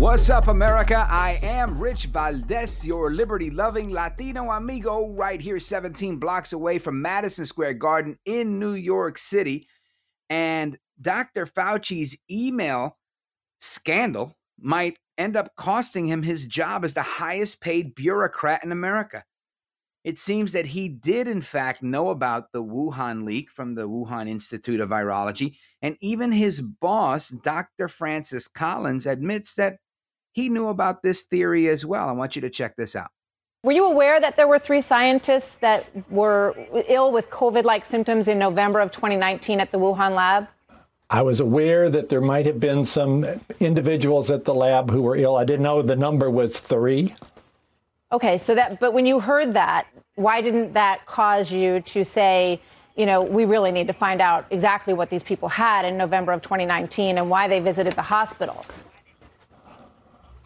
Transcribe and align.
What's 0.00 0.30
up, 0.30 0.48
America? 0.48 1.06
I 1.10 1.38
am 1.42 1.78
Rich 1.78 2.06
Valdez, 2.06 2.86
your 2.86 3.10
liberty 3.10 3.50
loving 3.50 3.90
Latino 3.90 4.50
amigo, 4.50 5.08
right 5.08 5.38
here, 5.38 5.58
17 5.58 6.16
blocks 6.16 6.54
away 6.54 6.78
from 6.78 7.02
Madison 7.02 7.44
Square 7.44 7.74
Garden 7.74 8.16
in 8.24 8.58
New 8.58 8.72
York 8.72 9.18
City. 9.18 9.68
And 10.30 10.78
Dr. 11.02 11.44
Fauci's 11.44 12.16
email 12.30 12.96
scandal 13.60 14.38
might 14.58 14.96
end 15.18 15.36
up 15.36 15.54
costing 15.54 16.06
him 16.06 16.22
his 16.22 16.46
job 16.46 16.82
as 16.82 16.94
the 16.94 17.02
highest 17.02 17.60
paid 17.60 17.94
bureaucrat 17.94 18.64
in 18.64 18.72
America. 18.72 19.22
It 20.02 20.16
seems 20.16 20.54
that 20.54 20.64
he 20.64 20.88
did, 20.88 21.28
in 21.28 21.42
fact, 21.42 21.82
know 21.82 22.08
about 22.08 22.52
the 22.54 22.64
Wuhan 22.64 23.24
leak 23.26 23.50
from 23.50 23.74
the 23.74 23.86
Wuhan 23.86 24.30
Institute 24.30 24.80
of 24.80 24.88
Virology. 24.88 25.56
And 25.82 25.98
even 26.00 26.32
his 26.32 26.62
boss, 26.62 27.28
Dr. 27.28 27.86
Francis 27.86 28.48
Collins, 28.48 29.04
admits 29.04 29.56
that 29.56 29.76
he 30.32 30.48
knew 30.48 30.68
about 30.68 31.02
this 31.02 31.22
theory 31.22 31.68
as 31.68 31.84
well. 31.84 32.08
I 32.08 32.12
want 32.12 32.36
you 32.36 32.42
to 32.42 32.50
check 32.50 32.76
this 32.76 32.94
out. 32.96 33.10
Were 33.62 33.72
you 33.72 33.84
aware 33.84 34.20
that 34.20 34.36
there 34.36 34.48
were 34.48 34.58
three 34.58 34.80
scientists 34.80 35.56
that 35.56 35.86
were 36.10 36.54
ill 36.88 37.12
with 37.12 37.28
COVID 37.28 37.64
like 37.64 37.84
symptoms 37.84 38.26
in 38.26 38.38
November 38.38 38.80
of 38.80 38.90
2019 38.90 39.60
at 39.60 39.70
the 39.70 39.78
Wuhan 39.78 40.14
lab? 40.14 40.48
I 41.10 41.22
was 41.22 41.40
aware 41.40 41.90
that 41.90 42.08
there 42.08 42.20
might 42.20 42.46
have 42.46 42.60
been 42.60 42.84
some 42.84 43.26
individuals 43.58 44.30
at 44.30 44.44
the 44.44 44.54
lab 44.54 44.90
who 44.90 45.02
were 45.02 45.16
ill. 45.16 45.36
I 45.36 45.44
didn't 45.44 45.62
know 45.62 45.82
the 45.82 45.96
number 45.96 46.30
was 46.30 46.60
three. 46.60 47.14
Okay, 48.12 48.38
so 48.38 48.54
that, 48.54 48.80
but 48.80 48.92
when 48.92 49.04
you 49.04 49.20
heard 49.20 49.52
that, 49.54 49.88
why 50.14 50.40
didn't 50.40 50.72
that 50.72 51.04
cause 51.06 51.52
you 51.52 51.80
to 51.80 52.04
say, 52.04 52.60
you 52.96 53.06
know, 53.06 53.22
we 53.22 53.44
really 53.44 53.72
need 53.72 53.88
to 53.88 53.92
find 53.92 54.20
out 54.20 54.46
exactly 54.50 54.94
what 54.94 55.10
these 55.10 55.22
people 55.22 55.48
had 55.48 55.84
in 55.84 55.96
November 55.96 56.32
of 56.32 56.42
2019 56.42 57.18
and 57.18 57.28
why 57.28 57.46
they 57.46 57.60
visited 57.60 57.92
the 57.92 58.02
hospital? 58.02 58.64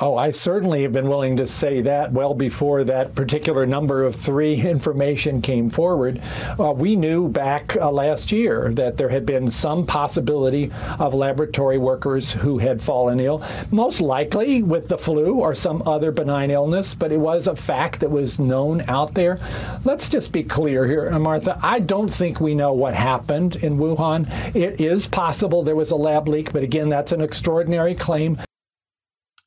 Oh, 0.00 0.16
I 0.16 0.32
certainly 0.32 0.82
have 0.82 0.92
been 0.92 1.08
willing 1.08 1.36
to 1.36 1.46
say 1.46 1.80
that 1.82 2.10
well 2.10 2.34
before 2.34 2.82
that 2.82 3.14
particular 3.14 3.64
number 3.64 4.04
of 4.04 4.16
three 4.16 4.60
information 4.60 5.40
came 5.40 5.70
forward. 5.70 6.20
Uh, 6.58 6.72
we 6.72 6.96
knew 6.96 7.28
back 7.28 7.76
uh, 7.76 7.92
last 7.92 8.32
year 8.32 8.72
that 8.72 8.96
there 8.96 9.08
had 9.08 9.24
been 9.24 9.48
some 9.52 9.86
possibility 9.86 10.72
of 10.98 11.14
laboratory 11.14 11.78
workers 11.78 12.32
who 12.32 12.58
had 12.58 12.82
fallen 12.82 13.20
ill, 13.20 13.44
most 13.70 14.00
likely 14.00 14.64
with 14.64 14.88
the 14.88 14.98
flu 14.98 15.34
or 15.34 15.54
some 15.54 15.80
other 15.86 16.10
benign 16.10 16.50
illness, 16.50 16.92
but 16.92 17.12
it 17.12 17.20
was 17.20 17.46
a 17.46 17.54
fact 17.54 18.00
that 18.00 18.10
was 18.10 18.40
known 18.40 18.82
out 18.88 19.14
there. 19.14 19.38
Let's 19.84 20.08
just 20.08 20.32
be 20.32 20.42
clear 20.42 20.88
here, 20.88 21.08
Martha. 21.20 21.56
I 21.62 21.78
don't 21.78 22.12
think 22.12 22.40
we 22.40 22.56
know 22.56 22.72
what 22.72 22.94
happened 22.94 23.54
in 23.56 23.78
Wuhan. 23.78 24.26
It 24.56 24.80
is 24.80 25.06
possible 25.06 25.62
there 25.62 25.76
was 25.76 25.92
a 25.92 25.96
lab 25.96 26.26
leak, 26.26 26.52
but 26.52 26.64
again, 26.64 26.88
that's 26.88 27.12
an 27.12 27.20
extraordinary 27.20 27.94
claim. 27.94 28.40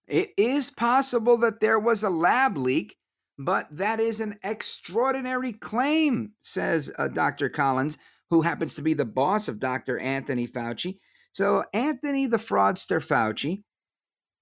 It 0.07 0.31
is 0.38 0.69
possible 0.69 1.38
that 1.40 1.59
there 1.59 1.79
was 1.79 2.03
a 2.03 2.09
lab 2.09 2.57
leak, 2.57 2.97
but 3.38 3.68
that 3.72 4.00
is 4.00 4.19
an 4.19 4.40
extraordinary 4.44 5.53
claim, 5.53 6.31
says 6.41 6.90
uh, 6.97 7.09
Dr. 7.09 7.50
Collins, 7.50 7.97
who 8.29 8.41
happens 8.41 8.75
to 8.75 8.81
be 8.81 8.94
the 8.94 9.06
boss 9.06 9.47
of 9.47 9.59
Dr. 9.59 10.00
Anthony 10.00 10.47
Fauci. 10.47 10.97
So, 11.34 11.63
Anthony 11.73 12.25
the 12.25 12.38
fraudster 12.38 13.06
Fauci, 13.06 13.63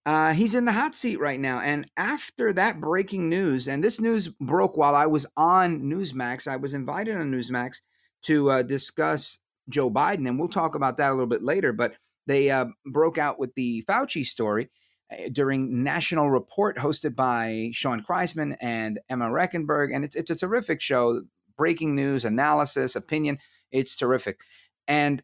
uh, 0.06 0.34
he's 0.34 0.54
in 0.54 0.66
the 0.66 0.72
hot 0.72 0.94
seat 0.94 1.20
right 1.20 1.40
now. 1.40 1.60
And 1.60 1.90
after 1.98 2.54
that 2.54 2.80
breaking 2.80 3.28
news, 3.28 3.68
and 3.68 3.84
this 3.84 4.00
news 4.00 4.28
broke 4.28 4.78
while 4.78 4.96
I 4.96 5.08
was 5.08 5.26
on 5.36 5.82
Newsmax, 5.82 6.48
I 6.48 6.58
was 6.58 6.74
invited 6.74 7.18
on 7.18 7.32
Newsmax 7.32 7.78
to 8.24 8.52
uh, 8.52 8.62
discuss 8.62 9.40
Joe 9.68 9.90
Biden, 9.90 10.28
and 10.28 10.40
we'll 10.40 10.48
talk 10.48 10.76
about 10.76 10.98
that 10.98 11.10
a 11.10 11.14
little 11.14 11.26
bit 11.26 11.44
later. 11.44 11.74
But 11.74 11.94
they 12.28 12.52
uh, 12.52 12.66
broke 12.86 13.18
out 13.18 13.40
with 13.40 13.54
the 13.56 13.84
Fauci 13.90 14.26
story. 14.26 14.70
Eh, 15.12 15.30
during 15.32 15.84
National 15.84 16.30
Report, 16.30 16.78
hosted 16.78 17.16
by 17.16 17.70
Shaun 17.74 18.04
Kraisman 18.04 18.58
and 18.60 19.00
Emma 19.10 19.26
Rechenberg. 19.26 19.94
And 19.94 20.04
it's, 20.04 20.16
it's 20.16 20.32
a 20.32 20.36
terrific 20.36 20.82
show, 20.82 21.22
breaking 21.58 21.96
news, 21.96 22.26
analysis, 22.26 22.96
opinion. 22.96 23.38
It's 23.72 23.96
terrific. 23.96 24.40
And 24.88 25.22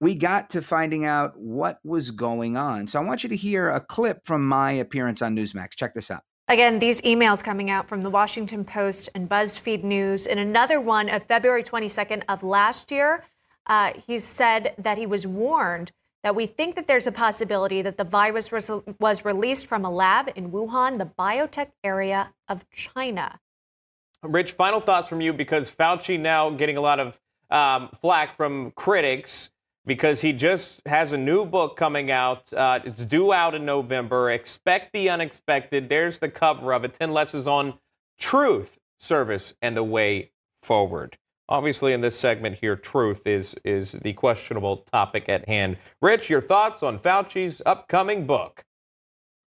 we 0.00 0.14
got 0.14 0.50
to 0.50 0.62
finding 0.62 1.04
out 1.04 1.36
what 1.36 1.78
was 1.82 2.10
going 2.10 2.56
on. 2.56 2.86
So 2.86 3.00
I 3.00 3.04
want 3.04 3.22
you 3.22 3.28
to 3.30 3.36
hear 3.36 3.70
a 3.70 3.80
clip 3.80 4.26
from 4.26 4.46
my 4.46 4.72
appearance 4.72 5.22
on 5.22 5.34
Newsmax. 5.34 5.70
Check 5.70 5.94
this 5.94 6.10
out. 6.10 6.22
Again, 6.46 6.78
these 6.78 7.00
emails 7.00 7.42
coming 7.42 7.70
out 7.70 7.88
from 7.88 8.02
the 8.02 8.10
Washington 8.10 8.64
Post 8.64 9.08
and 9.14 9.28
BuzzFeed 9.28 9.82
News. 9.82 10.26
And 10.26 10.38
another 10.38 10.80
one 10.80 11.08
of 11.08 11.24
February 11.24 11.64
22nd 11.64 12.22
of 12.28 12.42
last 12.42 12.92
year, 12.92 13.24
uh, 13.66 13.92
he 14.06 14.18
said 14.18 14.74
that 14.76 14.98
he 14.98 15.06
was 15.06 15.26
warned 15.26 15.90
that 16.24 16.34
we 16.34 16.46
think 16.46 16.74
that 16.74 16.88
there's 16.88 17.06
a 17.06 17.12
possibility 17.12 17.82
that 17.82 17.98
the 17.98 18.04
virus 18.04 18.50
was, 18.50 18.70
was 18.98 19.26
released 19.26 19.66
from 19.66 19.84
a 19.84 19.90
lab 19.90 20.30
in 20.34 20.50
Wuhan, 20.50 20.96
the 20.96 21.04
biotech 21.04 21.68
area 21.84 22.32
of 22.48 22.68
China. 22.70 23.38
Rich, 24.22 24.52
final 24.52 24.80
thoughts 24.80 25.06
from 25.06 25.20
you 25.20 25.34
because 25.34 25.70
Fauci 25.70 26.18
now 26.18 26.48
getting 26.48 26.78
a 26.78 26.80
lot 26.80 26.98
of 26.98 27.20
um, 27.50 27.90
flack 28.00 28.34
from 28.38 28.70
critics 28.70 29.50
because 29.84 30.22
he 30.22 30.32
just 30.32 30.80
has 30.86 31.12
a 31.12 31.18
new 31.18 31.44
book 31.44 31.76
coming 31.76 32.10
out. 32.10 32.50
Uh, 32.54 32.80
it's 32.84 33.04
due 33.04 33.34
out 33.34 33.54
in 33.54 33.66
November. 33.66 34.30
Expect 34.30 34.94
the 34.94 35.10
unexpected. 35.10 35.90
There's 35.90 36.20
the 36.20 36.30
cover 36.30 36.72
of 36.72 36.84
it 36.84 36.94
10 36.94 37.12
lessons 37.12 37.46
on 37.46 37.74
truth, 38.18 38.78
service, 38.98 39.52
and 39.60 39.76
the 39.76 39.84
way 39.84 40.30
forward. 40.62 41.18
Obviously, 41.48 41.92
in 41.92 42.00
this 42.00 42.18
segment 42.18 42.56
here, 42.58 42.74
truth 42.74 43.26
is 43.26 43.54
is 43.64 43.92
the 43.92 44.14
questionable 44.14 44.78
topic 44.92 45.28
at 45.28 45.46
hand. 45.46 45.76
Rich, 46.00 46.30
your 46.30 46.40
thoughts 46.40 46.82
on 46.82 46.98
Fauci's 46.98 47.60
upcoming 47.66 48.26
book? 48.26 48.64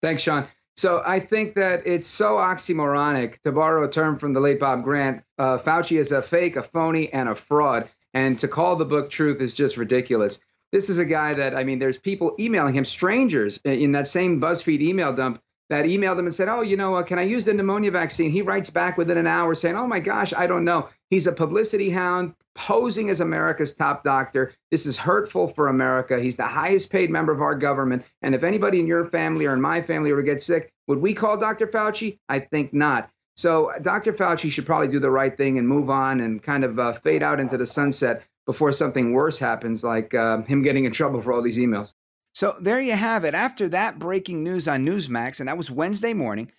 Thanks, 0.03 0.23
Sean. 0.23 0.47
So 0.77 1.03
I 1.05 1.19
think 1.19 1.55
that 1.55 1.83
it's 1.87 2.07
so 2.07 2.37
oxymoronic 2.37 3.41
to 3.41 3.51
borrow 3.51 3.85
a 3.85 3.91
term 3.91 4.17
from 4.17 4.33
the 4.33 4.41
late 4.41 4.61
Bob 4.61 4.85
Grant. 4.85 5.25
Uh, 5.39 5.59
Fauci 5.59 5.99
is 5.99 6.13
a 6.13 6.23
fake, 6.23 6.55
a 6.57 6.63
phony, 6.63 7.13
and 7.13 7.29
a 7.29 7.35
fraud. 7.35 7.89
And 8.15 8.39
to 8.39 8.49
call 8.49 8.77
the 8.77 8.85
book 8.85 9.11
truth 9.11 9.41
is 9.41 9.53
just 9.55 9.77
ridiculous. 9.77 10.39
This 10.71 10.89
is 10.89 10.99
a 10.99 11.05
guy 11.05 11.35
that 11.35 11.55
I 11.55 11.65
mean, 11.65 11.79
there's 11.79 11.99
people 11.99 12.37
emailing 12.39 12.75
him, 12.75 12.85
strangers 12.85 13.59
in 13.65 13.93
that 13.93 14.07
same 14.07 14.41
BuzzFeed 14.41 14.83
email 14.83 15.13
dump 15.13 15.41
that 15.71 15.85
emailed 15.85 16.19
him 16.19 16.27
and 16.27 16.35
said, 16.35 16.49
"Oh, 16.49 16.61
you 16.61 16.77
know, 16.77 16.95
uh, 16.95 17.03
can 17.03 17.19
I 17.19 17.23
use 17.23 17.47
the 17.47 17.55
pneumonia 17.55 17.91
vaccine?" 17.91 18.31
He 18.31 18.43
writes 18.43 18.71
back 18.71 18.99
within 18.99 19.19
an 19.19 19.27
hour 19.27 19.55
saying, 19.55 19.77
"Oh 19.77 19.87
my 19.87 20.01
gosh, 20.01 20.33
I 20.37 20.47
don't 20.47 20.65
know." 20.65 20.89
He's 21.11 21.27
a 21.27 21.33
publicity 21.33 21.91
hound 21.91 22.35
posing 22.55 23.09
as 23.09 23.21
America's 23.21 23.73
top 23.73 24.05
doctor. 24.05 24.53
This 24.71 24.85
is 24.85 24.99
hurtful 24.99 25.49
for 25.49 25.69
America. 25.69 26.19
He's 26.21 26.37
the 26.37 26.47
highest 26.47 26.91
paid 26.91 27.11
member 27.11 27.33
of 27.33 27.41
our 27.41 27.55
government, 27.55 28.05
and 28.23 28.35
if 28.35 28.43
anybody 28.43 28.81
in 28.81 28.87
your 28.87 29.07
family 29.11 29.47
or 29.47 29.55
in 29.55 29.61
my 29.61 29.81
family 29.81 30.13
were 30.13 30.23
to 30.23 30.27
get 30.27 30.43
sick, 30.43 30.73
would 30.87 30.99
we 30.99 31.15
call 31.15 31.39
Dr. 31.39 31.67
Fauci? 31.67 32.19
I 32.29 32.41
think 32.41 32.73
not. 32.73 33.11
So 33.37 33.71
Dr. 33.83 34.13
Fauci 34.13 34.51
should 34.51 34.67
probably 34.67 34.89
do 34.89 34.99
the 34.99 35.11
right 35.11 35.37
thing 35.37 35.59
and 35.59 35.69
move 35.69 35.91
on 35.91 36.21
and 36.21 36.43
kind 36.43 36.65
of 36.65 36.79
uh, 36.79 36.93
fade 36.93 37.23
out 37.23 37.39
into 37.39 37.57
the 37.57 37.67
sunset 37.67 38.25
before 38.47 38.73
something 38.73 39.13
worse 39.13 39.39
happens, 39.39 39.85
like 39.85 40.13
uh, 40.15 40.43
him 40.43 40.63
getting 40.63 40.87
in 40.87 40.93
trouble 40.93 41.23
for 41.23 41.33
all 41.33 41.43
these 41.43 41.59
emails. 41.59 41.95
So 42.35 42.57
there 42.61 42.81
you 42.81 42.93
have 42.93 43.25
it. 43.25 43.35
After 43.35 43.69
that 43.69 43.99
breaking 43.99 44.43
news 44.43 44.67
on 44.67 44.85
Newsmax, 44.85 45.39
and 45.39 45.49
that 45.49 45.57
was 45.57 45.71
Wednesday 45.71 46.15
morning, 46.15 46.51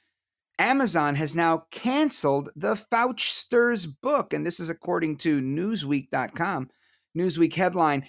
Amazon 0.59 1.15
has 1.15 1.33
now 1.33 1.65
canceled 1.71 2.49
the 2.55 2.75
Fauchster's 2.75 3.87
book. 3.87 4.33
And 4.33 4.45
this 4.45 4.59
is 4.59 4.69
according 4.69 5.17
to 5.19 5.39
Newsweek.com. 5.39 6.69
Newsweek 7.17 7.53
headline 7.55 8.05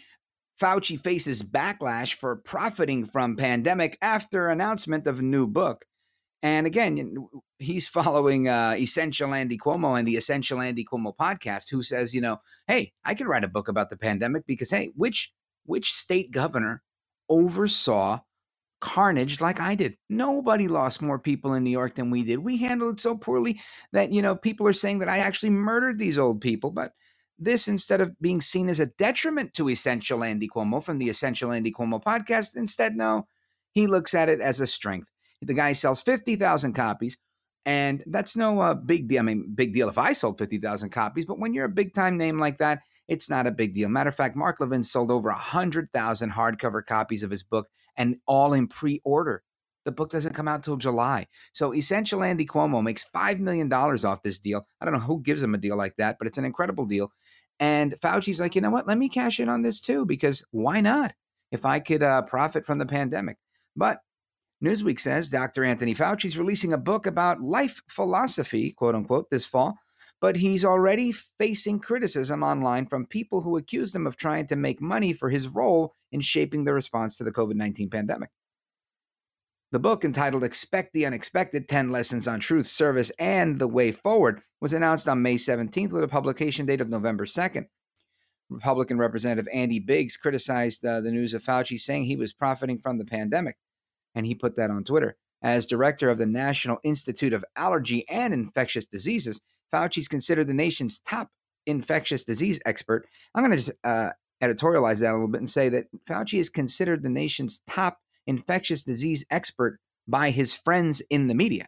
Fauci 0.60 1.02
faces 1.02 1.42
backlash 1.42 2.14
for 2.14 2.36
profiting 2.36 3.06
from 3.06 3.36
pandemic 3.36 3.96
after 4.02 4.48
announcement 4.48 5.06
of 5.06 5.22
new 5.22 5.46
book. 5.46 5.86
And 6.42 6.66
again, 6.66 7.16
he's 7.58 7.86
following 7.88 8.48
uh, 8.48 8.74
Essential 8.76 9.32
Andy 9.32 9.56
Cuomo 9.56 9.98
and 9.98 10.06
the 10.06 10.16
Essential 10.16 10.60
Andy 10.60 10.84
Cuomo 10.84 11.14
podcast, 11.16 11.70
who 11.70 11.82
says, 11.82 12.14
you 12.14 12.20
know, 12.20 12.40
hey, 12.66 12.92
I 13.04 13.14
could 13.14 13.26
write 13.26 13.44
a 13.44 13.48
book 13.48 13.68
about 13.68 13.90
the 13.90 13.96
pandemic 13.96 14.46
because, 14.46 14.70
hey, 14.70 14.90
which 14.96 15.32
which 15.66 15.92
state 15.92 16.30
governor 16.30 16.82
oversaw 17.28 18.20
carnage 18.80 19.40
like 19.40 19.60
I 19.60 19.74
did? 19.74 19.96
Nobody 20.08 20.68
lost 20.68 21.02
more 21.02 21.18
people 21.18 21.54
in 21.54 21.64
New 21.64 21.70
York 21.70 21.94
than 21.94 22.10
we 22.10 22.24
did. 22.24 22.38
We 22.38 22.56
handled 22.56 22.96
it 22.96 23.00
so 23.00 23.16
poorly 23.16 23.60
that 23.92 24.12
you 24.12 24.22
know 24.22 24.36
people 24.36 24.66
are 24.66 24.72
saying 24.72 24.98
that 25.00 25.08
I 25.08 25.18
actually 25.18 25.50
murdered 25.50 25.98
these 25.98 26.18
old 26.18 26.40
people, 26.40 26.70
but 26.70 26.92
this 27.38 27.68
instead 27.68 28.00
of 28.00 28.18
being 28.20 28.40
seen 28.40 28.68
as 28.68 28.80
a 28.80 28.86
detriment 28.86 29.54
to 29.54 29.70
Essential 29.70 30.22
Andy 30.22 30.48
Cuomo 30.48 30.82
from 30.82 30.98
the 30.98 31.08
Essential 31.08 31.52
Andy 31.52 31.72
Cuomo 31.72 32.02
podcast, 32.02 32.56
instead, 32.56 32.96
no, 32.96 33.26
he 33.72 33.86
looks 33.86 34.14
at 34.14 34.28
it 34.28 34.40
as 34.40 34.60
a 34.60 34.66
strength. 34.66 35.10
The 35.42 35.54
guy 35.54 35.72
sells 35.72 36.02
50,000 36.02 36.74
copies, 36.74 37.16
and 37.64 38.04
that's 38.06 38.36
no 38.36 38.60
uh, 38.60 38.74
big 38.74 39.08
deal. 39.08 39.20
I 39.20 39.22
mean, 39.22 39.52
big 39.54 39.72
deal 39.72 39.88
if 39.88 39.96
I 39.96 40.12
sold 40.12 40.38
50,000 40.38 40.90
copies, 40.90 41.24
but 41.24 41.38
when 41.38 41.54
you're 41.54 41.64
a 41.64 41.70
big 41.70 41.94
time 41.94 42.18
name 42.18 42.38
like 42.38 42.58
that, 42.58 42.80
it's 43.08 43.30
not 43.30 43.46
a 43.46 43.50
big 43.50 43.74
deal. 43.74 43.88
Matter 43.88 44.10
of 44.10 44.16
fact, 44.16 44.36
Mark 44.36 44.60
Levin 44.60 44.82
sold 44.82 45.10
over 45.10 45.30
100,000 45.30 46.30
hardcover 46.30 46.84
copies 46.84 47.22
of 47.22 47.30
his 47.30 47.42
book 47.42 47.66
and 48.00 48.16
all 48.26 48.54
in 48.54 48.66
pre 48.66 49.00
order. 49.04 49.42
The 49.84 49.92
book 49.92 50.10
doesn't 50.10 50.34
come 50.34 50.48
out 50.48 50.62
till 50.62 50.76
July. 50.76 51.26
So 51.52 51.74
Essential 51.74 52.24
Andy 52.24 52.46
Cuomo 52.46 52.82
makes 52.82 53.04
$5 53.14 53.38
million 53.40 53.72
off 53.72 54.22
this 54.22 54.38
deal. 54.38 54.66
I 54.80 54.84
don't 54.84 54.94
know 54.94 55.00
who 55.00 55.22
gives 55.22 55.42
him 55.42 55.54
a 55.54 55.58
deal 55.58 55.76
like 55.76 55.94
that, 55.98 56.16
but 56.18 56.26
it's 56.26 56.38
an 56.38 56.44
incredible 56.44 56.86
deal. 56.86 57.12
And 57.60 57.94
Fauci's 58.00 58.40
like, 58.40 58.54
you 58.54 58.62
know 58.62 58.70
what? 58.70 58.86
Let 58.86 58.96
me 58.96 59.10
cash 59.10 59.38
in 59.38 59.50
on 59.50 59.60
this 59.62 59.80
too, 59.80 60.06
because 60.06 60.42
why 60.50 60.80
not? 60.80 61.12
If 61.52 61.66
I 61.66 61.78
could 61.80 62.02
uh, 62.02 62.22
profit 62.22 62.64
from 62.64 62.78
the 62.78 62.86
pandemic. 62.86 63.36
But 63.76 64.00
Newsweek 64.64 64.98
says 64.98 65.28
Dr. 65.28 65.64
Anthony 65.64 65.94
Fauci 65.94 66.26
is 66.26 66.38
releasing 66.38 66.72
a 66.72 66.78
book 66.78 67.06
about 67.06 67.42
life 67.42 67.82
philosophy, 67.88 68.72
quote 68.72 68.94
unquote, 68.94 69.28
this 69.30 69.44
fall, 69.46 69.76
but 70.20 70.36
he's 70.36 70.64
already 70.64 71.12
facing 71.38 71.80
criticism 71.80 72.42
online 72.42 72.86
from 72.86 73.06
people 73.06 73.40
who 73.40 73.56
accused 73.56 73.94
him 73.94 74.06
of 74.06 74.16
trying 74.16 74.46
to 74.46 74.56
make 74.56 74.80
money 74.80 75.12
for 75.12 75.30
his 75.30 75.48
role 75.48 75.94
in 76.12 76.20
shaping 76.20 76.64
the 76.64 76.74
response 76.74 77.16
to 77.16 77.24
the 77.24 77.32
COVID 77.32 77.54
19 77.54 77.90
pandemic. 77.90 78.30
The 79.72 79.78
book, 79.78 80.04
entitled 80.04 80.42
Expect 80.42 80.92
the 80.92 81.06
Unexpected 81.06 81.68
10 81.68 81.90
Lessons 81.90 82.26
on 82.26 82.40
Truth, 82.40 82.66
Service, 82.66 83.10
and 83.20 83.60
the 83.60 83.68
Way 83.68 83.92
Forward, 83.92 84.42
was 84.60 84.72
announced 84.72 85.08
on 85.08 85.22
May 85.22 85.36
17th 85.36 85.92
with 85.92 86.02
a 86.02 86.08
publication 86.08 86.66
date 86.66 86.80
of 86.80 86.88
November 86.88 87.24
2nd. 87.24 87.66
Republican 88.50 88.98
Representative 88.98 89.48
Andy 89.52 89.78
Biggs 89.78 90.16
criticized 90.16 90.84
uh, 90.84 91.00
the 91.00 91.12
news 91.12 91.34
of 91.34 91.44
Fauci, 91.44 91.78
saying 91.78 92.04
he 92.04 92.16
was 92.16 92.32
profiting 92.32 92.78
from 92.78 92.98
the 92.98 93.04
pandemic 93.04 93.56
and 94.14 94.26
he 94.26 94.34
put 94.34 94.56
that 94.56 94.70
on 94.70 94.84
Twitter. 94.84 95.16
As 95.42 95.66
director 95.66 96.10
of 96.10 96.18
the 96.18 96.26
National 96.26 96.78
Institute 96.82 97.32
of 97.32 97.44
Allergy 97.56 98.06
and 98.08 98.34
Infectious 98.34 98.84
Diseases, 98.84 99.40
Fauci 99.72 99.98
is 99.98 100.08
considered 100.08 100.46
the 100.46 100.54
nation's 100.54 101.00
top 101.00 101.28
infectious 101.66 102.24
disease 102.24 102.60
expert. 102.66 103.06
I'm 103.34 103.42
going 103.42 103.50
to 103.50 103.56
just 103.56 103.72
uh, 103.84 104.10
editorialize 104.42 105.00
that 105.00 105.10
a 105.10 105.12
little 105.12 105.28
bit 105.28 105.40
and 105.40 105.50
say 105.50 105.68
that 105.68 105.86
Fauci 106.08 106.38
is 106.38 106.48
considered 106.48 107.02
the 107.02 107.10
nation's 107.10 107.60
top 107.68 107.98
infectious 108.26 108.82
disease 108.82 109.24
expert 109.30 109.78
by 110.08 110.30
his 110.30 110.54
friends 110.54 111.02
in 111.10 111.28
the 111.28 111.34
media. 111.34 111.66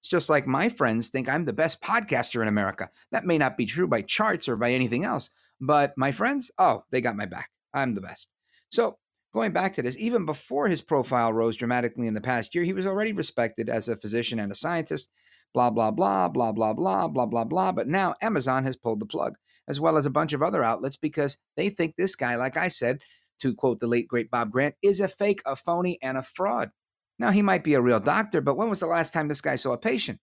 It's 0.00 0.08
just 0.08 0.28
like 0.28 0.46
my 0.46 0.68
friends 0.68 1.08
think 1.08 1.28
I'm 1.28 1.44
the 1.44 1.52
best 1.52 1.80
podcaster 1.80 2.42
in 2.42 2.48
America. 2.48 2.90
That 3.10 3.24
may 3.24 3.38
not 3.38 3.56
be 3.56 3.66
true 3.66 3.88
by 3.88 4.02
charts 4.02 4.48
or 4.48 4.56
by 4.56 4.72
anything 4.72 5.04
else, 5.04 5.30
but 5.60 5.94
my 5.96 6.12
friends, 6.12 6.50
oh, 6.58 6.84
they 6.90 7.00
got 7.00 7.16
my 7.16 7.26
back. 7.26 7.50
I'm 7.72 7.94
the 7.94 8.00
best. 8.00 8.28
So 8.70 8.98
Going 9.34 9.50
back 9.50 9.74
to 9.74 9.82
this, 9.82 9.96
even 9.98 10.26
before 10.26 10.68
his 10.68 10.80
profile 10.80 11.32
rose 11.32 11.56
dramatically 11.56 12.06
in 12.06 12.14
the 12.14 12.20
past 12.20 12.54
year, 12.54 12.62
he 12.62 12.72
was 12.72 12.86
already 12.86 13.12
respected 13.12 13.68
as 13.68 13.88
a 13.88 13.96
physician 13.96 14.38
and 14.38 14.52
a 14.52 14.54
scientist, 14.54 15.10
blah, 15.54 15.70
blah, 15.70 15.90
blah, 15.90 16.28
blah, 16.28 16.52
blah, 16.52 16.74
blah, 16.74 17.08
blah, 17.08 17.26
blah, 17.26 17.44
blah. 17.44 17.72
But 17.72 17.88
now 17.88 18.14
Amazon 18.20 18.64
has 18.64 18.76
pulled 18.76 19.00
the 19.00 19.06
plug, 19.06 19.36
as 19.68 19.80
well 19.80 19.96
as 19.96 20.04
a 20.04 20.10
bunch 20.10 20.32
of 20.32 20.42
other 20.42 20.62
outlets, 20.62 20.96
because 20.96 21.38
they 21.56 21.70
think 21.70 21.94
this 21.96 22.14
guy, 22.14 22.36
like 22.36 22.56
I 22.56 22.68
said, 22.68 23.00
to 23.40 23.54
quote 23.54 23.80
the 23.80 23.86
late, 23.86 24.08
great 24.08 24.30
Bob 24.30 24.50
Grant, 24.50 24.74
is 24.82 25.00
a 25.00 25.08
fake, 25.08 25.40
a 25.46 25.56
phony, 25.56 25.98
and 26.02 26.18
a 26.18 26.22
fraud. 26.22 26.70
Now, 27.18 27.30
he 27.30 27.42
might 27.42 27.64
be 27.64 27.74
a 27.74 27.80
real 27.80 28.00
doctor, 28.00 28.40
but 28.40 28.56
when 28.56 28.68
was 28.68 28.80
the 28.80 28.86
last 28.86 29.12
time 29.12 29.28
this 29.28 29.40
guy 29.40 29.56
saw 29.56 29.72
a 29.72 29.78
patient? 29.78 30.18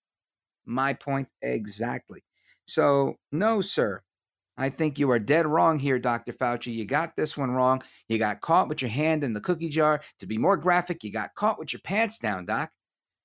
My 0.65 0.93
point 0.93 1.29
exactly. 1.41 2.23
So, 2.65 3.15
no, 3.31 3.61
sir, 3.61 4.01
I 4.57 4.69
think 4.69 4.99
you 4.99 5.09
are 5.11 5.19
dead 5.19 5.47
wrong 5.47 5.79
here, 5.79 5.97
Dr. 5.97 6.33
Fauci. 6.33 6.73
You 6.73 6.85
got 6.85 7.15
this 7.15 7.37
one 7.37 7.51
wrong. 7.51 7.81
You 8.09 8.17
got 8.17 8.41
caught 8.41 8.69
with 8.69 8.81
your 8.81 8.91
hand 8.91 9.23
in 9.23 9.33
the 9.33 9.41
cookie 9.41 9.69
jar. 9.69 10.01
To 10.19 10.27
be 10.27 10.37
more 10.37 10.57
graphic, 10.57 11.03
you 11.03 11.11
got 11.11 11.33
caught 11.35 11.57
with 11.57 11.73
your 11.73 11.81
pants 11.83 12.19
down, 12.19 12.45
Doc. 12.45 12.69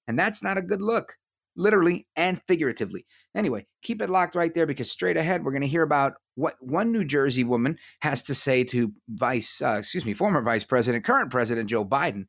And 0.09 0.19
that's 0.19 0.43
not 0.43 0.57
a 0.57 0.63
good 0.63 0.81
look, 0.81 1.15
literally 1.57 2.07
and 2.17 2.41
figuratively. 2.47 3.07
Anyway, 3.35 3.67
keep 3.83 4.01
it 4.03 4.11
locked 4.11 4.35
right 4.35 4.55
there 4.55 4.67
because 4.67 4.91
straight 4.91 5.17
ahead, 5.17 5.45
we're 5.45 5.53
going 5.53 5.63
to 5.63 5.69
hear 5.69 5.83
about 5.83 6.15
what 6.35 6.55
one 6.61 6.93
New 6.93 7.05
Jersey 7.05 7.45
woman 7.45 7.79
has 8.01 8.23
to 8.25 8.35
say 8.35 8.65
to 8.65 8.93
Vice, 9.09 9.61
uh, 9.63 9.77
excuse 9.79 10.05
me, 10.05 10.15
former 10.15 10.43
Vice 10.43 10.65
President, 10.65 11.05
current 11.05 11.31
President 11.31 11.69
Joe 11.69 11.85
Biden. 11.85 12.27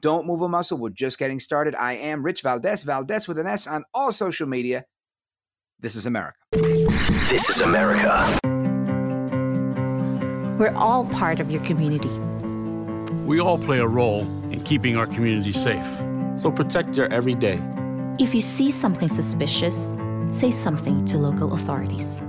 Don't 0.00 0.26
move 0.26 0.42
a 0.42 0.48
muscle. 0.48 0.78
We're 0.78 0.90
just 0.90 1.18
getting 1.18 1.38
started. 1.38 1.74
I 1.74 1.92
am 1.94 2.22
Rich 2.22 2.42
Valdez, 2.42 2.84
Valdez 2.84 3.28
with 3.28 3.38
an 3.38 3.46
S 3.46 3.66
on 3.66 3.84
all 3.92 4.12
social 4.12 4.48
media. 4.48 4.84
This 5.80 5.96
is 5.96 6.06
America. 6.06 6.38
This 7.28 7.50
is 7.50 7.60
America. 7.60 8.38
We're 10.58 10.74
all 10.74 11.04
part 11.06 11.40
of 11.40 11.50
your 11.50 11.62
community. 11.64 12.08
We 13.26 13.40
all 13.40 13.58
play 13.58 13.80
a 13.80 13.86
role 13.86 14.22
in 14.50 14.62
keeping 14.64 14.96
our 14.96 15.06
community 15.06 15.52
safe. 15.52 15.86
So 16.36 16.50
protect 16.50 16.96
your 16.96 17.12
everyday. 17.12 17.60
If 18.16 18.32
you 18.32 18.40
see 18.40 18.70
something 18.70 19.08
suspicious, 19.08 19.92
say 20.28 20.52
something 20.52 21.04
to 21.06 21.18
local 21.18 21.52
authorities. 21.52 22.22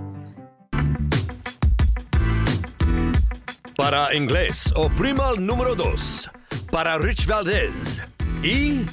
Para 3.77 4.09
inglés, 4.15 4.73
oprima 4.75 5.29
el 5.29 5.45
número 5.45 5.75
dos. 5.75 6.27
Para 6.71 6.97
Rich 6.97 7.27
Valdez. 7.27 8.01
Y 8.41 8.83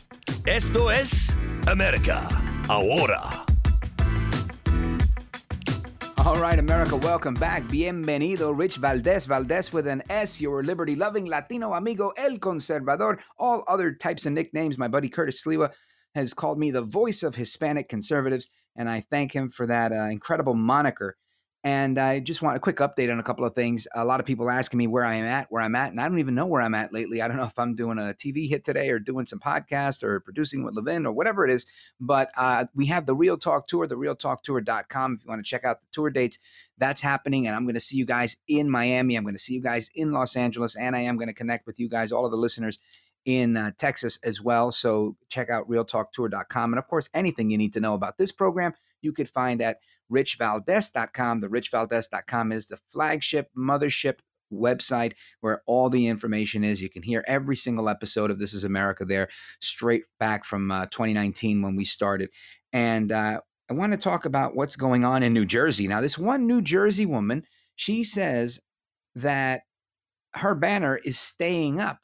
esto 0.45 0.91
es 0.91 1.35
América. 1.67 2.29
Ahora. 2.69 3.43
All 6.19 6.37
right, 6.37 6.59
America, 6.59 6.97
welcome 6.97 7.35
back. 7.35 7.63
Bienvenido, 7.69 8.55
Rich 8.55 8.77
Valdez. 8.77 9.25
Valdez 9.25 9.73
with 9.73 9.87
an 9.87 10.03
S, 10.11 10.43
your 10.43 10.63
liberty 10.63 10.95
loving 10.95 11.25
Latino 11.25 11.73
amigo, 11.73 12.13
El 12.19 12.37
Conservador. 12.37 13.19
All 13.39 13.65
other 13.67 13.95
types 13.95 14.27
of 14.27 14.33
nicknames. 14.35 14.77
My 14.77 14.89
buddy 14.89 15.09
Curtis 15.09 15.43
Sliwa 15.43 15.71
has 16.15 16.35
called 16.35 16.59
me 16.59 16.71
the 16.71 16.83
voice 16.83 17.23
of 17.23 17.35
Hispanic 17.35 17.89
conservatives, 17.89 18.49
and 18.77 18.89
I 18.89 19.05
thank 19.11 19.33
him 19.35 19.51
for 19.51 19.67
that 19.67 19.93
uh, 19.93 20.07
incredible 20.07 20.55
moniker. 20.55 21.17
And 21.65 21.97
I 21.97 22.19
just 22.19 22.43
want 22.43 22.57
a 22.57 22.61
quick 22.61 22.79
update 22.79 23.13
on 23.13 23.21
a 23.21 23.23
couple 23.23 23.45
of 23.45 23.55
things. 23.55 23.87
A 23.95 24.05
lot 24.05 24.19
of 24.19 24.27
people 24.27 24.51
asking 24.51 24.79
me 24.79 24.89
where 24.89 25.05
I 25.05 25.15
am 25.15 25.27
at, 25.27 25.47
where 25.49 25.63
I'm 25.63 25.77
at, 25.77 25.93
and 25.93 26.01
I 26.01 26.09
don't 26.09 26.19
even 26.19 26.35
know 26.35 26.47
where 26.47 26.61
I'm 26.61 26.75
at 26.75 26.93
lately. 26.93 27.23
I 27.23 27.29
don't 27.29 27.37
know 27.37 27.45
if 27.45 27.57
I'm 27.57 27.77
doing 27.77 27.99
a 27.99 28.15
TV 28.15 28.49
hit 28.49 28.65
today 28.65 28.91
or 28.91 28.99
doing 28.99 29.27
some 29.27 29.39
podcast 29.39 30.03
or 30.03 30.19
producing 30.19 30.65
with 30.65 30.75
Levin 30.75 31.07
or 31.07 31.13
whatever 31.13 31.47
it 31.47 31.53
is. 31.53 31.67
But 32.01 32.33
uh, 32.37 32.65
we 32.75 32.87
have 32.87 33.07
the 33.07 33.15
Real 33.15 33.39
Talk 33.39 33.69
Tour, 33.69 33.87
the 33.87 33.95
realtalktour.com. 33.95 35.15
If 35.15 35.25
you 35.25 35.29
want 35.29 35.39
to 35.39 35.49
check 35.49 35.65
out 35.65 35.81
the 35.81 35.87
tour 35.93 36.11
dates, 36.11 36.39
that's 36.79 37.01
happening. 37.01 37.47
And 37.47 37.55
I'm 37.55 37.65
going 37.65 37.75
to 37.75 37.81
see 37.81 37.97
you 37.97 38.07
guys 38.07 38.37
in 38.49 38.69
Miami. 38.69 39.15
I'm 39.15 39.23
going 39.23 39.37
to 39.37 39.41
see 39.41 39.55
you 39.55 39.63
guys 39.63 39.89
in 39.95 40.11
Los 40.11 40.35
Angeles. 40.35 40.75
And 40.75 40.97
I 40.97 41.01
am 41.03 41.17
going 41.17 41.29
to 41.29 41.35
connect 41.35 41.69
with 41.69 41.79
you 41.79 41.89
guys, 41.89 42.11
all 42.11 42.25
of 42.25 42.33
the 42.33 42.39
listeners 42.39 42.81
in 43.25 43.57
uh, 43.57 43.71
Texas 43.79 44.19
as 44.25 44.41
well. 44.41 44.73
So 44.73 45.17
check 45.29 45.51
out 45.51 45.69
realtalktour.com. 45.69 46.73
And 46.73 46.79
of 46.79 46.89
course, 46.89 47.09
anything 47.15 47.51
you 47.51 47.59
need 47.59 47.73
to 47.75 47.81
know 47.81 47.95
about 47.95 48.19
this 48.19 48.33
program, 48.33 48.75
you 49.01 49.13
could 49.13 49.29
find 49.29 49.63
at 49.63 49.79
richvaldez.com. 50.11 51.41
The 51.41 51.49
richvaldez.com 51.49 52.53
is 52.53 52.67
the 52.67 52.79
flagship 52.91 53.51
mothership 53.57 54.19
website 54.53 55.15
where 55.41 55.63
all 55.67 55.89
the 55.89 56.07
information 56.07 56.65
is. 56.65 56.83
You 56.83 56.91
can 56.91 57.03
hear 57.03 57.25
every 57.27 57.57
single 57.57 57.89
episode 57.89 58.31
of 58.31 58.39
This 58.39 58.55
Is 58.55 58.65
America 58.65 59.05
there, 59.05 59.29
straight 59.61 60.03
back 60.19 60.45
from 60.45 60.71
uh, 60.71 60.87
2019 60.87 61.63
when 61.63 61.77
we 61.77 61.85
started. 61.85 62.31
And 62.73 63.11
uh, 63.11 63.41
I 63.71 63.73
want 63.73 63.93
to 63.93 63.99
talk 63.99 64.25
about 64.25 64.55
what's 64.55 64.77
going 64.77 65.05
on 65.05 65.23
in 65.23 65.33
New 65.33 65.47
Jersey. 65.47 65.89
Now, 65.89 66.01
this 66.01 66.19
one 66.19 66.47
New 66.47 66.63
Jersey 66.63 67.07
woman, 67.07 67.45
she 67.77 68.05
says 68.05 68.61
that 69.15 69.63
her 70.35 70.55
banner 70.55 70.97
is 70.97 71.19
staying 71.19 71.81
up 71.81 71.99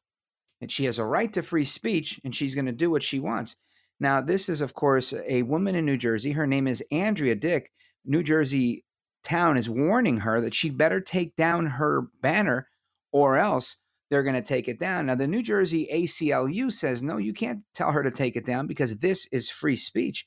and 0.61 0.71
she 0.71 0.85
has 0.85 0.99
a 0.99 1.05
right 1.05 1.33
to 1.33 1.43
free 1.43 1.65
speech 1.65 2.21
and 2.25 2.35
she's 2.35 2.55
going 2.55 2.67
to 2.67 2.73
do 2.73 2.91
what 2.91 3.03
she 3.03 3.21
wants. 3.21 3.57
Now, 4.01 4.21
this 4.21 4.49
is, 4.49 4.61
of 4.61 4.75
course, 4.75 5.13
a 5.27 5.43
woman 5.43 5.75
in 5.75 5.85
New 5.85 5.97
Jersey. 5.97 6.33
Her 6.33 6.47
name 6.47 6.67
is 6.67 6.85
Andrea 6.93 7.35
Dick. 7.35 7.73
New 8.05 8.23
Jersey 8.23 8.85
town 9.25 9.57
is 9.57 9.69
warning 9.69 10.19
her 10.19 10.41
that 10.41 10.55
she'd 10.55 10.79
better 10.79 11.01
take 11.01 11.35
down 11.37 11.67
her 11.67 12.09
banner 12.23 12.69
or 13.13 13.37
else 13.37 13.77
they're 14.11 14.23
going 14.23 14.35
to 14.35 14.43
take 14.43 14.69
it 14.69 14.79
down. 14.79 15.07
Now, 15.07 15.17
the 15.17 15.27
New 15.27 15.43
Jersey 15.43 15.89
ACLU 15.93 16.73
says, 16.73 17.03
no, 17.03 17.19
you 17.19 17.33
can't 17.33 17.61
tell 17.75 17.93
her 17.93 18.03
to 18.03 18.11
take 18.11 18.37
it 18.37 18.47
down 18.47 18.67
because 18.67 18.97
this 18.97 19.27
is 19.33 19.51
free 19.51 19.77
speech. 19.77 20.27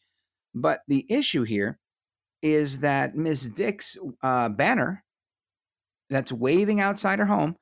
But 0.54 0.82
the 0.88 1.06
issue 1.10 1.44
here 1.44 1.80
is 2.42 2.80
that 2.80 3.16
Ms. 3.16 3.50
Dick's 3.50 3.98
uh, 4.22 4.50
banner 4.50 5.04
that's 6.10 6.32
waving 6.32 6.80
outside 6.80 7.20
her 7.20 7.26
home 7.26 7.56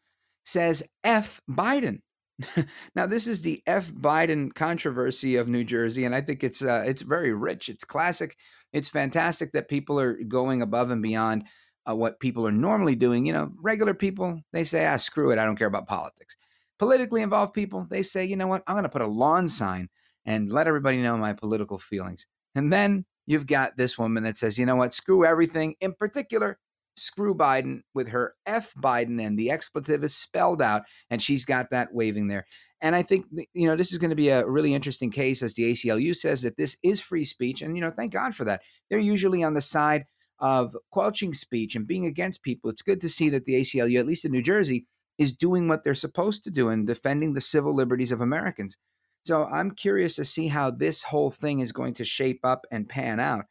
says 0.45 0.83
F 1.03 1.39
Biden. 1.49 1.99
now, 2.95 3.05
this 3.05 3.27
is 3.27 3.41
the 3.41 3.61
F. 3.67 3.91
Biden 3.91 4.53
controversy 4.53 5.35
of 5.35 5.47
New 5.47 5.63
Jersey, 5.63 6.05
and 6.05 6.15
I 6.15 6.21
think 6.21 6.43
it's 6.43 6.61
uh, 6.61 6.83
it's 6.85 7.01
very 7.01 7.33
rich. 7.33 7.69
It's 7.69 7.83
classic. 7.83 8.37
It's 8.71 8.89
fantastic 8.89 9.51
that 9.53 9.67
people 9.67 9.99
are 9.99 10.13
going 10.23 10.61
above 10.61 10.91
and 10.91 11.01
beyond 11.01 11.45
uh, 11.89 11.95
what 11.95 12.19
people 12.19 12.47
are 12.47 12.51
normally 12.51 12.95
doing. 12.95 13.25
You 13.25 13.33
know, 13.33 13.51
regular 13.61 13.93
people 13.93 14.41
they 14.53 14.63
say, 14.63 14.85
"Ah, 14.85 14.97
screw 14.97 15.31
it, 15.31 15.39
I 15.39 15.45
don't 15.45 15.57
care 15.57 15.67
about 15.67 15.87
politics." 15.87 16.35
Politically 16.77 17.21
involved 17.21 17.53
people 17.53 17.85
they 17.89 18.03
say, 18.03 18.25
"You 18.25 18.35
know 18.35 18.47
what? 18.47 18.63
I'm 18.67 18.75
going 18.75 18.83
to 18.83 18.89
put 18.89 19.01
a 19.01 19.07
lawn 19.07 19.47
sign 19.47 19.89
and 20.25 20.51
let 20.51 20.67
everybody 20.67 20.97
know 20.97 21.17
my 21.17 21.33
political 21.33 21.77
feelings." 21.77 22.25
And 22.55 22.71
then 22.71 23.05
you've 23.27 23.47
got 23.47 23.75
this 23.75 23.97
woman 23.97 24.23
that 24.23 24.37
says, 24.37 24.57
"You 24.57 24.65
know 24.65 24.77
what? 24.77 24.93
Screw 24.93 25.25
everything." 25.25 25.75
In 25.81 25.93
particular, 25.93 26.57
screw 26.99 27.33
Biden 27.33 27.81
with 27.93 28.07
her 28.09 28.35
F 28.45 28.73
Biden 28.75 29.23
and 29.25 29.37
the 29.37 29.51
expletive 29.51 30.03
is 30.03 30.15
spelled 30.15 30.61
out, 30.61 30.83
and 31.09 31.21
she's 31.21 31.45
got 31.45 31.69
that 31.71 31.93
waving 31.93 32.27
there. 32.27 32.45
And 32.81 32.95
I 32.95 33.01
think 33.03 33.25
you 33.53 33.67
know 33.67 33.75
this 33.75 33.91
is 33.91 33.97
going 33.97 34.09
to 34.09 34.15
be 34.15 34.29
a 34.29 34.47
really 34.47 34.73
interesting 34.73 35.11
case, 35.11 35.41
as 35.41 35.53
the 35.53 35.71
ACLU 35.71 36.15
says 36.15 36.41
that 36.43 36.57
this 36.57 36.77
is 36.83 37.01
free 37.01 37.25
speech, 37.25 37.61
and 37.61 37.75
you 37.75 37.81
know 37.81 37.91
thank 37.91 38.13
God 38.13 38.35
for 38.35 38.45
that. 38.45 38.61
They're 38.89 38.99
usually 38.99 39.43
on 39.43 39.53
the 39.53 39.61
side 39.61 40.05
of 40.39 40.75
quelching 40.91 41.33
speech 41.33 41.75
and 41.75 41.85
being 41.85 42.05
against 42.05 42.43
people. 42.43 42.69
It's 42.69 42.81
good 42.81 43.01
to 43.01 43.09
see 43.09 43.29
that 43.29 43.45
the 43.45 43.55
ACLU, 43.55 43.99
at 43.99 44.07
least 44.07 44.25
in 44.25 44.31
New 44.31 44.41
Jersey, 44.41 44.87
is 45.17 45.35
doing 45.35 45.67
what 45.67 45.83
they're 45.83 45.95
supposed 45.95 46.43
to 46.45 46.51
do 46.51 46.69
and 46.69 46.87
defending 46.87 47.33
the 47.33 47.41
civil 47.41 47.75
liberties 47.75 48.11
of 48.11 48.21
Americans. 48.21 48.77
So 49.25 49.43
I'm 49.45 49.71
curious 49.71 50.15
to 50.15 50.25
see 50.25 50.47
how 50.47 50.71
this 50.71 51.03
whole 51.03 51.29
thing 51.29 51.59
is 51.59 51.73
going 51.73 51.93
to 51.95 52.05
shape 52.05 52.39
up 52.45 52.65
and 52.71 52.87
pan 52.87 53.19
out. 53.19 53.45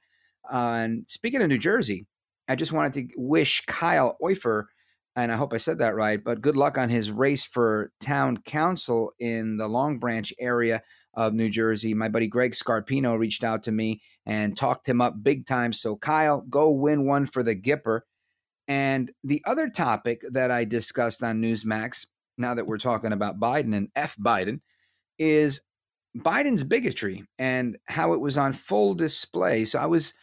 Uh, 0.51 0.57
and 0.57 1.05
speaking 1.07 1.43
of 1.43 1.49
New 1.49 1.59
Jersey, 1.59 2.07
I 2.49 2.55
just 2.55 2.73
wanted 2.73 2.95
to 2.95 3.09
wish 3.17 3.65
Kyle 3.67 4.17
Oifer, 4.23 4.65
and 5.15 5.31
I 5.31 5.37
hope 5.37 5.53
I 5.53 5.59
said 5.59 5.79
that 5.79 5.95
right, 5.95 6.23
but 6.23 6.41
good 6.41 6.57
luck 6.57 6.79
on 6.79 6.89
his 6.89 7.11
race 7.11 7.45
for 7.45 7.93
town 8.01 8.39
council 8.39 9.13
in 9.19 9.59
the 9.59 9.69
Long 9.69 9.99
Branch 9.99 10.33
area 10.41 10.83
of 11.13 11.35
New 11.35 11.51
Jersey. 11.51 11.93
My 11.93 12.09
buddy 12.09 12.27
Greg 12.27 12.53
Scarpino 12.53 13.19
reached 13.19 13.45
out 13.45 13.65
to 13.65 13.73
me 13.73 14.01
and 14.25 14.57
talked 14.57 14.89
him 14.89 15.01
up 15.01 15.23
big 15.23 15.47
time. 15.47 15.73
So, 15.73 15.97
Kyle, 15.97 16.43
go 16.49 16.71
win 16.71 17.05
one 17.05 17.27
for 17.27 17.43
the 17.43 17.57
Gipper. 17.57 18.01
And 18.67 19.11
the 19.25 19.43
other 19.47 19.69
topic 19.69 20.23
that 20.31 20.51
I 20.51 20.65
discussed 20.65 21.23
on 21.23 21.43
Newsmax, 21.43 22.07
now 22.39 22.55
that 22.55 22.67
we're 22.67 22.79
talking 22.79 23.13
about 23.13 23.41
Biden 23.41 23.77
and 23.77 23.89
F. 23.97 24.17
Biden, 24.17 24.61
is 25.19 25.61
Biden's 26.17 26.65
bigotry 26.65 27.25
and 27.39 27.77
how 27.87 28.13
it 28.13 28.21
was 28.21 28.39
on 28.39 28.53
full 28.53 28.95
display. 28.95 29.65
So, 29.65 29.79
I 29.79 29.87
was 29.87 30.15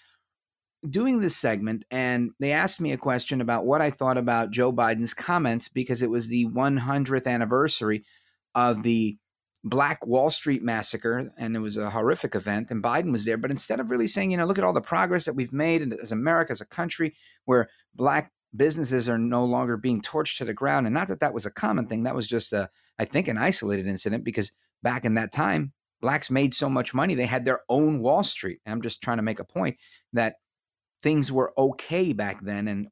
doing 0.89 1.19
this 1.19 1.35
segment 1.35 1.85
and 1.91 2.31
they 2.39 2.51
asked 2.51 2.81
me 2.81 2.91
a 2.91 2.97
question 2.97 3.41
about 3.41 3.65
what 3.65 3.81
I 3.81 3.91
thought 3.91 4.17
about 4.17 4.51
Joe 4.51 4.71
Biden's 4.71 5.13
comments 5.13 5.67
because 5.67 6.01
it 6.01 6.09
was 6.09 6.27
the 6.27 6.47
100th 6.47 7.27
anniversary 7.27 8.05
of 8.53 8.83
the 8.83 9.17
Black 9.63 10.05
Wall 10.05 10.29
Street 10.29 10.63
massacre 10.63 11.31
and 11.37 11.55
it 11.55 11.59
was 11.59 11.77
a 11.77 11.89
horrific 11.89 12.35
event 12.35 12.69
and 12.69 12.83
Biden 12.83 13.11
was 13.11 13.25
there. 13.25 13.37
But 13.37 13.51
instead 13.51 13.79
of 13.79 13.89
really 13.89 14.07
saying 14.07 14.31
you 14.31 14.37
know 14.37 14.45
look 14.45 14.57
at 14.57 14.63
all 14.63 14.73
the 14.73 14.81
progress 14.81 15.25
that 15.25 15.35
we've 15.35 15.53
made 15.53 15.93
as 16.01 16.11
America 16.11 16.51
as 16.51 16.61
a 16.61 16.65
country 16.65 17.15
where 17.45 17.69
black 17.95 18.31
businesses 18.55 19.09
are 19.09 19.17
no 19.17 19.43
longer 19.43 19.77
being 19.77 20.01
torched 20.01 20.37
to 20.37 20.45
the 20.45 20.53
ground 20.53 20.85
and 20.85 20.93
not 20.93 21.07
that 21.07 21.19
that 21.19 21.33
was 21.33 21.45
a 21.45 21.51
common 21.51 21.87
thing 21.87 22.03
that 22.03 22.15
was 22.15 22.27
just 22.27 22.53
a 22.53 22.69
I 22.97 23.05
think 23.05 23.27
an 23.27 23.37
isolated 23.37 23.87
incident 23.87 24.23
because 24.23 24.51
back 24.81 25.03
in 25.03 25.15
that 25.15 25.33
time 25.33 25.73
blacks 26.01 26.29
made 26.29 26.53
so 26.53 26.69
much 26.69 26.93
money 26.93 27.15
they 27.15 27.25
had 27.25 27.45
their 27.45 27.61
own 27.67 27.99
Wall 27.99 28.23
Street. 28.23 28.59
And 28.65 28.73
I'm 28.73 28.81
just 28.81 29.01
trying 29.01 29.17
to 29.17 29.23
make 29.23 29.39
a 29.39 29.43
point 29.43 29.77
that 30.13 30.35
things 31.05 31.31
were 31.31 31.53
okay 31.55 32.13
back 32.13 32.41
then. 32.41 32.67
And 32.67 32.87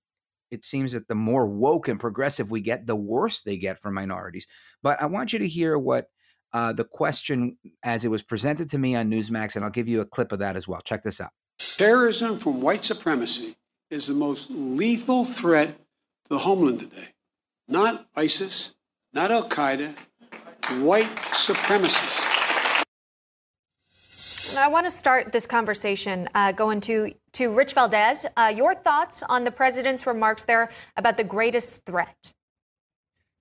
it 0.52 0.64
seems 0.66 0.92
that 0.92 1.08
the 1.08 1.16
more 1.16 1.48
woke 1.48 1.88
and 1.88 2.00
progressive 2.00 2.52
we 2.52 2.62
get, 2.62 2.86
the 2.86 2.96
worse 2.96 3.42
they 3.42 3.58
get 3.58 3.82
for 3.82 3.90
minorities. 3.90 4.46
But 4.84 5.02
I 5.02 5.08
want 5.08 5.34
you 5.34 5.40
to 5.40 5.48
hear 5.48 5.80
what 5.80 6.10
uh, 6.54 6.74
the 6.74 6.84
question 6.84 7.58
as 7.82 8.06
it 8.06 8.10
was 8.10 8.22
presented 8.22 8.70
to 8.70 8.78
me 8.78 8.96
on 8.96 9.10
Newsmax, 9.10 9.56
and 9.56 9.66
I'll 9.66 9.72
give 9.72 9.88
you 9.88 10.00
a 10.00 10.06
clip 10.06 10.32
of 10.32 10.38
that 10.40 10.56
as 10.56 10.68
well. 10.68 10.80
Check 10.82 11.04
this 11.04 11.20
out. 11.20 11.32
Terrorism 11.58 12.38
from 12.38 12.62
white 12.62 12.86
supremacy 12.86 13.56
is 13.90 14.06
the 14.06 14.14
most 14.14 14.52
lethal 14.52 15.26
threat 15.26 15.70
to 15.70 16.30
the 16.30 16.40
homeland 16.40 16.82
today. 16.82 17.16
Not 17.68 18.06
ISIS, 18.16 18.76
not 19.12 19.32
Al 19.32 19.50
Qaeda, 19.50 19.96
white 20.82 21.16
supremacists. 21.16 22.33
I 24.58 24.68
want 24.68 24.86
to 24.86 24.92
start 24.92 25.32
this 25.32 25.46
conversation 25.46 26.30
uh, 26.36 26.52
going 26.52 26.82
to 26.82 27.14
to 27.34 27.52
Rich 27.52 27.74
Valdez. 27.74 28.26
Uh, 28.38 28.54
your 28.56 28.76
thoughts 28.76 29.24
on 29.24 29.44
the 29.44 29.52
president's 29.52 30.06
remarks 30.06 30.46
there 30.46 30.70
about 30.98 31.18
the 31.18 31.24
greatest 31.24 31.84
threat? 31.86 32.34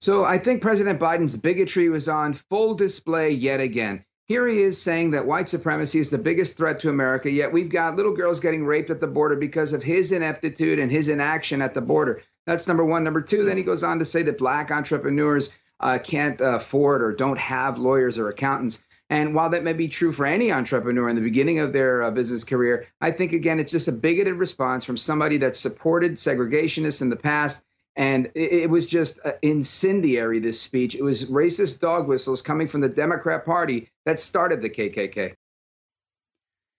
So 0.01 0.25
I 0.25 0.39
think 0.39 0.63
President 0.63 0.99
Biden's 0.99 1.37
bigotry 1.37 1.89
was 1.89 2.09
on 2.09 2.35
full 2.35 2.75
display 2.75 3.31
yet 3.31 3.61
again. 3.61 4.05
Here 4.27 4.49
he 4.49 4.63
is 4.63 4.81
saying 4.81 5.11
that 5.11 5.27
white 5.27 5.51
supremacy 5.51 5.99
is 5.99 6.11
the 6.11 6.19
biggest 6.19 6.57
threat 6.57 6.81
to 6.81 6.89
America, 6.89 7.31
yet 7.31 7.53
we've 7.53 7.69
got 7.69 7.97
little 7.97 8.15
girls 8.15 8.41
getting 8.41 8.65
raped 8.65 8.91
at 8.91 9.01
the 9.01 9.07
border 9.07 9.37
because 9.37 9.73
of 9.73 9.83
his 9.83 10.11
ineptitude 10.11 10.79
and 10.79 10.91
his 10.91 11.09
inaction 11.09 11.61
at 11.61 11.75
the 11.75 11.81
border. 11.81 12.23
That's 12.47 12.67
number 12.67 12.85
one. 12.85 13.05
Number 13.05 13.21
two, 13.21 13.45
then 13.45 13.57
he 13.57 13.63
goes 13.63 13.85
on 13.85 13.99
to 13.99 14.05
say 14.05 14.23
that 14.23 14.39
black 14.39 14.71
entrepreneurs 14.71 15.51
uh, 15.81 15.99
can't 16.03 16.41
afford 16.41 17.03
or 17.03 17.13
don't 17.13 17.39
have 17.39 17.79
lawyers 17.79 18.17
or 18.17 18.29
accountants. 18.29 18.81
And 19.13 19.35
while 19.35 19.51
that 19.51 19.63
may 19.63 19.75
be 19.75 19.89
true 19.89 20.11
for 20.11 20.25
any 20.25 20.51
entrepreneur 20.51 21.07
in 21.11 21.17
the 21.17 21.21
beginning 21.21 21.59
of 21.59 21.75
their 21.75 22.03
uh, 22.03 22.11
business 22.11 22.45
career, 22.45 22.87
I 23.03 23.11
think, 23.11 23.35
again, 23.35 23.61
it's 23.61 23.71
just 23.71 23.87
a 23.87 23.93
bigoted 23.93 24.37
response 24.37 24.87
from 24.87 24.97
somebody 24.97 25.37
that 25.37 25.55
supported 25.55 26.13
segregationists 26.13 27.03
in 27.03 27.11
the 27.11 27.17
past. 27.17 27.63
And 27.95 28.31
it, 28.35 28.53
it 28.53 28.71
was 28.71 28.87
just 28.87 29.21
uh, 29.27 29.33
incendiary, 29.43 30.39
this 30.39 30.59
speech. 30.59 30.95
It 30.95 31.03
was 31.03 31.31
racist 31.31 31.81
dog 31.81 32.09
whistles 32.09 32.41
coming 32.41 32.67
from 32.67 32.81
the 32.81 32.89
Democrat 32.89 33.45
Party 33.45 33.91
that 34.07 34.19
started 34.19 34.63
the 34.63 34.71
KKK. 34.71 35.35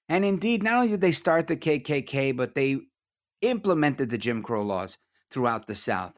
And 0.10 0.26
indeed, 0.26 0.64
not 0.64 0.78
only 0.78 0.88
did 0.88 1.02
they 1.02 1.12
start 1.12 1.46
the 1.46 1.56
KKK, 1.56 2.36
but 2.36 2.56
they 2.56 2.80
implemented 3.44 4.10
the 4.10 4.18
Jim 4.18 4.42
Crow 4.42 4.64
laws 4.64 4.98
throughout 5.30 5.68
the 5.68 5.76
South. 5.76 6.14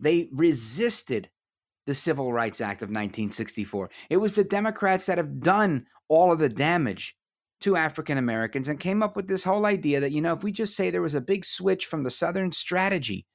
They 0.00 0.30
resisted 0.32 1.28
the 1.86 1.94
Civil 1.94 2.32
Rights 2.32 2.60
Act 2.60 2.82
of 2.82 2.88
1964. 2.88 3.90
It 4.10 4.16
was 4.18 4.34
the 4.34 4.44
Democrats 4.44 5.06
that 5.06 5.18
have 5.18 5.40
done 5.40 5.86
all 6.08 6.32
of 6.32 6.38
the 6.38 6.48
damage 6.48 7.16
to 7.60 7.76
African 7.76 8.18
Americans 8.18 8.68
and 8.68 8.78
came 8.78 9.02
up 9.02 9.16
with 9.16 9.28
this 9.28 9.44
whole 9.44 9.66
idea 9.66 10.00
that, 10.00 10.12
you 10.12 10.20
know, 10.20 10.34
if 10.34 10.42
we 10.42 10.52
just 10.52 10.76
say 10.76 10.90
there 10.90 11.02
was 11.02 11.14
a 11.14 11.20
big 11.20 11.44
switch 11.44 11.86
from 11.86 12.02
the 12.02 12.10
Southern 12.10 12.52
strategy, 12.52 13.26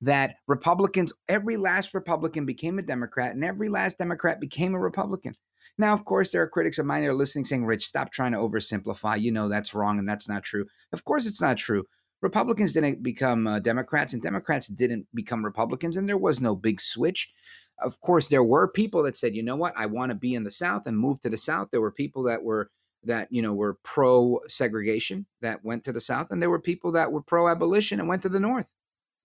that 0.00 0.36
Republicans, 0.46 1.12
every 1.28 1.56
last 1.56 1.94
Republican 1.94 2.44
became 2.44 2.78
a 2.78 2.82
Democrat 2.82 3.34
and 3.34 3.44
every 3.44 3.68
last 3.68 3.98
Democrat 3.98 4.40
became 4.40 4.74
a 4.74 4.78
Republican. 4.78 5.34
Now, 5.78 5.92
of 5.92 6.04
course, 6.04 6.30
there 6.30 6.42
are 6.42 6.48
critics 6.48 6.78
of 6.78 6.86
mine 6.86 7.02
that 7.02 7.08
are 7.08 7.14
listening 7.14 7.44
saying, 7.44 7.64
Rich, 7.64 7.86
stop 7.86 8.12
trying 8.12 8.32
to 8.32 8.38
oversimplify. 8.38 9.20
You 9.20 9.32
know, 9.32 9.48
that's 9.48 9.74
wrong 9.74 9.98
and 9.98 10.08
that's 10.08 10.28
not 10.28 10.44
true. 10.44 10.66
Of 10.92 11.04
course, 11.04 11.26
it's 11.26 11.40
not 11.40 11.56
true. 11.56 11.84
Republicans 12.20 12.72
didn't 12.72 13.02
become 13.02 13.46
uh, 13.46 13.58
Democrats 13.58 14.14
and 14.14 14.22
Democrats 14.22 14.68
didn't 14.68 15.06
become 15.14 15.44
Republicans, 15.44 15.96
and 15.96 16.08
there 16.08 16.16
was 16.16 16.40
no 16.40 16.54
big 16.54 16.80
switch. 16.80 17.30
Of 17.78 18.00
course, 18.00 18.28
there 18.28 18.44
were 18.44 18.68
people 18.68 19.02
that 19.02 19.18
said, 19.18 19.34
you 19.34 19.42
know 19.42 19.56
what, 19.56 19.74
I 19.76 19.86
want 19.86 20.10
to 20.10 20.16
be 20.16 20.34
in 20.34 20.44
the 20.44 20.50
South 20.50 20.86
and 20.86 20.96
move 20.96 21.20
to 21.22 21.30
the 21.30 21.36
South. 21.36 21.68
There 21.70 21.80
were 21.80 21.90
people 21.90 22.22
that 22.24 22.42
were 22.42 22.70
that 23.06 23.28
you 23.30 23.42
know 23.42 23.52
were 23.52 23.78
pro 23.82 24.40
segregation 24.48 25.26
that 25.42 25.64
went 25.64 25.84
to 25.84 25.92
the 25.92 26.00
South, 26.00 26.28
and 26.30 26.40
there 26.40 26.50
were 26.50 26.60
people 26.60 26.92
that 26.92 27.12
were 27.12 27.22
pro 27.22 27.48
abolition 27.48 28.00
and 28.00 28.08
went 28.08 28.22
to 28.22 28.28
the 28.28 28.40
North. 28.40 28.66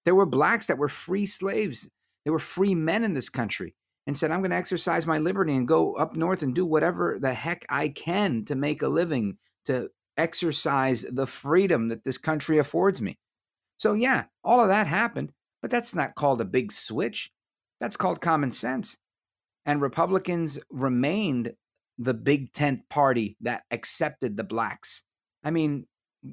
There 0.06 0.16
were 0.16 0.26
blacks 0.26 0.66
that 0.68 0.78
were 0.78 0.90
free 0.90 1.26
slaves. 1.26 1.90
There 2.24 2.34
were 2.34 2.40
free 2.40 2.76
men 2.76 3.04
in 3.04 3.14
this 3.14 3.30
country 3.30 3.76
and 4.08 4.18
said, 4.18 4.32
I'm 4.32 4.42
going 4.42 4.52
to 4.52 4.58
exercise 4.58 5.06
my 5.06 5.20
liberty 5.20 5.56
and 5.56 5.68
go 5.68 5.94
up 5.94 6.16
north 6.16 6.42
and 6.42 6.56
do 6.56 6.66
whatever 6.66 7.20
the 7.22 7.34
heck 7.34 7.66
I 7.70 7.90
can 7.90 8.44
to 8.46 8.56
make 8.56 8.82
a 8.82 8.88
living, 8.88 9.38
to 9.66 9.90
exercise 10.18 11.06
the 11.10 11.28
freedom 11.28 11.90
that 11.90 12.04
this 12.04 12.18
country 12.18 12.58
affords 12.58 13.02
me. 13.02 13.18
So, 13.78 13.94
yeah, 13.94 14.26
all 14.44 14.60
of 14.62 14.70
that 14.70 14.88
happened, 14.88 15.32
but 15.62 15.72
that's 15.72 15.96
not 15.96 16.16
called 16.16 16.42
a 16.42 16.46
big 16.46 16.72
switch. 16.72 17.32
That's 17.80 17.98
called 17.98 18.22
common 18.22 18.52
sense. 18.52 18.98
And 19.66 19.82
Republicans 19.82 20.60
remained 20.70 21.54
the 21.98 22.14
big 22.14 22.54
tent 22.54 22.82
party 22.90 23.38
that 23.42 23.64
accepted 23.72 24.38
the 24.38 24.44
blacks. 24.44 25.04
I 25.44 25.52
mean, 25.52 25.86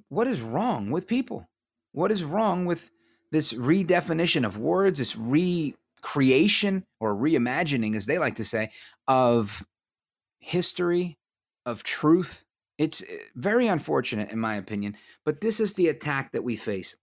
what 0.08 0.26
is 0.26 0.40
wrong 0.40 0.90
with 0.90 1.06
people? 1.06 1.46
What 1.92 2.12
is 2.12 2.24
wrong 2.24 2.66
with 2.66 2.90
this 3.32 3.52
redefinition 3.52 4.46
of 4.46 4.58
words, 4.58 4.98
this 4.98 5.16
recreation 5.16 6.84
or 7.00 7.14
reimagining, 7.14 7.96
as 7.96 8.06
they 8.06 8.18
like 8.18 8.36
to 8.36 8.44
say, 8.44 8.70
of 9.08 9.64
history, 10.38 11.18
of 11.64 11.82
truth? 11.82 12.44
It's 12.78 13.02
eh, 13.02 13.18
very 13.34 13.66
unfortunate, 13.66 14.30
in 14.30 14.38
my 14.38 14.56
opinion, 14.56 14.96
but 15.24 15.40
this 15.40 15.60
is 15.60 15.74
the 15.74 15.88
attack 15.88 16.32
that 16.32 16.44
we 16.44 16.56
face. 16.56 16.96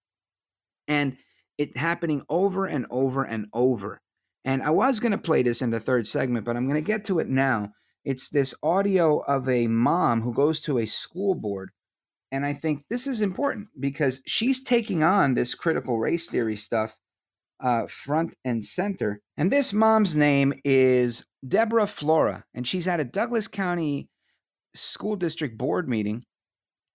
And 0.88 1.18
it 1.58 1.78
happening 1.78 2.24
over 2.30 2.66
and 2.66 2.86
over 2.90 3.24
and 3.24 3.48
over. 3.54 4.02
And 4.46 4.62
I 4.62 4.72
was 4.72 5.00
going 5.00 5.12
to 5.12 5.18
play 5.18 5.42
this 5.44 5.62
in 5.62 5.70
the 5.70 5.80
third 5.80 6.08
segment, 6.08 6.46
but 6.46 6.56
I'm 6.56 6.68
going 6.68 6.82
to 6.82 6.86
get 6.86 7.06
to 7.06 7.20
it 7.20 7.30
now. 7.30 7.72
It's 8.04 8.30
this 8.30 8.54
audio 8.62 9.20
of 9.20 9.48
a 9.48 9.68
mom 9.68 10.22
who 10.22 10.34
goes 10.34 10.60
to 10.62 10.80
a 10.80 10.86
school 10.86 11.36
board. 11.36 11.72
And 12.32 12.46
I 12.46 12.54
think 12.54 12.86
this 12.90 13.08
is 13.08 13.22
important 13.22 13.68
because 13.80 14.22
she's 14.26 14.64
taking 14.64 15.04
on 15.04 15.36
this 15.36 15.56
critical 15.56 16.00
race 16.00 16.30
theory 16.30 16.56
stuff 16.56 16.98
uh, 17.62 17.88
front 17.88 18.36
and 18.44 18.66
center. 18.66 19.22
And 19.38 19.52
this 19.52 19.72
mom's 19.72 20.16
name 20.16 20.54
is 20.66 21.26
Deborah 21.48 21.88
Flora, 21.88 22.44
and 22.54 22.68
she's 22.68 22.88
at 22.88 23.00
a 23.00 23.06
Douglas 23.06 23.48
County 23.48 24.10
School 24.76 25.16
District 25.16 25.58
Board 25.58 25.88
meeting. 25.88 26.24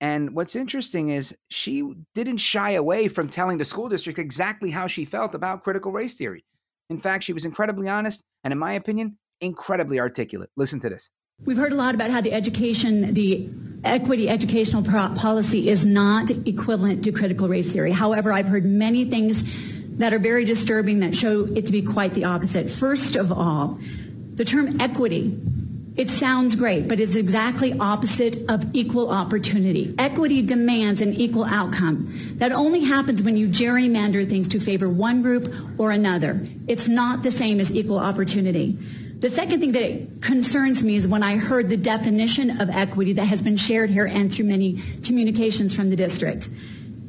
And 0.00 0.34
what's 0.34 0.54
interesting 0.54 1.08
is 1.08 1.36
she 1.48 1.92
didn't 2.14 2.36
shy 2.38 2.72
away 2.72 3.08
from 3.08 3.28
telling 3.28 3.58
the 3.58 3.64
school 3.64 3.88
district 3.88 4.18
exactly 4.18 4.70
how 4.70 4.86
she 4.86 5.04
felt 5.04 5.34
about 5.34 5.64
critical 5.64 5.90
race 5.90 6.14
theory. 6.14 6.44
In 6.90 6.98
fact, 6.98 7.24
she 7.24 7.32
was 7.32 7.44
incredibly 7.44 7.88
honest 7.88 8.24
and, 8.44 8.52
in 8.52 8.58
my 8.58 8.72
opinion, 8.72 9.18
incredibly 9.40 10.00
articulate. 10.00 10.50
Listen 10.56 10.80
to 10.80 10.88
this. 10.88 11.10
We've 11.44 11.56
heard 11.56 11.72
a 11.72 11.76
lot 11.76 11.94
about 11.94 12.10
how 12.10 12.20
the 12.20 12.32
education, 12.32 13.14
the 13.14 13.48
equity 13.84 14.28
educational 14.28 14.82
pro- 14.82 15.14
policy 15.14 15.68
is 15.68 15.86
not 15.86 16.30
equivalent 16.30 17.04
to 17.04 17.12
critical 17.12 17.46
race 17.46 17.70
theory. 17.70 17.92
However, 17.92 18.32
I've 18.32 18.48
heard 18.48 18.64
many 18.64 19.04
things 19.04 19.44
that 19.98 20.12
are 20.12 20.18
very 20.18 20.44
disturbing 20.44 21.00
that 21.00 21.14
show 21.14 21.44
it 21.54 21.66
to 21.66 21.72
be 21.72 21.82
quite 21.82 22.14
the 22.14 22.24
opposite. 22.24 22.70
First 22.70 23.14
of 23.14 23.30
all, 23.30 23.78
the 24.34 24.44
term 24.44 24.80
equity 24.80 25.38
it 25.98 26.10
sounds 26.10 26.54
great, 26.54 26.86
but 26.86 27.00
it's 27.00 27.16
exactly 27.16 27.76
opposite 27.78 28.36
of 28.48 28.64
equal 28.72 29.10
opportunity. 29.10 29.92
Equity 29.98 30.42
demands 30.42 31.00
an 31.00 31.12
equal 31.12 31.44
outcome. 31.44 32.06
That 32.36 32.52
only 32.52 32.84
happens 32.84 33.20
when 33.24 33.36
you 33.36 33.48
gerrymander 33.48 34.28
things 34.30 34.46
to 34.48 34.60
favor 34.60 34.88
one 34.88 35.22
group 35.22 35.52
or 35.76 35.90
another. 35.90 36.40
It's 36.68 36.86
not 36.86 37.24
the 37.24 37.32
same 37.32 37.58
as 37.58 37.72
equal 37.72 37.98
opportunity. 37.98 38.78
The 39.18 39.28
second 39.28 39.58
thing 39.58 39.72
that 39.72 40.22
concerns 40.22 40.84
me 40.84 40.94
is 40.94 41.08
when 41.08 41.24
I 41.24 41.36
heard 41.36 41.68
the 41.68 41.76
definition 41.76 42.60
of 42.60 42.70
equity 42.70 43.14
that 43.14 43.24
has 43.24 43.42
been 43.42 43.56
shared 43.56 43.90
here 43.90 44.06
and 44.06 44.32
through 44.32 44.46
many 44.46 44.80
communications 45.02 45.74
from 45.74 45.90
the 45.90 45.96
district. 45.96 46.48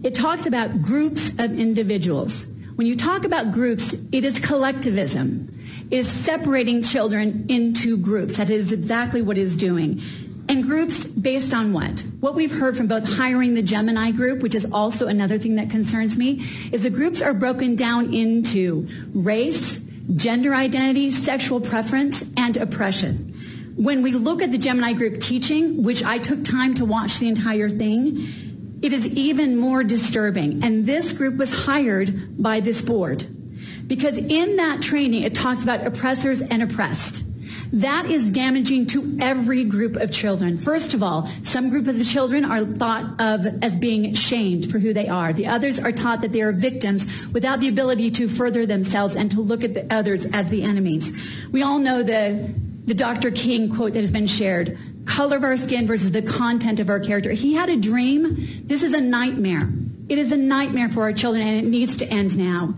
It 0.01 0.15
talks 0.15 0.48
about 0.48 0.81
groups 0.81 1.29
of 1.38 1.60
individuals. 1.60 2.48
When 2.74 2.88
you 2.88 2.96
talk 2.96 3.24
about 3.24 3.51
groups, 3.51 3.93
it 4.12 4.24
is 4.24 4.39
collectivism. 4.39 5.58
Is 5.91 6.08
separating 6.08 6.84
children 6.84 7.46
into 7.50 7.98
groups. 7.98 8.38
That 8.38 8.50
is 8.50 8.72
exactly 8.72 9.22
what 9.24 9.38
it 9.38 9.41
is 9.41 9.55
doing. 9.55 10.01
And 10.48 10.63
groups 10.63 11.05
based 11.05 11.53
on 11.53 11.74
what? 11.74 12.03
What 12.19 12.34
we've 12.34 12.51
heard 12.51 12.75
from 12.75 12.88
both 12.88 13.05
hiring 13.05 13.53
the 13.53 13.62
Gemini 13.62 14.12
group, 14.12 14.41
which 14.41 14.55
is 14.55 14.72
also 14.72 15.08
another 15.08 15.38
thing 15.38 15.55
that 15.55 15.69
concerns 15.69 16.17
me, 16.17 16.43
is 16.72 16.84
the 16.84 16.89
groups 16.89 17.22
are 17.22 17.34
broken 17.34 17.75
down 17.75 18.13
into 18.13 18.88
race, 19.13 19.79
gender 20.15 20.55
identity, 20.55 21.12
sexual 21.12 21.62
preference, 21.62 22.24
and 22.36 22.58
oppression. 22.58 23.36
When 23.75 24.01
we 24.01 24.12
look 24.12 24.41
at 24.41 24.51
the 24.51 24.58
Gemini 24.58 24.93
group 24.93 25.19
teaching, 25.19 25.84
which 25.84 26.03
I 26.03 26.17
took 26.17 26.43
time 26.43 26.74
to 26.75 26.86
watch 26.86 27.19
the 27.19 27.27
entire 27.27 27.69
thing, 27.69 28.17
it 28.81 28.91
is 28.91 29.05
even 29.08 29.55
more 29.55 29.84
disturbing. 29.84 30.63
And 30.63 30.86
this 30.86 31.13
group 31.13 31.38
was 31.38 31.65
hired 31.65 32.41
by 32.41 32.60
this 32.60 32.81
board. 32.81 33.25
Because 33.89 34.17
in 34.17 34.55
that 34.55 34.81
training, 34.81 35.24
it 35.24 35.36
talks 35.36 35.63
about 35.63 35.86
oppressors 35.86 36.41
and 36.41 36.63
oppressed. 36.63 37.24
That 37.74 38.05
is 38.05 38.29
damaging 38.29 38.86
to 38.88 39.17
every 39.19 39.63
group 39.63 39.96
of 39.96 40.12
children. 40.12 40.58
First 40.58 40.93
of 40.93 41.03
all, 41.03 41.25
some 41.43 41.69
groups 41.69 41.89
of 42.00 42.08
children 42.08 42.46
are 42.46 42.63
thought 42.63 43.19
of 43.19 43.46
as 43.63 43.75
being 43.75 44.13
shamed 44.13 44.72
for 44.72 44.79
who 44.79 44.93
they 44.93 45.08
are. 45.08 45.34
The 45.34 45.48
others 45.48 45.79
are 45.79 45.91
taught 45.91 46.22
that 46.22 46.31
they 46.31 46.41
are 46.41 46.51
victims 46.51 47.27
without 47.34 47.60
the 47.60 47.67
ability 47.67 48.12
to 48.12 48.29
further 48.29 48.65
themselves 48.65 49.15
and 49.15 49.29
to 49.31 49.41
look 49.41 49.63
at 49.63 49.74
the 49.74 49.91
others 49.93 50.25
as 50.27 50.50
the 50.50 50.63
enemies. 50.63 51.12
We 51.51 51.63
all 51.63 51.79
know 51.79 52.03
the, 52.03 52.53
the 52.86 52.93
Dr. 52.93 53.31
King 53.31 53.75
quote 53.75 53.93
that 53.93 54.01
has 54.01 54.12
been 54.12 54.27
shared 54.27 54.77
color 55.05 55.38
of 55.38 55.43
our 55.43 55.58
skin 55.58 55.88
versus 55.88 56.12
the 56.12 56.22
content 56.22 56.79
of 56.79 56.89
our 56.89 57.00
character. 57.00 57.31
He 57.31 57.55
had 57.55 57.69
a 57.69 57.75
dream. 57.75 58.36
This 58.65 58.84
is 58.84 58.93
a 58.93 59.01
nightmare. 59.01 59.67
It 60.08 60.19
is 60.19 60.31
a 60.31 60.38
nightmare 60.38 60.89
for 60.89 61.01
our 61.01 61.13
children, 61.13 61.48
and 61.48 61.58
it 61.58 61.67
needs 61.67 61.98
to 61.98 62.05
end 62.08 62.38
now. 62.38 62.75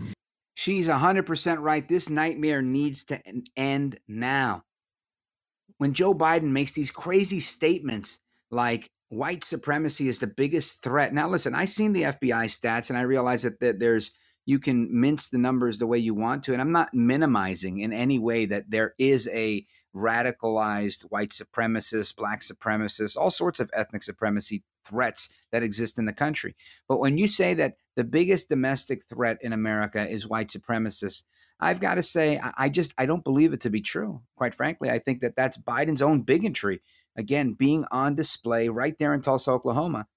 She's 0.54 0.88
100% 0.88 1.58
right. 1.60 1.88
This 1.88 2.10
nightmare 2.10 2.62
needs 2.62 3.04
to 3.06 3.22
end 3.56 4.00
now. 4.08 4.64
When 5.78 5.94
Joe 5.94 6.14
Biden 6.14 6.52
makes 6.52 6.74
these 6.74 6.92
crazy 6.92 7.40
statements 7.40 8.20
like 8.52 8.92
white 9.10 9.44
supremacy 9.44 10.08
is 10.08 10.20
the 10.20 10.28
biggest 10.28 10.84
threat. 10.84 11.14
Now, 11.14 11.28
listen, 11.28 11.56
I've 11.56 11.70
seen 11.70 11.94
the 11.94 12.04
FBI 12.04 12.46
stats 12.46 12.90
and 12.90 12.98
I 12.98 13.02
realize 13.02 13.44
that, 13.44 13.60
there's 13.80 14.12
you 14.46 14.60
can 14.60 14.88
mince 14.92 15.30
the 15.30 15.38
numbers 15.38 15.78
the 15.78 15.88
way 15.88 16.00
you 16.00 16.16
want 16.16 16.44
to. 16.44 16.54
And 16.54 16.62
I'm 16.62 16.72
not 16.72 16.94
minimizing 16.94 17.80
in 17.80 17.94
any 17.94 18.20
way 18.20 18.46
that 18.48 18.70
there 18.70 18.96
is 18.98 19.30
a 19.32 19.66
radicalized 19.96 21.04
white 21.10 21.30
supremacist, 21.30 22.16
black 22.16 22.42
supremacist, 22.42 23.18
all 23.18 23.32
sorts 23.32 23.60
of 23.60 23.70
ethnic 23.74 24.04
supremacy 24.04 24.64
threats 24.86 25.30
that 25.52 25.64
exist 25.64 26.00
in 26.00 26.06
the 26.06 26.14
country. 26.14 26.56
But 26.88 27.00
when 27.00 27.18
you 27.18 27.28
say 27.28 27.54
that 27.56 27.76
the 27.96 28.04
biggest 28.04 28.50
domestic 28.50 29.04
threat 29.06 29.38
in 29.42 29.54
America 29.54 30.08
is 30.08 30.28
white 30.28 30.50
supremacists, 30.50 31.24
I've 31.60 31.80
got 31.80 31.96
to 31.96 32.04
say, 32.04 32.40
I 32.58 32.70
just 32.70 32.94
I 32.98 33.06
don't 33.06 33.24
believe 33.24 33.54
it 33.54 33.62
to 33.62 33.70
be 33.70 33.82
true. 33.82 34.22
Quite 34.36 34.56
frankly, 34.56 34.90
I 34.90 35.00
think 35.00 35.22
that 35.22 35.36
that's 35.36 35.58
Biden's 35.58 36.02
own 36.02 36.22
bigotry 36.22 36.82
again 37.16 37.54
being 37.54 37.86
on 37.92 38.16
display 38.16 38.70
right 38.70 38.98
there 38.98 39.14
in 39.14 39.22
Tulsa, 39.22 39.52
Oklahoma, 39.52 40.08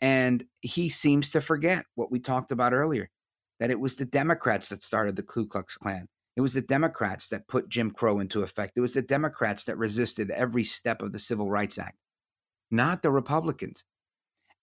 and 0.00 0.44
he 0.60 0.88
seems 0.88 1.30
to 1.30 1.40
forget 1.40 1.86
what 1.94 2.12
we 2.12 2.20
talked 2.20 2.52
about 2.52 2.72
earlier 2.72 3.10
that 3.58 3.70
it 3.70 3.80
was 3.80 3.94
the 3.94 4.04
Democrats 4.04 4.68
that 4.68 4.84
started 4.84 5.16
the 5.16 5.22
Ku 5.22 5.46
Klux 5.46 5.76
Klan. 5.76 6.06
It 6.36 6.42
was 6.42 6.52
the 6.52 6.60
Democrats 6.60 7.28
that 7.28 7.48
put 7.48 7.70
Jim 7.70 7.90
Crow 7.90 8.20
into 8.20 8.42
effect. 8.42 8.74
It 8.76 8.82
was 8.82 8.92
the 8.92 9.02
Democrats 9.02 9.64
that 9.64 9.78
resisted 9.78 10.30
every 10.30 10.64
step 10.64 11.00
of 11.00 11.12
the 11.12 11.18
Civil 11.18 11.50
Rights 11.50 11.78
Act, 11.78 11.96
not 12.70 13.02
the 13.02 13.10
Republicans. 13.10 13.84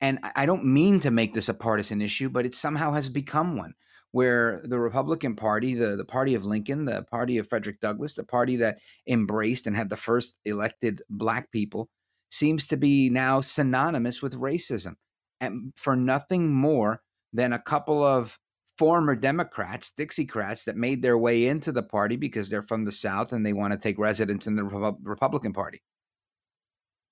And 0.04 0.20
I 0.36 0.46
don't 0.46 0.66
mean 0.66 1.00
to 1.00 1.12
make 1.12 1.34
this 1.34 1.48
a 1.48 1.54
partisan 1.54 2.02
issue, 2.02 2.28
but 2.30 2.46
it 2.46 2.56
somehow 2.56 2.92
has 2.92 3.08
become 3.08 3.56
one 3.56 3.74
where 4.12 4.62
the 4.66 4.78
Republican 4.78 5.34
Party, 5.34 5.76
the, 5.76 5.96
the 5.96 6.04
party 6.04 6.36
of 6.36 6.44
Lincoln, 6.44 6.84
the 6.84 7.06
party 7.10 7.38
of 7.38 7.48
Frederick 7.48 7.80
Douglass, 7.80 8.16
the 8.16 8.26
party 8.26 8.58
that 8.58 8.80
embraced 9.08 9.66
and 9.66 9.78
had 9.78 9.89
the 9.89 9.96
first 9.96 10.38
elected 10.44 11.02
black 11.10 11.54
people, 11.54 11.88
seems 12.28 12.68
to 12.68 12.76
be 12.76 13.10
now 13.10 13.39
synonymous 13.39 14.22
with 14.22 14.34
racism. 14.34 14.96
And 15.39 15.72
for 15.78 15.96
nothing 15.96 16.54
more 16.54 17.02
than 17.32 17.54
a 17.54 17.60
couple 17.60 18.04
of 18.04 18.38
former 18.78 19.16
Democrats, 19.16 19.94
Dixiecrats, 19.98 20.66
that 20.66 20.76
made 20.76 21.02
their 21.02 21.18
way 21.18 21.48
into 21.48 21.72
the 21.72 21.82
party 21.82 22.18
because 22.18 22.50
they're 22.50 22.62
from 22.62 22.84
the 22.84 22.92
South 22.92 23.32
and 23.32 23.46
they 23.46 23.54
want 23.54 23.72
to 23.72 23.80
take 23.80 23.98
residence 23.98 24.48
in 24.48 24.58
the 24.58 24.66
Republican 24.66 25.54
Party. 25.54 25.82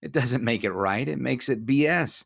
It 0.02 0.12
doesn't 0.12 0.44
make 0.44 0.66
it 0.66 0.74
right, 0.74 1.08
it 1.08 1.20
makes 1.20 1.48
it 1.48 1.66
BS. 1.66 2.26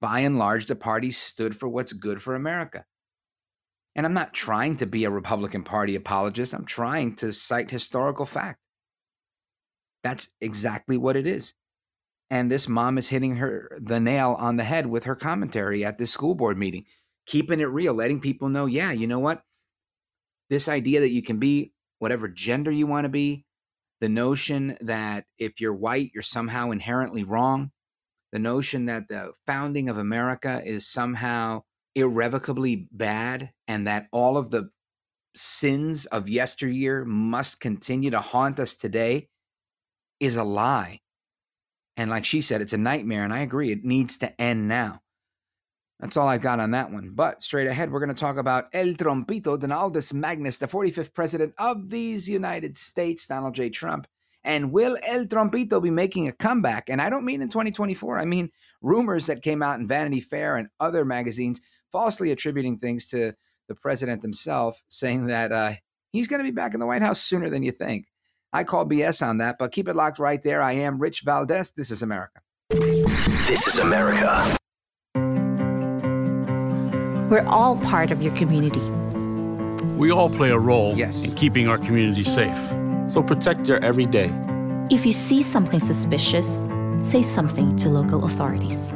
By 0.00 0.20
and 0.20 0.38
large, 0.38 0.66
the 0.66 0.76
party 0.76 1.10
stood 1.10 1.56
for 1.56 1.68
what's 1.68 1.92
good 1.92 2.22
for 2.22 2.34
America. 2.34 2.84
And 3.94 4.06
I'm 4.06 4.14
not 4.14 4.32
trying 4.32 4.76
to 4.76 4.86
be 4.86 5.04
a 5.04 5.10
Republican 5.10 5.62
Party 5.62 5.94
apologist, 5.96 6.54
I'm 6.54 6.64
trying 6.64 7.16
to 7.16 7.32
cite 7.32 7.70
historical 7.70 8.26
fact. 8.26 8.58
That's 10.02 10.32
exactly 10.40 10.96
what 10.96 11.16
it 11.16 11.26
is. 11.26 11.52
And 12.30 12.50
this 12.50 12.68
mom 12.68 12.96
is 12.96 13.08
hitting 13.08 13.36
her 13.36 13.76
the 13.80 14.00
nail 14.00 14.36
on 14.38 14.56
the 14.56 14.64
head 14.64 14.86
with 14.86 15.04
her 15.04 15.16
commentary 15.16 15.84
at 15.84 15.98
this 15.98 16.12
school 16.12 16.34
board 16.34 16.56
meeting 16.56 16.86
keeping 17.30 17.60
it 17.60 17.64
real, 17.64 17.94
letting 17.94 18.20
people 18.20 18.48
know, 18.48 18.66
yeah, 18.66 18.90
you 18.90 19.06
know 19.06 19.20
what? 19.20 19.42
This 20.48 20.68
idea 20.68 21.00
that 21.00 21.10
you 21.10 21.22
can 21.22 21.38
be 21.38 21.72
whatever 22.00 22.28
gender 22.28 22.72
you 22.72 22.88
want 22.88 23.04
to 23.04 23.08
be, 23.08 23.44
the 24.00 24.08
notion 24.08 24.76
that 24.80 25.26
if 25.38 25.60
you're 25.60 25.74
white, 25.74 26.10
you're 26.12 26.24
somehow 26.24 26.72
inherently 26.72 27.22
wrong, 27.22 27.70
the 28.32 28.38
notion 28.38 28.86
that 28.86 29.08
the 29.08 29.32
founding 29.46 29.88
of 29.88 29.98
America 29.98 30.62
is 30.64 30.86
somehow 30.86 31.62
irrevocably 31.94 32.88
bad 32.92 33.50
and 33.66 33.86
that 33.86 34.06
all 34.12 34.36
of 34.36 34.50
the 34.50 34.70
sins 35.34 36.06
of 36.06 36.28
yesteryear 36.28 37.04
must 37.04 37.60
continue 37.60 38.10
to 38.10 38.20
haunt 38.20 38.60
us 38.60 38.74
today 38.76 39.28
is 40.18 40.36
a 40.36 40.44
lie. 40.44 41.00
And 41.96 42.10
like 42.10 42.24
she 42.24 42.40
said, 42.40 42.60
it's 42.60 42.72
a 42.72 42.78
nightmare. 42.78 43.24
And 43.24 43.32
I 43.32 43.40
agree, 43.40 43.72
it 43.72 43.84
needs 43.84 44.18
to 44.18 44.40
end 44.40 44.68
now. 44.68 45.00
That's 45.98 46.16
all 46.16 46.28
I've 46.28 46.40
got 46.40 46.60
on 46.60 46.70
that 46.70 46.90
one. 46.90 47.10
But 47.14 47.42
straight 47.42 47.66
ahead, 47.66 47.90
we're 47.90 48.00
going 48.00 48.14
to 48.14 48.18
talk 48.18 48.38
about 48.38 48.68
El 48.72 48.94
Trompito, 48.94 49.58
Donaldus 49.58 50.14
Magnus, 50.14 50.56
the 50.56 50.66
45th 50.66 51.12
president 51.12 51.52
of 51.58 51.90
these 51.90 52.28
United 52.28 52.78
States, 52.78 53.26
Donald 53.26 53.54
J. 53.54 53.68
Trump. 53.68 54.06
And 54.44 54.72
will 54.72 54.96
El 55.02 55.26
Trompito 55.26 55.82
be 55.82 55.90
making 55.90 56.28
a 56.28 56.32
comeback? 56.32 56.88
And 56.88 57.00
I 57.00 57.10
don't 57.10 57.24
mean 57.24 57.42
in 57.42 57.48
2024. 57.48 58.18
I 58.18 58.24
mean 58.24 58.50
rumors 58.82 59.26
that 59.26 59.42
came 59.42 59.62
out 59.62 59.78
in 59.78 59.86
Vanity 59.86 60.20
Fair 60.20 60.56
and 60.56 60.68
other 60.78 61.04
magazines 61.04 61.60
falsely 61.92 62.30
attributing 62.30 62.78
things 62.78 63.06
to 63.06 63.34
the 63.68 63.74
president 63.74 64.22
himself, 64.22 64.82
saying 64.88 65.26
that 65.26 65.52
uh, 65.52 65.72
he's 66.12 66.26
going 66.26 66.38
to 66.38 66.44
be 66.44 66.54
back 66.54 66.74
in 66.74 66.80
the 66.80 66.86
White 66.86 67.02
House 67.02 67.20
sooner 67.20 67.50
than 67.50 67.62
you 67.62 67.70
think. 67.70 68.06
I 68.52 68.64
call 68.64 68.84
BS 68.84 69.24
on 69.24 69.38
that, 69.38 69.56
but 69.58 69.70
keep 69.70 69.88
it 69.88 69.94
locked 69.94 70.18
right 70.18 70.42
there. 70.42 70.60
I 70.60 70.72
am 70.72 70.98
Rich 70.98 71.22
Valdez. 71.22 71.72
This 71.72 71.90
is 71.90 72.02
America. 72.02 72.40
This 72.70 73.66
is 73.66 73.78
America. 73.78 74.56
We're 77.30 77.46
all 77.46 77.76
part 77.76 78.10
of 78.10 78.22
your 78.22 78.34
community. 78.34 78.80
We 79.96 80.10
all 80.10 80.30
play 80.30 80.50
a 80.50 80.58
role 80.58 80.96
yes. 80.96 81.24
in 81.24 81.34
keeping 81.36 81.68
our 81.68 81.78
community 81.78 82.24
safe. 82.24 82.58
So 83.10 83.24
protect 83.24 83.66
your 83.66 83.84
everyday. 83.84 84.30
If 84.88 85.04
you 85.04 85.12
see 85.12 85.42
something 85.42 85.80
suspicious, 85.80 86.64
say 87.00 87.22
something 87.22 87.76
to 87.78 87.88
local 87.88 88.24
authorities. 88.24 88.94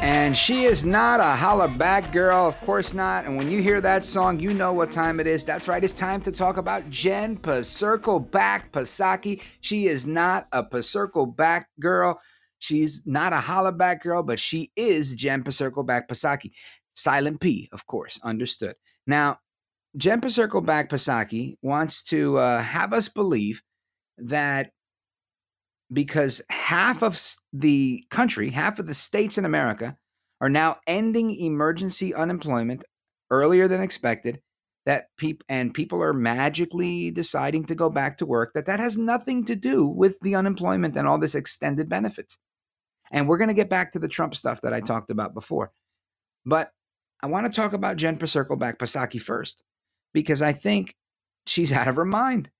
And 0.00 0.34
she 0.34 0.64
is 0.64 0.82
not 0.82 1.20
a 1.20 1.36
holla 1.36 1.68
back 1.68 2.10
girl, 2.10 2.48
of 2.48 2.58
course 2.60 2.94
not. 2.94 3.26
And 3.26 3.36
when 3.36 3.50
you 3.50 3.60
hear 3.60 3.82
that 3.82 4.02
song, 4.02 4.40
you 4.40 4.54
know 4.54 4.72
what 4.72 4.90
time 4.90 5.20
it 5.20 5.26
is. 5.26 5.44
That's 5.44 5.68
right, 5.68 5.84
it's 5.84 5.92
time 5.92 6.22
to 6.22 6.32
talk 6.32 6.56
about 6.56 6.88
Jen 6.88 7.38
Circle 7.62 8.20
Back 8.20 8.72
Psaki. 8.72 9.42
She 9.60 9.88
is 9.88 10.06
not 10.06 10.48
a 10.52 10.82
Circle 10.82 11.26
Back 11.26 11.68
girl. 11.80 12.18
She's 12.60 13.02
not 13.04 13.34
a 13.34 13.36
holla 13.36 13.72
back 13.72 14.02
girl, 14.02 14.22
but 14.22 14.40
she 14.40 14.70
is 14.74 15.12
Jen 15.12 15.44
Circle 15.50 15.82
Back 15.82 16.08
Psaki. 16.08 16.52
Silent 16.94 17.40
P, 17.40 17.68
of 17.72 17.86
course, 17.86 18.18
understood. 18.22 18.76
Now, 19.06 19.38
Jen 19.98 20.26
Circle 20.30 20.62
Back 20.62 20.88
Psaki 20.88 21.56
wants 21.60 22.02
to 22.04 22.38
uh, 22.38 22.62
have 22.62 22.94
us 22.94 23.08
believe 23.08 23.62
that 24.16 24.72
because 25.92 26.40
half 26.48 27.02
of 27.02 27.20
the 27.52 28.04
country, 28.10 28.50
half 28.50 28.78
of 28.78 28.86
the 28.86 28.94
states 28.94 29.38
in 29.38 29.44
America 29.44 29.96
are 30.40 30.48
now 30.48 30.78
ending 30.86 31.30
emergency 31.30 32.14
unemployment 32.14 32.84
earlier 33.30 33.68
than 33.68 33.82
expected 33.82 34.40
that 34.86 35.06
people 35.16 35.44
and 35.48 35.74
people 35.74 36.02
are 36.02 36.12
magically 36.12 37.10
deciding 37.10 37.64
to 37.64 37.74
go 37.74 37.90
back 37.90 38.16
to 38.16 38.26
work 38.26 38.52
that 38.54 38.66
that 38.66 38.80
has 38.80 38.96
nothing 38.96 39.44
to 39.44 39.54
do 39.54 39.86
with 39.86 40.18
the 40.20 40.34
unemployment 40.34 40.96
and 40.96 41.06
all 41.06 41.18
this 41.18 41.34
extended 41.34 41.88
benefits. 41.88 42.38
And 43.12 43.28
we're 43.28 43.38
going 43.38 43.48
to 43.48 43.54
get 43.54 43.68
back 43.68 43.92
to 43.92 43.98
the 43.98 44.08
Trump 44.08 44.34
stuff 44.34 44.62
that 44.62 44.72
I 44.72 44.80
talked 44.80 45.10
about 45.10 45.34
before. 45.34 45.72
But 46.46 46.70
I 47.22 47.26
want 47.26 47.46
to 47.46 47.52
talk 47.52 47.72
about 47.72 47.96
Jen 47.96 48.18
Circleback 48.18 48.78
Psaki 48.78 49.20
first 49.20 49.62
because 50.14 50.40
I 50.40 50.52
think 50.52 50.94
she's 51.46 51.72
out 51.72 51.88
of 51.88 51.96
her 51.96 52.04
mind. 52.04 52.50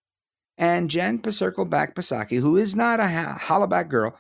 And 0.61 0.91
Jen 0.91 1.19
Circleback 1.21 1.95
Pasaki, 1.95 2.39
who 2.39 2.59
is 2.59 2.77
not 2.77 3.01
a 3.01 3.05
hollaback 3.05 3.89
girl, 3.89 4.15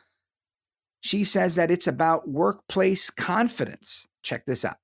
she 1.03 1.22
says 1.22 1.55
that 1.57 1.70
it's 1.70 1.87
about 1.87 2.29
workplace 2.29 3.11
confidence. 3.11 4.09
Check 4.22 4.46
this 4.46 4.64
out. 4.64 4.79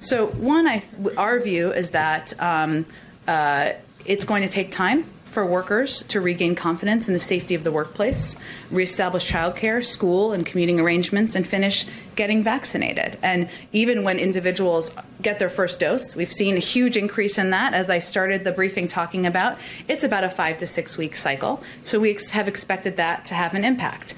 So, 0.00 0.26
one, 0.26 0.66
I, 0.66 0.82
our 1.16 1.38
view 1.38 1.72
is 1.72 1.90
that 1.90 2.38
um, 2.42 2.86
uh, 3.28 3.72
it's 4.04 4.24
going 4.24 4.42
to 4.42 4.48
take 4.48 4.72
time 4.72 5.06
for 5.36 5.44
workers 5.44 6.02
to 6.04 6.18
regain 6.18 6.54
confidence 6.54 7.08
in 7.08 7.12
the 7.12 7.20
safety 7.20 7.54
of 7.54 7.62
the 7.62 7.70
workplace, 7.70 8.36
reestablish 8.70 9.30
childcare, 9.30 9.84
school, 9.84 10.32
and 10.32 10.46
commuting 10.46 10.80
arrangements, 10.80 11.34
and 11.34 11.46
finish 11.46 11.84
getting 12.14 12.42
vaccinated. 12.42 13.18
And 13.22 13.50
even 13.70 14.02
when 14.02 14.18
individuals 14.18 14.90
get 15.20 15.38
their 15.38 15.50
first 15.50 15.78
dose, 15.78 16.16
we've 16.16 16.32
seen 16.32 16.56
a 16.56 16.58
huge 16.58 16.96
increase 16.96 17.36
in 17.36 17.50
that. 17.50 17.74
As 17.74 17.90
I 17.90 17.98
started 17.98 18.44
the 18.44 18.52
briefing 18.52 18.88
talking 18.88 19.26
about, 19.26 19.58
it's 19.88 20.04
about 20.04 20.24
a 20.24 20.30
five 20.30 20.56
to 20.56 20.66
six 20.66 20.96
week 20.96 21.14
cycle. 21.14 21.62
So 21.82 22.00
we 22.00 22.18
have 22.32 22.48
expected 22.48 22.96
that 22.96 23.26
to 23.26 23.34
have 23.34 23.52
an 23.52 23.62
impact. 23.62 24.14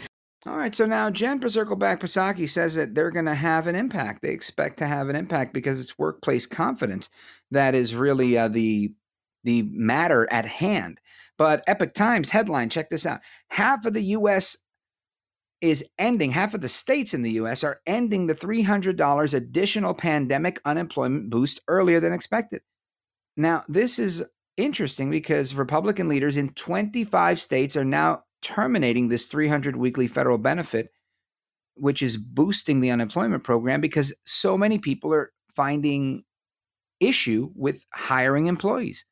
All 0.47 0.57
right, 0.57 0.73
so 0.73 0.87
now 0.87 1.11
Jen 1.11 1.41
Circleback 1.41 1.99
Pasaki 1.99 2.49
says 2.49 2.77
that 2.77 2.95
they're 2.95 3.11
going 3.11 3.25
to 3.25 3.35
have 3.35 3.67
an 3.67 3.75
impact. 3.75 4.23
They 4.23 4.31
expect 4.31 4.79
to 4.79 4.87
have 4.87 5.09
an 5.09 5.17
impact 5.17 5.53
because 5.53 5.81
it's 5.81 5.99
workplace 5.99 6.47
confidence 6.47 7.11
that 7.51 7.75
is 7.75 7.93
really 7.93 8.39
uh, 8.39 8.47
the 8.47 8.93
the 9.49 9.63
matter 9.73 10.29
at 10.31 10.45
hand. 10.45 11.01
But 11.39 11.65
Epoch 11.67 11.95
Times 11.95 12.29
headline 12.29 12.69
check 12.69 12.91
this 12.91 13.07
out. 13.07 13.21
Half 13.49 13.87
of 13.87 13.95
the 13.95 14.03
US 14.03 14.59
is 15.63 15.83
ending, 15.99 16.31
half 16.31 16.53
of 16.53 16.61
the 16.61 16.69
states 16.69 17.15
in 17.15 17.23
the 17.23 17.33
US 17.33 17.65
are 17.65 17.81
ending 17.87 18.27
the 18.27 18.35
$300 18.35 19.35
additional 19.35 19.95
pandemic 19.95 20.61
unemployment 20.67 21.31
boost 21.31 21.63
earlier 21.67 21.99
than 21.99 22.13
expected. 22.13 22.61
Now, 23.39 23.65
this 23.69 23.99
is 23.99 24.23
interesting 24.59 25.11
because 25.11 25.55
Republican 25.55 26.11
leaders 26.11 26.37
in 26.37 26.51
25 26.51 27.41
states 27.41 27.75
are 27.75 27.87
now 27.87 28.25
terminating 28.43 29.09
this 29.09 29.25
300 29.27 29.77
weekly 29.77 30.09
federal 30.09 30.37
benefit, 30.37 30.91
which 31.75 32.03
is 32.03 32.19
boosting 32.19 32.81
the 32.81 32.91
unemployment 32.91 33.45
program 33.45 33.81
because 33.81 34.15
so 34.25 34.59
many 34.59 34.79
people 34.79 35.15
are 35.15 35.33
finding 35.57 36.25
issue 37.01 37.51
with 37.55 37.85
hiring 37.95 38.47
employees. 38.47 39.05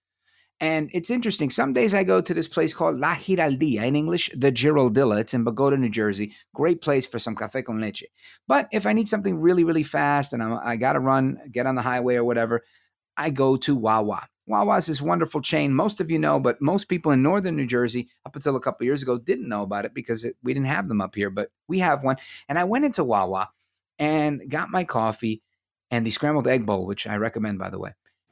And 0.61 0.91
it's 0.95 1.11
interesting. 1.11 1.51
Some 1.51 1.75
days 1.75 1.93
I 1.93 2.03
go 2.03 2.23
to 2.23 2.33
this 2.33 2.49
place 2.49 2.73
called 2.73 2.99
La 2.99 3.15
Giraldia, 3.15 3.85
in 3.85 3.95
English, 3.95 4.31
the 4.35 4.51
Giraldilla. 4.51 5.21
It's 5.21 5.35
in 5.35 5.45
Bogota, 5.45 5.77
New 5.77 5.91
Jersey. 5.91 6.33
Great 6.55 6.81
place 6.81 7.05
for 7.05 7.19
some 7.19 7.37
cafe 7.37 7.63
con 7.63 7.79
leche. 7.79 8.05
But 8.49 8.69
if 8.73 8.87
I 8.87 8.95
need 8.95 9.09
something 9.09 9.39
really, 9.39 9.65
really 9.65 9.83
fast 9.83 10.33
and 10.33 10.43
I'm, 10.43 10.59
I 10.65 10.77
got 10.77 10.95
to 10.95 11.01
run, 11.01 11.39
get 11.53 11.67
on 11.67 11.75
the 11.75 11.83
highway 11.83 12.17
or 12.17 12.25
whatever, 12.25 12.65
I 13.19 13.29
go 13.31 13.57
to 13.59 13.77
Wawa. 13.77 14.27
Wawa 14.47 14.77
is 14.79 14.87
this 14.87 15.03
wonderful 15.03 15.43
chain. 15.43 15.75
Most 15.75 16.01
of 16.01 16.11
you 16.11 16.19
know, 16.19 16.41
but 16.41 16.63
most 16.63 16.89
people 16.89 17.13
in 17.13 17.23
northern 17.23 17.57
New 17.57 17.67
Jersey, 17.67 18.09
up 18.25 18.37
until 18.37 18.57
a 18.57 18.61
couple 18.61 18.87
years 18.87 19.03
ago, 19.03 19.19
didn't 19.19 19.49
know 19.49 19.63
about 19.63 19.85
it 19.85 19.93
because 19.93 20.25
it, 20.25 20.37
we 20.43 20.55
didn't 20.55 20.69
have 20.69 20.89
them 20.89 21.01
up 21.03 21.15
here. 21.15 21.29
But 21.29 21.51
we 21.69 21.81
have 21.81 22.03
one. 22.03 22.17
And 22.49 22.59
I 22.59 22.65
went 22.65 22.85
into 22.85 23.05
Wawa 23.05 23.51
and 23.99 24.49
got 24.49 24.71
my 24.71 24.85
coffee 24.85 25.43
and 25.91 26.07
the 26.07 26.11
scrambled 26.11 26.49
egg 26.49 26.65
bowl, 26.65 26.87
which 26.87 27.07
I 27.07 27.17
recommend, 27.17 27.59
by 27.59 27.71
the 27.71 27.79
way. 27.79 27.93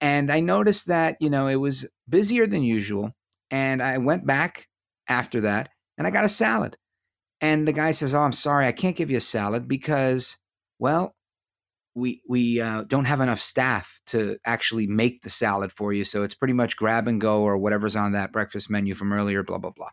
And 0.00 0.30
I 0.30 0.40
noticed 0.40 0.86
that, 0.86 1.16
you 1.20 1.28
know, 1.30 1.46
it 1.46 1.56
was 1.56 1.86
busier 2.08 2.46
than 2.46 2.62
usual. 2.62 3.12
And 3.50 3.82
I 3.82 3.98
went 3.98 4.26
back 4.26 4.66
after 5.08 5.42
that 5.42 5.70
and 5.98 6.06
I 6.06 6.10
got 6.10 6.24
a 6.24 6.28
salad. 6.28 6.76
And 7.40 7.66
the 7.66 7.72
guy 7.72 7.92
says, 7.92 8.14
Oh, 8.14 8.20
I'm 8.20 8.32
sorry, 8.32 8.66
I 8.66 8.72
can't 8.72 8.96
give 8.96 9.10
you 9.10 9.16
a 9.16 9.22
salad 9.22 9.68
because, 9.68 10.38
well, 10.78 11.14
we 11.94 12.22
we 12.28 12.60
uh, 12.60 12.84
don't 12.84 13.06
have 13.06 13.20
enough 13.20 13.40
staff 13.40 14.00
to 14.06 14.38
actually 14.46 14.86
make 14.86 15.22
the 15.22 15.28
salad 15.28 15.72
for 15.72 15.92
you. 15.92 16.04
So 16.04 16.22
it's 16.22 16.34
pretty 16.34 16.54
much 16.54 16.76
grab 16.76 17.08
and 17.08 17.20
go 17.20 17.42
or 17.42 17.58
whatever's 17.58 17.96
on 17.96 18.12
that 18.12 18.32
breakfast 18.32 18.70
menu 18.70 18.94
from 18.94 19.12
earlier, 19.12 19.42
blah, 19.42 19.58
blah, 19.58 19.72
blah. 19.72 19.90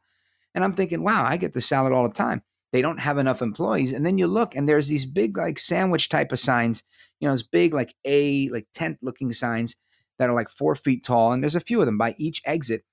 And 0.54 0.64
I'm 0.64 0.74
thinking, 0.74 1.04
wow, 1.04 1.26
I 1.26 1.38
get 1.38 1.54
the 1.54 1.62
salad 1.62 1.94
all 1.94 2.08
the 2.08 2.14
time. 2.14 2.44
They 2.72 2.82
don't 2.82 3.00
have 3.00 3.18
enough 3.18 3.42
employees. 3.42 3.94
And 3.94 4.06
then 4.06 4.18
you 4.18 4.28
look 4.28 4.56
and 4.56 4.68
there's 4.68 4.88
these 4.88 5.06
big 5.06 5.38
like 5.38 5.58
sandwich 5.58 6.10
type 6.10 6.32
of 6.32 6.40
signs, 6.40 6.84
you 7.20 7.28
know, 7.28 7.34
it's 7.34 7.44
big 7.44 7.74
like 7.74 7.96
A, 8.06 8.50
like 8.50 8.68
tent 8.74 8.98
looking 9.02 9.34
signs 9.34 9.76
that 10.20 10.30
are 10.30 10.34
like 10.34 10.50
four 10.50 10.76
feet 10.76 11.04
tall, 11.04 11.32
and 11.32 11.44
there's 11.44 11.56
a 11.56 11.60
few 11.60 11.80
of 11.80 11.86
them 11.86 11.98
by 11.98 12.16
each 12.18 12.42
exit 12.46 12.84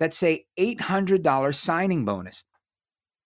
that 0.00 0.14
say 0.14 0.46
$800 0.58 1.54
signing 1.54 2.04
bonus 2.04 2.44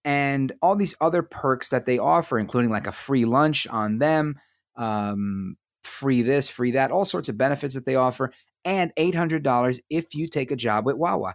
and 0.05 0.53
all 0.62 0.76
these 0.76 0.94
other 1.00 1.22
perks 1.22 1.70
that 1.70 1.87
they 1.87 1.98
offer, 1.98 2.38
including 2.38 2.70
like 2.70 2.87
a 2.87 2.92
free 2.92 3.24
lunch 3.24 3.66
on 3.66 3.98
them, 3.98 4.37
um, 4.76 5.57
free 5.85 6.22
this, 6.22 6.48
free 6.48 6.72
that, 6.72 6.90
all 6.90 7.05
sorts 7.05 7.29
of 7.29 7.37
benefits 7.37 7.74
that 7.74 7.87
they 7.87 7.96
offer, 7.96 8.33
and 8.64 8.92
$800 8.96 9.81
if 9.90 10.14
you 10.14 10.29
take 10.29 10.50
a 10.50 10.57
job 10.57 10.87
with 10.87 10.96
Wawa. 10.96 11.35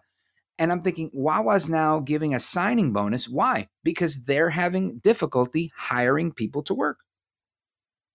And 0.57 0.71
I'm 0.71 0.81
thinking, 0.81 1.09
Wawa's 1.13 1.67
now 1.67 1.99
giving 1.99 2.33
a 2.33 2.39
signing 2.39 2.93
bonus. 2.93 3.27
Why? 3.27 3.67
Because 3.83 4.23
they're 4.23 4.51
having 4.51 4.99
difficulty 4.99 5.71
hiring 5.75 6.31
people 6.31 6.63
to 6.63 6.73
work. 6.73 6.99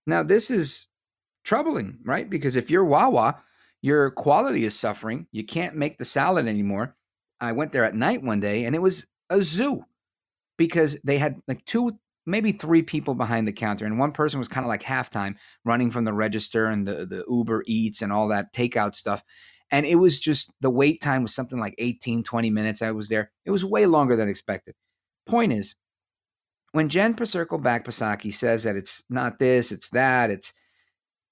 Now, 0.07 0.22
this 0.22 0.50
is 0.50 0.87
troubling, 1.44 1.98
right? 2.05 2.29
Because 2.29 2.57
if 2.57 2.70
you're 2.70 2.85
Wawa, 2.85 3.42
your 3.83 4.11
quality 4.11 4.64
is 4.64 4.79
suffering. 4.79 5.27
You 5.33 5.45
can't 5.45 5.77
make 5.77 5.99
the 5.99 6.05
salad 6.05 6.47
anymore. 6.47 6.97
I 7.40 7.53
went 7.53 7.73
there 7.73 7.85
at 7.85 7.95
night 7.95 8.23
one 8.23 8.40
day 8.40 8.64
and 8.64 8.75
it 8.75 8.81
was 8.81 9.07
a 9.31 9.43
zoo 9.43 9.85
because 10.59 10.99
they 11.05 11.16
had 11.16 11.40
like 11.49 11.64
two, 11.64 11.99
maybe 12.27 12.53
three 12.53 12.83
people 12.83 13.14
behind 13.14 13.49
the 13.49 13.53
counter. 13.53 13.87
And 13.87 13.99
one 13.99 14.12
person 14.12 14.38
was 14.38 14.49
kind 14.49 14.64
of 14.64 14.69
like 14.69 14.83
halftime 14.83 15.37
running 15.64 15.90
from 15.90 16.05
the 16.05 16.12
register 16.12 16.66
and 16.66 16.87
the, 16.87 17.07
the 17.07 17.25
Uber 17.29 17.64
Eats 17.66 18.03
and 18.03 18.12
all 18.12 18.29
that 18.29 18.53
takeout 18.53 18.95
stuff. 18.95 19.23
And 19.71 19.87
it 19.87 19.95
was 19.95 20.21
just 20.21 20.53
the 20.61 20.69
wait 20.71 21.01
time 21.01 21.23
was 21.23 21.35
something 21.35 21.59
like 21.59 21.75
18, 21.79 22.23
20 22.23 22.51
minutes. 22.51 22.83
I 22.83 22.90
was 22.90 23.09
there. 23.09 23.31
It 23.47 23.51
was 23.51 23.64
way 23.64 23.87
longer 23.87 24.16
than 24.16 24.29
expected. 24.29 24.75
Point 25.27 25.53
is, 25.53 25.77
when 26.73 26.88
Jen 26.88 27.14
Circleback 27.14 27.85
Psaki 27.85 28.35
says 28.35 28.64
that 28.64 28.77
it's 28.77 29.05
not 29.09 29.38
this, 29.38 29.73
it's 29.73 29.88
that, 29.90 30.31
it's 30.31 30.53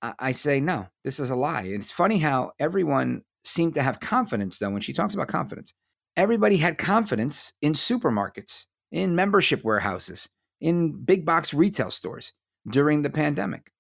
I 0.01 0.33
say, 0.33 0.61
no, 0.61 0.87
this 1.05 1.19
is 1.19 1.31
a 1.31 1.37
lie. 1.37 1.63
And 1.63 1.81
it's 1.83 1.91
funny 1.91 2.19
how 2.19 2.53
everyone 2.61 3.23
seemed 3.45 3.75
to 3.75 3.83
have 3.83 4.01
confidence, 4.01 4.59
though, 4.59 4.71
when 4.71 4.81
she 4.81 4.93
talks 4.93 5.15
about 5.15 5.29
confidence. 5.29 5.75
Everybody 6.17 6.57
had 6.57 6.79
confidence 6.79 7.53
in 7.63 7.73
supermarkets, 7.73 8.67
in 8.93 9.17
membership 9.17 9.65
warehouses, 9.65 10.29
in 10.61 11.05
big 11.05 11.25
box 11.25 11.53
retail 11.53 11.91
stores 11.91 12.33
during 12.69 13.03
the 13.03 13.11
pandemic. 13.11 13.73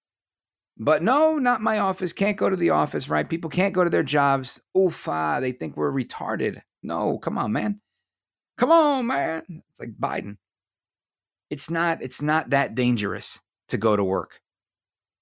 But 0.76 1.02
no, 1.02 1.36
not 1.36 1.60
my 1.60 1.78
office. 1.78 2.12
Can't 2.12 2.36
go 2.36 2.48
to 2.48 2.56
the 2.56 2.70
office, 2.70 3.08
right? 3.08 3.28
People 3.28 3.50
can't 3.50 3.74
go 3.74 3.84
to 3.84 3.90
their 3.90 4.04
jobs. 4.04 4.60
Oof, 4.76 5.08
ah, 5.08 5.40
they 5.40 5.52
think 5.52 5.76
we're 5.76 5.92
retarded. 5.92 6.62
No, 6.82 7.18
come 7.18 7.38
on, 7.38 7.52
man. 7.52 7.80
Come 8.56 8.70
on, 8.70 9.06
man. 9.06 9.42
It's 9.48 9.80
like 9.80 9.96
Biden. 9.98 10.36
It's 11.50 11.70
not, 11.70 12.02
it's 12.02 12.22
not 12.22 12.50
that 12.50 12.74
dangerous 12.74 13.40
to 13.68 13.76
go 13.76 13.96
to 13.96 14.04
work 14.04 14.40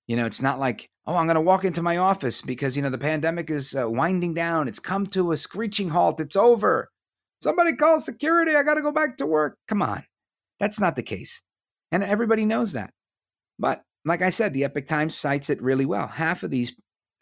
You 0.07 0.17
know, 0.17 0.25
it's 0.25 0.43
not 0.43 0.59
like, 0.59 0.89
oh, 1.07 1.17
I'm 1.17 1.27
going 1.27 1.35
to 1.35 1.41
walk 1.41 1.65
into 1.65 1.83
my 1.83 1.97
office 1.97 2.41
because, 2.41 2.77
you 2.77 2.83
know, 2.83 2.91
the 2.91 2.99
pandemic 2.99 3.51
is 3.51 3.75
uh, 3.75 3.91
winding 3.91 4.35
down. 4.35 4.69
It's 4.69 4.79
come 4.79 5.07
to 5.09 5.33
a 5.33 5.37
screeching 5.37 5.89
halt. 5.89 6.21
It's 6.21 6.37
over. 6.37 6.89
Somebody 7.43 7.75
call 7.75 8.01
security. 8.01 8.55
I 8.55 8.63
got 8.63 8.75
to 8.75 8.83
go 8.83 8.93
back 8.93 9.17
to 9.19 9.27
work. 9.27 9.59
Come 9.69 9.83
on. 9.83 10.05
That's 10.61 10.81
not 10.81 10.97
the 10.97 11.03
case. 11.03 11.43
And 11.93 12.03
everybody 12.03 12.45
knows 12.45 12.73
that. 12.73 12.93
But 13.59 13.83
like 14.05 14.23
I 14.23 14.31
said, 14.31 14.53
the 14.53 14.65
Epoch 14.65 14.87
Times 14.87 15.17
cites 15.17 15.51
it 15.51 15.63
really 15.63 15.87
well. 15.87 16.07
Half 16.07 16.43
of 16.43 16.51
these 16.51 16.73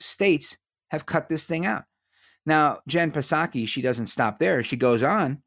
states 0.01 0.57
have 0.91 1.07
cut 1.07 1.29
this 1.29 1.45
thing 1.45 1.67
out. 1.67 1.85
Now, 2.47 2.81
Jen 2.87 3.11
Psaki, 3.11 3.67
she 3.67 3.81
doesn't 3.81 4.09
stop 4.09 4.39
there. 4.39 4.63
She 4.63 4.77
goes 4.77 5.03
on 5.03 5.43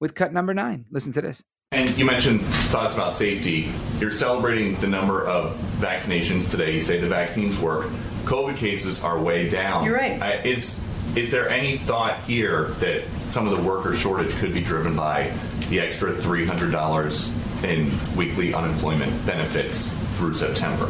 with 0.00 0.14
cut 0.14 0.32
number 0.32 0.54
nine. 0.54 0.86
Listen 0.90 1.12
to 1.12 1.22
this. 1.22 1.42
And 1.72 1.98
you 1.98 2.06
mentioned 2.06 2.42
thoughts 2.42 2.94
about 2.94 3.16
safety. 3.16 3.70
You're 3.98 4.12
celebrating 4.12 4.76
the 4.76 4.86
number 4.86 5.26
of 5.26 5.56
vaccinations 5.78 6.50
today. 6.50 6.72
You 6.72 6.80
say 6.80 6.98
the 7.00 7.08
vaccines 7.08 7.58
work. 7.60 7.88
COVID 8.24 8.56
cases 8.56 9.02
are 9.04 9.20
way 9.20 9.50
down. 9.50 9.84
You're 9.84 9.96
right. 9.96 10.20
Uh, 10.20 10.40
is 10.42 10.80
is 11.16 11.30
there 11.30 11.48
any 11.48 11.76
thought 11.76 12.20
here 12.20 12.68
that 12.78 13.04
some 13.24 13.46
of 13.48 13.56
the 13.56 13.62
worker 13.62 13.94
shortage 13.94 14.34
could 14.36 14.54
be 14.54 14.60
driven 14.60 14.94
by 14.94 15.32
the 15.68 15.80
extra 15.80 16.12
$300 16.12 17.64
in 17.64 18.16
weekly 18.16 18.54
unemployment 18.54 19.26
benefits 19.26 19.92
through 20.16 20.34
September? 20.34 20.86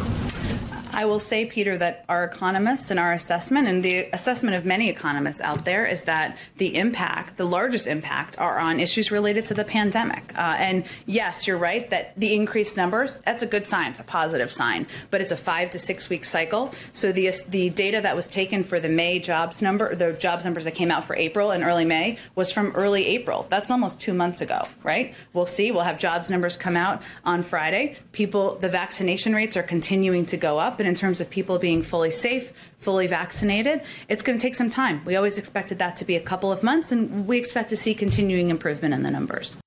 I 0.97 1.05
will 1.05 1.19
say, 1.19 1.45
Peter, 1.45 1.77
that 1.77 2.03
our 2.09 2.23
economists 2.23 2.89
and 2.89 2.99
our 2.99 3.13
assessment, 3.13 3.67
and 3.67 3.85
the 3.85 4.09
assessment 4.13 4.55
of 4.55 4.65
many 4.65 4.89
economists 4.89 5.39
out 5.41 5.63
there, 5.63 5.85
is 5.85 6.05
that 6.05 6.35
the 6.55 6.75
impact, 6.75 7.37
the 7.37 7.45
largest 7.45 7.85
impact, 7.85 8.39
are 8.39 8.57
on 8.57 8.79
issues 8.79 9.11
related 9.11 9.45
to 9.45 9.53
the 9.53 9.63
pandemic. 9.63 10.35
Uh, 10.35 10.55
and 10.57 10.85
yes, 11.05 11.45
you're 11.45 11.59
right 11.59 11.87
that 11.91 12.19
the 12.19 12.33
increased 12.33 12.77
numbers, 12.77 13.17
that's 13.17 13.43
a 13.43 13.45
good 13.45 13.67
sign, 13.67 13.91
it's 13.91 13.99
a 13.99 14.03
positive 14.03 14.51
sign, 14.51 14.87
but 15.11 15.21
it's 15.21 15.31
a 15.31 15.37
five 15.37 15.69
to 15.69 15.77
six 15.77 16.09
week 16.09 16.25
cycle. 16.25 16.73
So 16.93 17.11
the, 17.11 17.31
the 17.47 17.69
data 17.69 18.01
that 18.01 18.15
was 18.15 18.27
taken 18.27 18.63
for 18.63 18.79
the 18.79 18.89
May 18.89 19.19
jobs 19.19 19.61
number, 19.61 19.93
the 19.93 20.13
jobs 20.13 20.45
numbers 20.45 20.63
that 20.63 20.73
came 20.73 20.89
out 20.89 21.03
for 21.03 21.15
April 21.15 21.51
and 21.51 21.63
early 21.63 21.85
May, 21.85 22.17
was 22.33 22.51
from 22.51 22.71
early 22.71 23.05
April. 23.05 23.45
That's 23.49 23.69
almost 23.69 24.01
two 24.01 24.15
months 24.15 24.41
ago, 24.41 24.67
right? 24.81 25.13
We'll 25.33 25.45
see. 25.45 25.69
We'll 25.69 25.83
have 25.83 25.99
jobs 25.99 26.31
numbers 26.31 26.57
come 26.57 26.75
out 26.75 27.03
on 27.23 27.43
Friday. 27.43 27.97
People, 28.13 28.55
the 28.55 28.69
vaccination 28.69 29.35
rates 29.35 29.55
are 29.55 29.61
continuing 29.61 30.25
to 30.25 30.37
go 30.37 30.57
up. 30.57 30.79
And 30.79 30.86
in 30.87 30.95
terms 30.95 31.21
of 31.21 31.29
people 31.29 31.59
being 31.59 31.81
fully 31.83 32.11
safe, 32.11 32.53
fully 32.79 33.05
vaccinated, 33.05 33.83
it's 34.09 34.23
going 34.23 34.37
to 34.37 34.41
take 34.41 34.55
some 34.55 34.69
time. 34.69 35.03
We 35.05 35.15
always 35.15 35.37
expected 35.37 35.77
that 35.79 35.95
to 35.97 36.05
be 36.05 36.15
a 36.15 36.21
couple 36.21 36.51
of 36.51 36.63
months, 36.63 36.91
and 36.91 37.27
we 37.27 37.37
expect 37.37 37.69
to 37.69 37.77
see 37.77 37.93
continuing 37.93 38.49
improvement 38.49 38.93
in 38.93 39.03
the 39.03 39.11
numbers. 39.11 39.57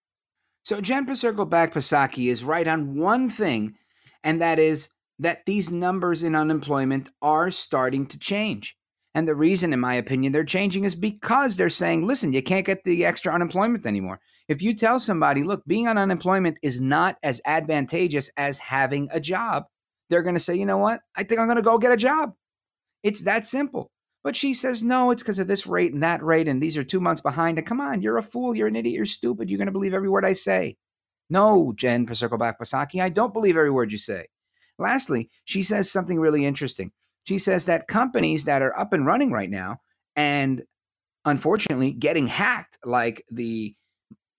So 0.64 0.80
Jen 0.80 1.06
Circleback 1.06 1.72
Psaki 1.72 2.30
is 2.30 2.44
right 2.44 2.66
on 2.66 2.96
one 2.96 3.30
thing, 3.30 3.74
and 4.24 4.40
that 4.40 4.58
is 4.58 4.88
that 5.18 5.44
these 5.46 5.70
numbers 5.70 6.22
in 6.22 6.34
unemployment 6.34 7.10
are 7.22 7.50
starting 7.50 8.06
to 8.06 8.18
change. 8.18 8.76
And 9.14 9.26
the 9.26 9.34
reason, 9.34 9.72
in 9.72 9.80
my 9.80 9.94
opinion, 9.94 10.32
they're 10.32 10.44
changing 10.44 10.84
is 10.84 10.94
because 10.94 11.56
they're 11.56 11.68
saying, 11.68 12.06
listen, 12.06 12.32
you 12.32 12.42
can't 12.42 12.64
get 12.64 12.84
the 12.84 13.04
extra 13.04 13.32
unemployment 13.32 13.84
anymore. 13.84 14.20
If 14.48 14.62
you 14.62 14.74
tell 14.74 15.00
somebody, 15.00 15.42
look, 15.42 15.64
being 15.66 15.88
on 15.88 15.98
unemployment 15.98 16.58
is 16.62 16.80
not 16.80 17.16
as 17.22 17.40
advantageous 17.44 18.30
as 18.36 18.58
having 18.58 19.08
a 19.12 19.20
job, 19.20 19.64
they're 20.10 20.22
going 20.22 20.34
to 20.34 20.40
say, 20.40 20.56
you 20.56 20.66
know 20.66 20.78
what? 20.78 21.00
I 21.16 21.22
think 21.22 21.40
I'm 21.40 21.46
going 21.46 21.56
to 21.56 21.62
go 21.62 21.78
get 21.78 21.92
a 21.92 21.96
job. 21.96 22.34
It's 23.02 23.22
that 23.22 23.46
simple. 23.46 23.90
But 24.22 24.36
she 24.36 24.52
says, 24.52 24.82
no, 24.82 25.10
it's 25.10 25.22
because 25.22 25.38
of 25.38 25.48
this 25.48 25.66
rate 25.66 25.94
and 25.94 26.02
that 26.02 26.22
rate, 26.22 26.46
and 26.46 26.62
these 26.62 26.76
are 26.76 26.84
two 26.84 27.00
months 27.00 27.22
behind. 27.22 27.56
And 27.56 27.66
come 27.66 27.80
on, 27.80 28.02
you're 28.02 28.18
a 28.18 28.22
fool. 28.22 28.54
You're 28.54 28.68
an 28.68 28.76
idiot. 28.76 28.94
You're 28.94 29.06
stupid. 29.06 29.48
You're 29.48 29.56
going 29.56 29.66
to 29.66 29.72
believe 29.72 29.94
every 29.94 30.10
word 30.10 30.26
I 30.26 30.34
say. 30.34 30.76
No, 31.30 31.72
Jen 31.76 32.06
Circleback 32.06 32.56
Psaki, 32.60 33.00
I 33.00 33.08
don't 33.08 33.32
believe 33.32 33.56
every 33.56 33.70
word 33.70 33.92
you 33.92 33.98
say. 33.98 34.26
Lastly, 34.78 35.30
she 35.44 35.62
says 35.62 35.90
something 35.90 36.18
really 36.18 36.44
interesting. 36.44 36.90
She 37.24 37.38
says 37.38 37.66
that 37.66 37.86
companies 37.86 38.44
that 38.44 38.62
are 38.62 38.76
up 38.78 38.92
and 38.92 39.06
running 39.06 39.30
right 39.30 39.50
now 39.50 39.78
and 40.16 40.62
unfortunately 41.24 41.92
getting 41.92 42.26
hacked, 42.26 42.78
like 42.84 43.24
the 43.30 43.74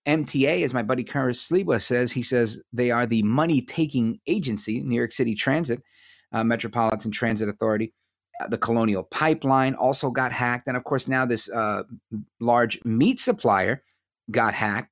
MTA, 0.06 0.64
as 0.64 0.74
my 0.74 0.82
buddy 0.82 1.04
Curtis 1.04 1.48
Sliwa 1.48 1.80
says, 1.80 2.10
he 2.10 2.22
says 2.22 2.60
they 2.72 2.90
are 2.90 3.06
the 3.06 3.22
money 3.22 3.62
taking 3.62 4.18
agency, 4.26 4.80
New 4.82 4.96
York 4.96 5.12
City 5.12 5.34
Transit, 5.34 5.82
uh, 6.32 6.42
Metropolitan 6.42 7.10
Transit 7.10 7.48
Authority. 7.48 7.92
Uh, 8.40 8.48
the 8.48 8.58
Colonial 8.58 9.04
Pipeline 9.04 9.74
also 9.74 10.10
got 10.10 10.32
hacked. 10.32 10.66
And 10.66 10.76
of 10.76 10.84
course, 10.84 11.06
now 11.06 11.24
this 11.24 11.48
uh, 11.50 11.84
large 12.40 12.82
meat 12.84 13.20
supplier 13.20 13.82
got 14.30 14.54
hacked. 14.54 14.90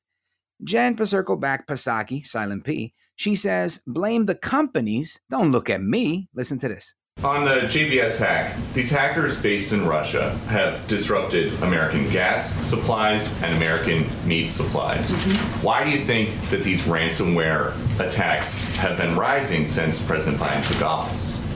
Jen 0.62 0.96
Circleback 0.96 1.66
Pasaki, 1.66 2.24
Silent 2.26 2.64
P, 2.64 2.92
she 3.16 3.34
says, 3.34 3.82
blame 3.86 4.26
the 4.26 4.34
companies. 4.34 5.18
Don't 5.30 5.52
look 5.52 5.70
at 5.70 5.82
me. 5.82 6.28
Listen 6.34 6.58
to 6.58 6.68
this. 6.68 6.94
On 7.22 7.44
the 7.44 7.66
JBS 7.66 8.18
hack, 8.18 8.56
these 8.72 8.90
hackers 8.90 9.42
based 9.42 9.74
in 9.74 9.86
Russia 9.86 10.30
have 10.48 10.88
disrupted 10.88 11.52
American 11.62 12.08
gas 12.10 12.50
supplies 12.66 13.42
and 13.42 13.54
American 13.56 14.06
meat 14.26 14.50
supplies. 14.50 15.12
Mm-hmm. 15.12 15.62
Why 15.62 15.84
do 15.84 15.90
you 15.90 16.02
think 16.02 16.30
that 16.48 16.64
these 16.64 16.86
ransomware 16.86 17.74
attacks 18.00 18.74
have 18.78 18.96
been 18.96 19.18
rising 19.18 19.66
since 19.66 20.00
President 20.02 20.40
Biden 20.40 20.66
took 20.66 20.80
office? 20.80 21.49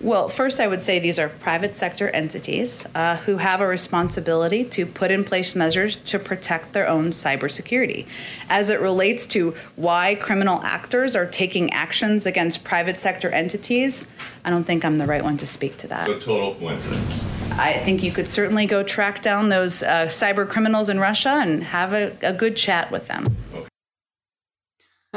Well, 0.00 0.28
first, 0.28 0.60
I 0.60 0.66
would 0.66 0.82
say 0.82 0.98
these 0.98 1.18
are 1.18 1.28
private 1.28 1.74
sector 1.74 2.10
entities 2.10 2.86
uh, 2.94 3.16
who 3.16 3.38
have 3.38 3.60
a 3.60 3.66
responsibility 3.66 4.62
to 4.64 4.84
put 4.84 5.10
in 5.10 5.24
place 5.24 5.54
measures 5.54 5.96
to 5.96 6.18
protect 6.18 6.74
their 6.74 6.86
own 6.86 7.10
cybersecurity. 7.10 8.06
As 8.50 8.68
it 8.68 8.80
relates 8.80 9.26
to 9.28 9.54
why 9.74 10.14
criminal 10.14 10.62
actors 10.62 11.16
are 11.16 11.26
taking 11.26 11.72
actions 11.72 12.26
against 12.26 12.62
private 12.62 12.98
sector 12.98 13.30
entities, 13.30 14.06
I 14.44 14.50
don't 14.50 14.64
think 14.64 14.84
I'm 14.84 14.98
the 14.98 15.06
right 15.06 15.24
one 15.24 15.38
to 15.38 15.46
speak 15.46 15.78
to 15.78 15.88
that. 15.88 16.06
So, 16.06 16.18
total 16.18 16.54
coincidence. 16.54 17.24
I 17.52 17.72
think 17.72 18.02
you 18.02 18.12
could 18.12 18.28
certainly 18.28 18.66
go 18.66 18.82
track 18.82 19.22
down 19.22 19.48
those 19.48 19.82
uh, 19.82 20.06
cyber 20.06 20.46
criminals 20.46 20.90
in 20.90 21.00
Russia 21.00 21.40
and 21.42 21.64
have 21.64 21.94
a, 21.94 22.16
a 22.22 22.34
good 22.34 22.54
chat 22.54 22.90
with 22.90 23.08
them. 23.08 23.24
Okay. 23.54 23.66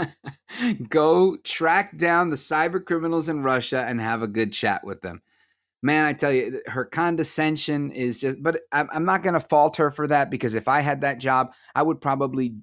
Go 0.89 1.38
track 1.43 1.97
down 1.97 2.29
the 2.29 2.35
cyber 2.35 2.83
criminals 2.83 3.29
in 3.29 3.43
Russia 3.43 3.85
and 3.88 3.99
have 3.99 4.21
a 4.21 4.27
good 4.27 4.53
chat 4.53 4.83
with 4.83 5.01
them. 5.01 5.21
Man, 5.81 6.05
I 6.05 6.13
tell 6.13 6.31
you, 6.31 6.62
her 6.65 6.83
condescension 6.83 7.91
is 7.91 8.19
just, 8.19 8.43
but 8.43 8.62
I'm 8.73 9.05
not 9.05 9.23
going 9.23 9.35
to 9.35 9.39
fault 9.39 9.77
her 9.77 9.91
for 9.91 10.07
that 10.07 10.29
because 10.29 10.53
if 10.53 10.67
I 10.67 10.81
had 10.81 11.01
that 11.01 11.19
job, 11.19 11.53
I 11.73 11.83
would 11.83 12.01
probably 12.01 12.55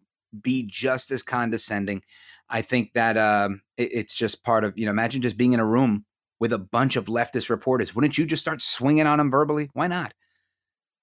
be 0.42 0.66
just 0.66 1.10
as 1.10 1.22
condescending. 1.22 2.02
I 2.50 2.60
think 2.62 2.92
that 2.92 3.16
um, 3.16 3.62
it, 3.78 3.90
it's 3.92 4.14
just 4.14 4.44
part 4.44 4.64
of, 4.64 4.76
you 4.76 4.84
know, 4.84 4.90
imagine 4.90 5.22
just 5.22 5.38
being 5.38 5.52
in 5.52 5.60
a 5.60 5.66
room 5.66 6.04
with 6.38 6.52
a 6.52 6.58
bunch 6.58 6.96
of 6.96 7.06
leftist 7.06 7.48
reporters. 7.48 7.94
Wouldn't 7.94 8.18
you 8.18 8.26
just 8.26 8.42
start 8.42 8.60
swinging 8.60 9.06
on 9.06 9.16
them 9.16 9.30
verbally? 9.30 9.70
Why 9.72 9.86
not? 9.86 10.12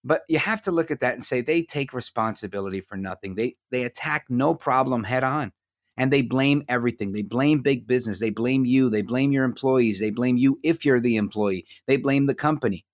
But 0.03 0.21
you 0.27 0.37
have 0.37 0.61
to 0.63 0.71
look 0.71 0.91
at 0.91 0.99
that 0.99 1.13
and 1.13 1.23
say 1.23 1.41
they 1.41 1.63
take 1.63 1.93
responsibility 1.93 2.81
for 2.81 2.97
nothing. 2.97 3.35
They 3.35 3.55
they 3.71 3.83
attack 3.83 4.25
no 4.29 4.53
problem 4.53 5.03
head 5.03 5.23
on 5.23 5.53
and 5.97 6.11
they 6.11 6.21
blame 6.21 6.63
everything. 6.67 7.11
They 7.11 7.21
blame 7.21 7.61
big 7.61 7.87
business. 7.87 8.19
They 8.19 8.29
blame 8.29 8.65
you. 8.65 8.89
They 8.89 9.01
blame 9.01 9.31
your 9.31 9.45
employees. 9.45 9.99
They 9.99 10.09
blame 10.09 10.37
you 10.37 10.59
if 10.63 10.85
you're 10.85 10.99
the 10.99 11.17
employee. 11.17 11.65
They 11.87 11.97
blame 11.97 12.25
the 12.25 12.35
company. 12.35 12.85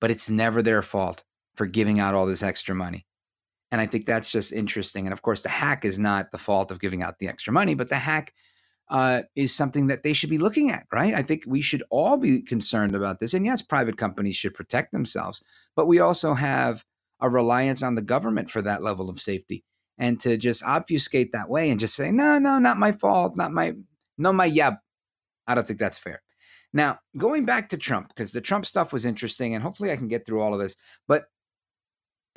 But 0.00 0.10
it's 0.10 0.30
never 0.30 0.62
their 0.62 0.82
fault 0.82 1.22
for 1.54 1.66
giving 1.66 2.00
out 2.00 2.14
all 2.14 2.26
this 2.26 2.42
extra 2.42 2.74
money. 2.74 3.06
And 3.70 3.80
I 3.80 3.86
think 3.86 4.06
that's 4.06 4.32
just 4.32 4.52
interesting. 4.52 5.06
And 5.06 5.12
of 5.12 5.22
course, 5.22 5.42
the 5.42 5.48
hack 5.48 5.84
is 5.84 5.98
not 5.98 6.32
the 6.32 6.38
fault 6.38 6.70
of 6.70 6.80
giving 6.80 7.02
out 7.02 7.18
the 7.18 7.28
extra 7.28 7.52
money, 7.52 7.74
but 7.74 7.88
the 7.88 7.96
hack 7.96 8.34
uh, 8.88 9.22
is 9.36 9.54
something 9.54 9.86
that 9.86 10.02
they 10.02 10.12
should 10.12 10.30
be 10.30 10.38
looking 10.38 10.70
at, 10.72 10.86
right? 10.92 11.14
I 11.14 11.22
think 11.22 11.44
we 11.46 11.62
should 11.62 11.84
all 11.90 12.16
be 12.16 12.42
concerned 12.42 12.96
about 12.96 13.20
this. 13.20 13.34
And 13.34 13.46
yes, 13.46 13.62
private 13.62 13.96
companies 13.96 14.34
should 14.34 14.54
protect 14.54 14.90
themselves, 14.90 15.44
but 15.76 15.86
we 15.86 16.00
also 16.00 16.34
have 16.34 16.84
a 17.20 17.30
reliance 17.30 17.84
on 17.84 17.94
the 17.94 18.02
government 18.02 18.50
for 18.50 18.62
that 18.62 18.82
level 18.82 19.08
of 19.08 19.20
safety 19.20 19.62
and 20.00 20.18
to 20.18 20.38
just 20.38 20.64
obfuscate 20.64 21.30
that 21.32 21.48
way 21.48 21.70
and 21.70 21.78
just 21.78 21.94
say, 21.94 22.10
no, 22.10 22.38
no, 22.38 22.58
not 22.58 22.78
my 22.78 22.90
fault, 22.90 23.36
not 23.36 23.52
my, 23.52 23.74
no, 24.16 24.32
my, 24.32 24.46
yeah, 24.46 24.72
I 25.46 25.54
don't 25.54 25.66
think 25.66 25.78
that's 25.78 25.98
fair. 25.98 26.22
Now, 26.72 26.98
going 27.18 27.44
back 27.44 27.68
to 27.68 27.76
Trump, 27.76 28.08
because 28.08 28.32
the 28.32 28.40
Trump 28.40 28.64
stuff 28.64 28.94
was 28.94 29.04
interesting, 29.04 29.54
and 29.54 29.62
hopefully 29.62 29.92
I 29.92 29.96
can 29.96 30.08
get 30.08 30.24
through 30.24 30.40
all 30.40 30.54
of 30.54 30.60
this, 30.60 30.74
but 31.06 31.24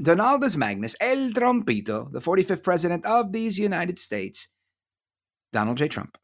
Donaldus 0.02 0.58
Magnus, 0.58 0.96
El 1.00 1.30
Trompito, 1.30 2.12
the 2.12 2.20
45th 2.20 2.64
president 2.64 3.06
of 3.06 3.32
these 3.32 3.58
United 3.58 3.98
States, 3.98 4.50
Donald 5.54 5.78
J. 5.78 5.88
Trump, 5.88 6.18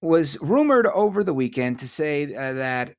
was 0.00 0.38
rumored 0.40 0.86
over 0.86 1.22
the 1.22 1.34
weekend 1.34 1.80
to 1.80 1.88
say 1.88 2.34
uh, 2.34 2.54
that 2.54 2.94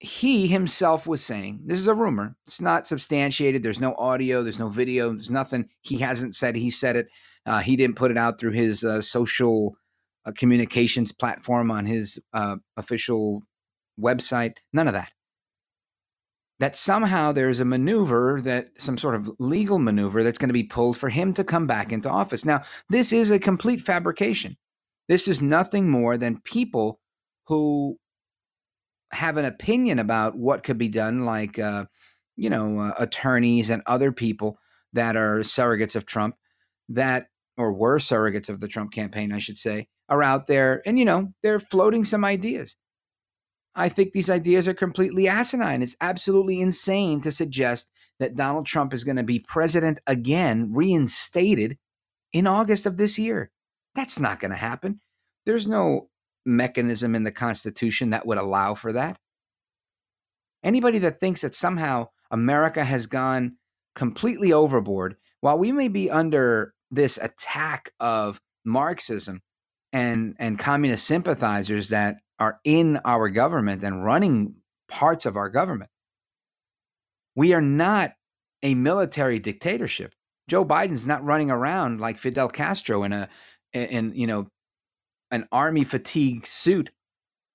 he 0.00 0.46
himself 0.46 1.06
was 1.06 1.24
saying 1.24 1.60
this 1.64 1.78
is 1.78 1.88
a 1.88 1.94
rumor. 1.94 2.36
It's 2.46 2.60
not 2.60 2.86
substantiated. 2.86 3.62
There's 3.62 3.80
no 3.80 3.94
audio. 3.94 4.42
There's 4.42 4.58
no 4.58 4.68
video. 4.68 5.12
There's 5.12 5.30
nothing. 5.30 5.68
He 5.82 5.98
hasn't 5.98 6.36
said 6.36 6.54
he 6.54 6.70
said 6.70 6.96
it. 6.96 7.08
Uh, 7.44 7.58
he 7.58 7.76
didn't 7.76 7.96
put 7.96 8.10
it 8.10 8.18
out 8.18 8.38
through 8.38 8.52
his 8.52 8.84
uh, 8.84 9.02
social 9.02 9.76
uh, 10.24 10.32
communications 10.36 11.10
platform 11.10 11.70
on 11.70 11.84
his 11.84 12.20
uh, 12.32 12.56
official 12.76 13.42
website. 14.00 14.54
None 14.72 14.86
of 14.86 14.94
that. 14.94 15.12
That 16.60 16.76
somehow 16.76 17.32
there's 17.32 17.60
a 17.60 17.64
maneuver 17.64 18.40
that 18.42 18.68
some 18.78 18.98
sort 18.98 19.14
of 19.14 19.30
legal 19.38 19.78
maneuver 19.78 20.22
that's 20.22 20.38
going 20.38 20.48
to 20.48 20.52
be 20.52 20.64
pulled 20.64 20.96
for 20.96 21.08
him 21.08 21.32
to 21.34 21.44
come 21.44 21.66
back 21.66 21.92
into 21.92 22.10
office. 22.10 22.44
Now 22.44 22.62
this 22.88 23.12
is 23.12 23.30
a 23.30 23.38
complete 23.38 23.80
fabrication. 23.80 24.56
This 25.08 25.26
is 25.26 25.40
nothing 25.42 25.88
more 25.88 26.16
than 26.16 26.40
people 26.42 27.00
who 27.46 27.96
have 29.12 29.36
an 29.36 29.44
opinion 29.44 29.98
about 29.98 30.36
what 30.36 30.64
could 30.64 30.78
be 30.78 30.88
done, 30.88 31.24
like 31.24 31.58
uh, 31.58 31.86
you 32.36 32.50
know 32.50 32.78
uh, 32.78 32.94
attorneys 32.98 33.70
and 33.70 33.82
other 33.86 34.12
people 34.12 34.58
that 34.92 35.16
are 35.16 35.40
surrogates 35.40 35.96
of 35.96 36.06
Trump, 36.06 36.36
that 36.88 37.28
or 37.56 37.72
were 37.72 37.98
surrogates 37.98 38.48
of 38.48 38.60
the 38.60 38.68
Trump 38.68 38.92
campaign, 38.92 39.32
I 39.32 39.38
should 39.38 39.58
say, 39.58 39.88
are 40.08 40.22
out 40.22 40.46
there, 40.46 40.82
and 40.86 40.98
you 40.98 41.04
know 41.04 41.32
they're 41.42 41.60
floating 41.60 42.04
some 42.04 42.24
ideas. 42.24 42.76
I 43.74 43.88
think 43.88 44.12
these 44.12 44.30
ideas 44.30 44.66
are 44.66 44.74
completely 44.74 45.28
asinine. 45.28 45.82
It's 45.82 45.96
absolutely 46.00 46.60
insane 46.60 47.20
to 47.20 47.30
suggest 47.30 47.88
that 48.18 48.34
Donald 48.34 48.66
Trump 48.66 48.92
is 48.92 49.04
going 49.04 49.16
to 49.16 49.22
be 49.22 49.38
president 49.38 50.00
again, 50.06 50.72
reinstated 50.72 51.78
in 52.32 52.46
August 52.46 52.86
of 52.86 52.96
this 52.96 53.18
year. 53.18 53.50
That's 53.94 54.18
not 54.18 54.40
going 54.40 54.50
to 54.50 54.56
happen. 54.56 55.00
There's 55.46 55.66
no 55.66 56.08
mechanism 56.48 57.14
in 57.14 57.22
the 57.22 57.30
Constitution 57.30 58.10
that 58.10 58.26
would 58.26 58.38
allow 58.38 58.74
for 58.74 58.92
that. 58.94 59.18
Anybody 60.64 60.98
that 61.00 61.20
thinks 61.20 61.42
that 61.42 61.54
somehow 61.54 62.08
America 62.30 62.82
has 62.82 63.06
gone 63.06 63.56
completely 63.94 64.52
overboard, 64.52 65.16
while 65.40 65.58
we 65.58 65.70
may 65.70 65.88
be 65.88 66.10
under 66.10 66.74
this 66.90 67.18
attack 67.18 67.92
of 68.00 68.40
Marxism 68.64 69.40
and, 69.92 70.34
and 70.38 70.58
communist 70.58 71.06
sympathizers 71.06 71.90
that 71.90 72.16
are 72.38 72.60
in 72.64 72.98
our 73.04 73.28
government 73.28 73.82
and 73.82 74.04
running 74.04 74.54
parts 74.88 75.26
of 75.26 75.36
our 75.36 75.50
government, 75.50 75.90
we 77.36 77.52
are 77.52 77.62
not 77.62 78.14
a 78.62 78.74
military 78.74 79.38
dictatorship. 79.38 80.12
Joe 80.48 80.64
Biden's 80.64 81.06
not 81.06 81.24
running 81.24 81.50
around 81.50 82.00
like 82.00 82.18
Fidel 82.18 82.48
Castro 82.48 83.04
in 83.04 83.12
a 83.12 83.28
in 83.72 84.12
you 84.14 84.26
know 84.26 84.48
an 85.30 85.46
army 85.52 85.84
fatigue 85.84 86.46
suit 86.46 86.90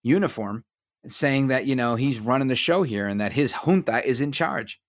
uniform 0.03 0.63
saying 1.07 1.47
that 1.47 1.65
you 1.65 1.75
know 1.75 1.95
he's 1.95 2.19
running 2.19 2.47
the 2.47 2.55
show 2.55 2.83
here 2.83 3.07
and 3.07 3.19
that 3.19 3.33
his 3.33 3.51
junta 3.51 4.05
is 4.05 4.21
in 4.21 4.31
charge. 4.31 4.79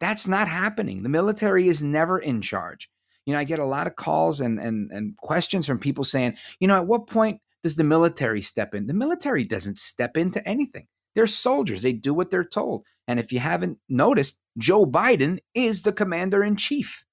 That's 0.00 0.26
not 0.26 0.48
happening. 0.48 1.02
The 1.02 1.08
military 1.08 1.68
is 1.68 1.82
never 1.82 2.18
in 2.18 2.42
charge. 2.42 2.90
You 3.24 3.32
know, 3.32 3.38
I 3.38 3.44
get 3.44 3.58
a 3.58 3.64
lot 3.64 3.86
of 3.86 3.96
calls 3.96 4.40
and 4.40 4.58
and 4.58 4.90
and 4.92 5.16
questions 5.16 5.66
from 5.66 5.78
people 5.78 6.04
saying, 6.04 6.36
you 6.60 6.68
know, 6.68 6.76
at 6.76 6.86
what 6.86 7.06
point 7.06 7.40
does 7.62 7.76
the 7.76 7.84
military 7.84 8.42
step 8.42 8.74
in? 8.74 8.86
The 8.86 8.94
military 8.94 9.44
doesn't 9.44 9.78
step 9.78 10.16
into 10.16 10.46
anything. 10.46 10.86
They're 11.14 11.26
soldiers. 11.26 11.82
They 11.82 11.94
do 11.94 12.12
what 12.12 12.30
they're 12.30 12.44
told. 12.44 12.84
And 13.08 13.18
if 13.18 13.32
you 13.32 13.38
haven't 13.38 13.78
noticed, 13.88 14.38
Joe 14.58 14.84
Biden 14.84 15.38
is 15.54 15.82
the 15.82 15.92
commander 15.92 16.44
in 16.44 16.56
chief. 16.56 17.04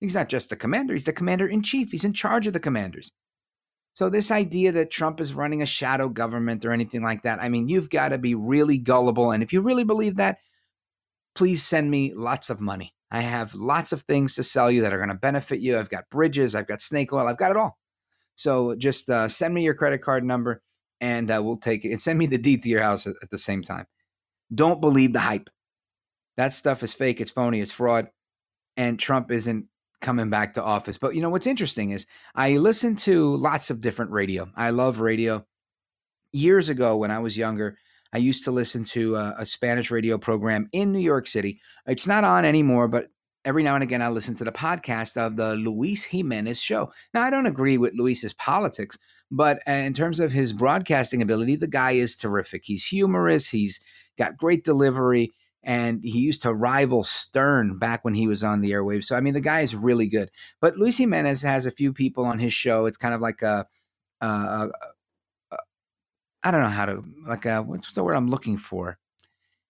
He's 0.00 0.14
not 0.14 0.28
just 0.28 0.50
the 0.50 0.56
commander, 0.56 0.92
he's 0.92 1.04
the 1.04 1.12
commander 1.12 1.46
in 1.46 1.62
chief. 1.62 1.90
He's 1.90 2.04
in 2.04 2.12
charge 2.12 2.46
of 2.46 2.52
the 2.52 2.60
commanders. 2.60 3.10
So, 3.96 4.10
this 4.10 4.30
idea 4.30 4.72
that 4.72 4.90
Trump 4.90 5.22
is 5.22 5.32
running 5.32 5.62
a 5.62 5.66
shadow 5.66 6.10
government 6.10 6.66
or 6.66 6.72
anything 6.72 7.02
like 7.02 7.22
that, 7.22 7.42
I 7.42 7.48
mean, 7.48 7.66
you've 7.66 7.88
got 7.88 8.10
to 8.10 8.18
be 8.18 8.34
really 8.34 8.76
gullible. 8.76 9.30
And 9.30 9.42
if 9.42 9.54
you 9.54 9.62
really 9.62 9.84
believe 9.84 10.16
that, 10.16 10.36
please 11.34 11.64
send 11.64 11.90
me 11.90 12.12
lots 12.14 12.50
of 12.50 12.60
money. 12.60 12.92
I 13.10 13.22
have 13.22 13.54
lots 13.54 13.92
of 13.92 14.02
things 14.02 14.34
to 14.34 14.42
sell 14.42 14.70
you 14.70 14.82
that 14.82 14.92
are 14.92 14.98
going 14.98 15.08
to 15.08 15.14
benefit 15.14 15.60
you. 15.60 15.78
I've 15.78 15.88
got 15.88 16.10
bridges, 16.10 16.54
I've 16.54 16.66
got 16.66 16.82
snake 16.82 17.10
oil, 17.14 17.26
I've 17.26 17.38
got 17.38 17.52
it 17.52 17.56
all. 17.56 17.78
So, 18.34 18.74
just 18.74 19.08
uh, 19.08 19.28
send 19.28 19.54
me 19.54 19.62
your 19.62 19.72
credit 19.72 20.02
card 20.02 20.24
number 20.24 20.60
and 21.00 21.30
uh, 21.30 21.40
we'll 21.42 21.56
take 21.56 21.86
it 21.86 21.92
and 21.92 22.02
send 22.02 22.18
me 22.18 22.26
the 22.26 22.36
deed 22.36 22.64
to 22.64 22.68
your 22.68 22.82
house 22.82 23.06
at, 23.06 23.14
at 23.22 23.30
the 23.30 23.38
same 23.38 23.62
time. 23.62 23.86
Don't 24.54 24.82
believe 24.82 25.14
the 25.14 25.20
hype. 25.20 25.48
That 26.36 26.52
stuff 26.52 26.82
is 26.82 26.92
fake, 26.92 27.22
it's 27.22 27.30
phony, 27.30 27.62
it's 27.62 27.72
fraud. 27.72 28.08
And 28.76 28.98
Trump 28.98 29.30
isn't 29.30 29.68
coming 30.00 30.30
back 30.30 30.54
to 30.54 30.62
office. 30.62 30.98
But 30.98 31.14
you 31.14 31.20
know 31.20 31.30
what's 31.30 31.46
interesting 31.46 31.90
is 31.90 32.06
I 32.34 32.56
listen 32.56 32.96
to 32.96 33.36
lots 33.36 33.70
of 33.70 33.80
different 33.80 34.10
radio. 34.10 34.50
I 34.56 34.70
love 34.70 35.00
radio. 35.00 35.44
Years 36.32 36.68
ago, 36.68 36.96
when 36.96 37.10
I 37.10 37.18
was 37.18 37.36
younger, 37.36 37.78
I 38.12 38.18
used 38.18 38.44
to 38.44 38.50
listen 38.50 38.84
to 38.86 39.16
a, 39.16 39.34
a, 39.38 39.46
Spanish 39.46 39.90
radio 39.90 40.18
program 40.18 40.68
in 40.72 40.92
New 40.92 41.00
York 41.00 41.26
City. 41.26 41.60
It's 41.86 42.06
not 42.06 42.24
on 42.24 42.44
anymore, 42.44 42.88
but 42.88 43.08
every 43.44 43.62
now 43.62 43.74
and 43.74 43.82
again 43.82 44.02
I 44.02 44.08
listen 44.08 44.34
to 44.36 44.44
the 44.44 44.52
podcast 44.52 45.16
of 45.16 45.36
the 45.36 45.54
Luis 45.54 46.04
Jimenez 46.04 46.60
show. 46.60 46.92
Now, 47.14 47.22
I 47.22 47.30
don't 47.30 47.46
agree 47.46 47.78
with 47.78 47.94
Luis's 47.94 48.34
politics, 48.34 48.98
but 49.30 49.60
uh, 49.68 49.72
in 49.72 49.94
terms 49.94 50.20
of 50.20 50.32
his 50.32 50.52
broadcasting 50.52 51.22
ability, 51.22 51.56
the 51.56 51.66
guy 51.66 51.92
is 51.92 52.16
terrific. 52.16 52.62
He's 52.64 52.84
humorous, 52.84 53.48
he's 53.48 53.80
got 54.18 54.36
great 54.36 54.64
delivery 54.64 55.32
and 55.66 56.02
he 56.04 56.20
used 56.20 56.42
to 56.42 56.54
rival 56.54 57.02
Stern 57.02 57.76
back 57.76 58.04
when 58.04 58.14
he 58.14 58.28
was 58.28 58.44
on 58.44 58.60
the 58.60 58.70
airwaves. 58.70 59.04
So 59.04 59.16
I 59.16 59.20
mean, 59.20 59.34
the 59.34 59.40
guy 59.40 59.60
is 59.60 59.74
really 59.74 60.06
good. 60.06 60.30
But 60.60 60.76
Luis 60.76 60.96
Jimenez 60.96 61.42
has 61.42 61.66
a 61.66 61.72
few 61.72 61.92
people 61.92 62.24
on 62.24 62.38
his 62.38 62.54
show. 62.54 62.86
It's 62.86 62.96
kind 62.96 63.12
of 63.12 63.20
like 63.20 63.42
a, 63.42 63.66
I 64.22 64.68
don't 66.52 66.60
know 66.60 66.68
how 66.68 66.86
to 66.86 67.04
like 67.26 67.44
a 67.44 67.60
what's 67.62 67.92
the 67.92 68.04
word 68.04 68.14
I'm 68.14 68.30
looking 68.30 68.56
for? 68.56 68.98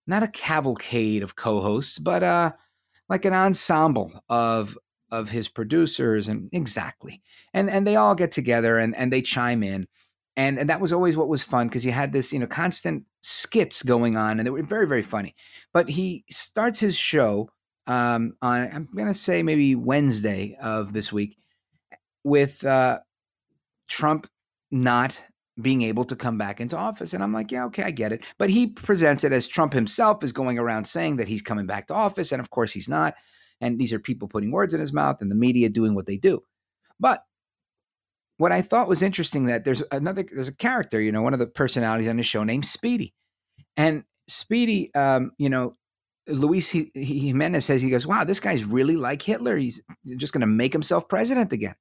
Not 0.07 0.23
a 0.23 0.29
cavalcade 0.29 1.23
of 1.23 1.35
co-hosts, 1.35 1.99
but 1.99 2.23
uh, 2.23 2.53
like 3.09 3.25
an 3.25 3.33
ensemble 3.33 4.13
of 4.29 4.77
of 5.11 5.31
his 5.31 5.49
producers 5.49 6.29
and 6.29 6.51
exactly, 6.53 7.23
and 7.55 7.71
and 7.71 7.87
they 7.87 7.97
all 7.97 8.15
get 8.15 8.33
together 8.33 8.77
and 8.77 8.95
and 8.95 9.11
they 9.11 9.23
chime 9.23 9.63
in 9.63 9.89
and 10.37 10.59
and 10.59 10.69
that 10.69 10.81
was 10.81 10.93
always 10.93 11.17
what 11.17 11.29
was 11.29 11.43
fun 11.43 11.69
because 11.69 11.83
he 11.83 11.91
had 11.91 12.13
this 12.13 12.33
you 12.33 12.39
know 12.39 12.47
constant 12.47 13.05
skits 13.23 13.83
going 13.83 14.17
on 14.17 14.39
and 14.39 14.47
they 14.47 14.51
were 14.51 14.63
very 14.63 14.87
very 14.87 15.03
funny. 15.03 15.35
But 15.73 15.89
he 15.89 16.25
starts 16.31 16.79
his 16.79 16.97
show 16.97 17.51
um, 17.87 18.35
on 18.43 18.89
i'm 18.97 19.07
to 19.07 19.15
say 19.15 19.43
maybe 19.43 19.75
wednesday 19.75 20.57
of 20.61 20.93
this 20.93 21.13
week 21.13 21.39
with 22.25 22.65
uh, 22.65 22.99
trump 23.89 24.29
not 24.71 25.19
being 25.63 25.83
able 25.83 26.05
to 26.05 26.17
come 26.17 26.37
back 26.37 26.61
into 26.61 26.77
office. 26.77 27.15
And 27.15 27.23
i'm 27.23 27.33
like 27.33 27.51
yeah 27.51 27.65
okay 27.67 27.85
i 27.85 27.91
get 27.91 28.13
it. 28.13 28.23
But 28.39 28.51
he 28.51 28.67
presents 28.67 29.25
it 29.25 29.33
as 29.33 29.49
trump 29.49 29.73
himself 29.73 30.23
is 30.23 30.33
going 30.33 30.59
around 30.59 30.87
saying 30.87 31.17
that 31.17 31.29
he's 31.29 31.43
coming 31.43 31.67
back 31.67 31.87
to 31.89 31.95
office 31.95 32.33
and 32.33 32.41
of 32.41 32.51
course 32.51 32.73
he's 32.73 32.89
not. 32.89 33.15
And 33.63 33.79
these 33.79 33.93
are 33.93 33.99
people 33.99 34.29
putting 34.29 34.51
words 34.51 34.75
in 34.75 34.81
his 34.81 34.93
mouth 34.93 35.23
and 35.23 35.31
the 35.31 35.35
media 35.35 35.71
doing 35.71 35.95
what 35.95 36.05
they 36.05 36.19
do. 36.19 36.43
But 37.01 37.23
what 38.39 38.53
I 38.53 38.63
thought 38.63 38.89
was 38.89 39.03
interesting 39.03 39.47
that 39.47 39.65
there's 39.65 39.83
another 39.91 40.25
there's 40.31 40.49
a 40.49 40.55
character, 40.55 41.01
you 41.01 41.13
know, 41.13 41.23
one 41.23 41.33
of 41.33 41.39
the 41.39 41.47
personalities 41.47 42.09
on 42.09 42.17
the 42.17 42.23
show 42.23 42.45
named 42.45 42.67
Speedy, 42.67 43.15
and 43.77 44.05
Speedy, 44.29 44.95
um, 44.95 45.33
you 45.39 45.49
know, 45.49 45.77
Luis 46.29 46.71
Jimenez 46.71 47.65
says 47.65 47.81
he 47.81 47.91
goes, 47.91 48.07
"Wow, 48.07 48.25
this 48.25 48.41
guy's 48.41 48.65
really 48.65 48.97
like 48.97 49.23
Hitler. 49.23 49.57
He's 49.57 49.81
just 50.17 50.33
going 50.33 50.41
to 50.41 50.47
make 50.47 50.73
himself 50.73 51.09
president 51.09 51.53
again." 51.53 51.75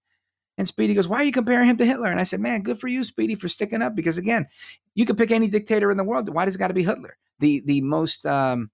And 0.58 0.68
Speedy 0.68 0.94
goes, 0.94 1.08
"Why 1.08 1.18
are 1.18 1.24
you 1.26 1.32
comparing 1.32 1.70
him 1.70 1.78
to 1.78 1.86
Hitler?" 1.86 2.10
And 2.10 2.20
I 2.20 2.24
said, 2.24 2.40
"Man, 2.40 2.62
good 2.62 2.80
for 2.80 2.88
you, 2.88 3.04
Speedy, 3.04 3.36
for 3.36 3.50
sticking 3.50 3.82
up. 3.82 3.96
Because 3.96 4.18
again, 4.18 4.48
you 4.94 5.06
could 5.06 5.18
pick 5.18 5.32
any 5.32 5.50
dictator 5.50 5.92
in 5.92 5.98
the 5.98 6.04
world. 6.04 6.34
Why 6.34 6.46
does 6.46 6.56
it 6.56 6.60
got 6.60 6.70
to 6.70 6.74
be 6.74 6.84
Hitler? 6.84 7.18
The 7.40 7.62
the 7.66 7.82
most, 7.82 8.26
um, 8.26 8.72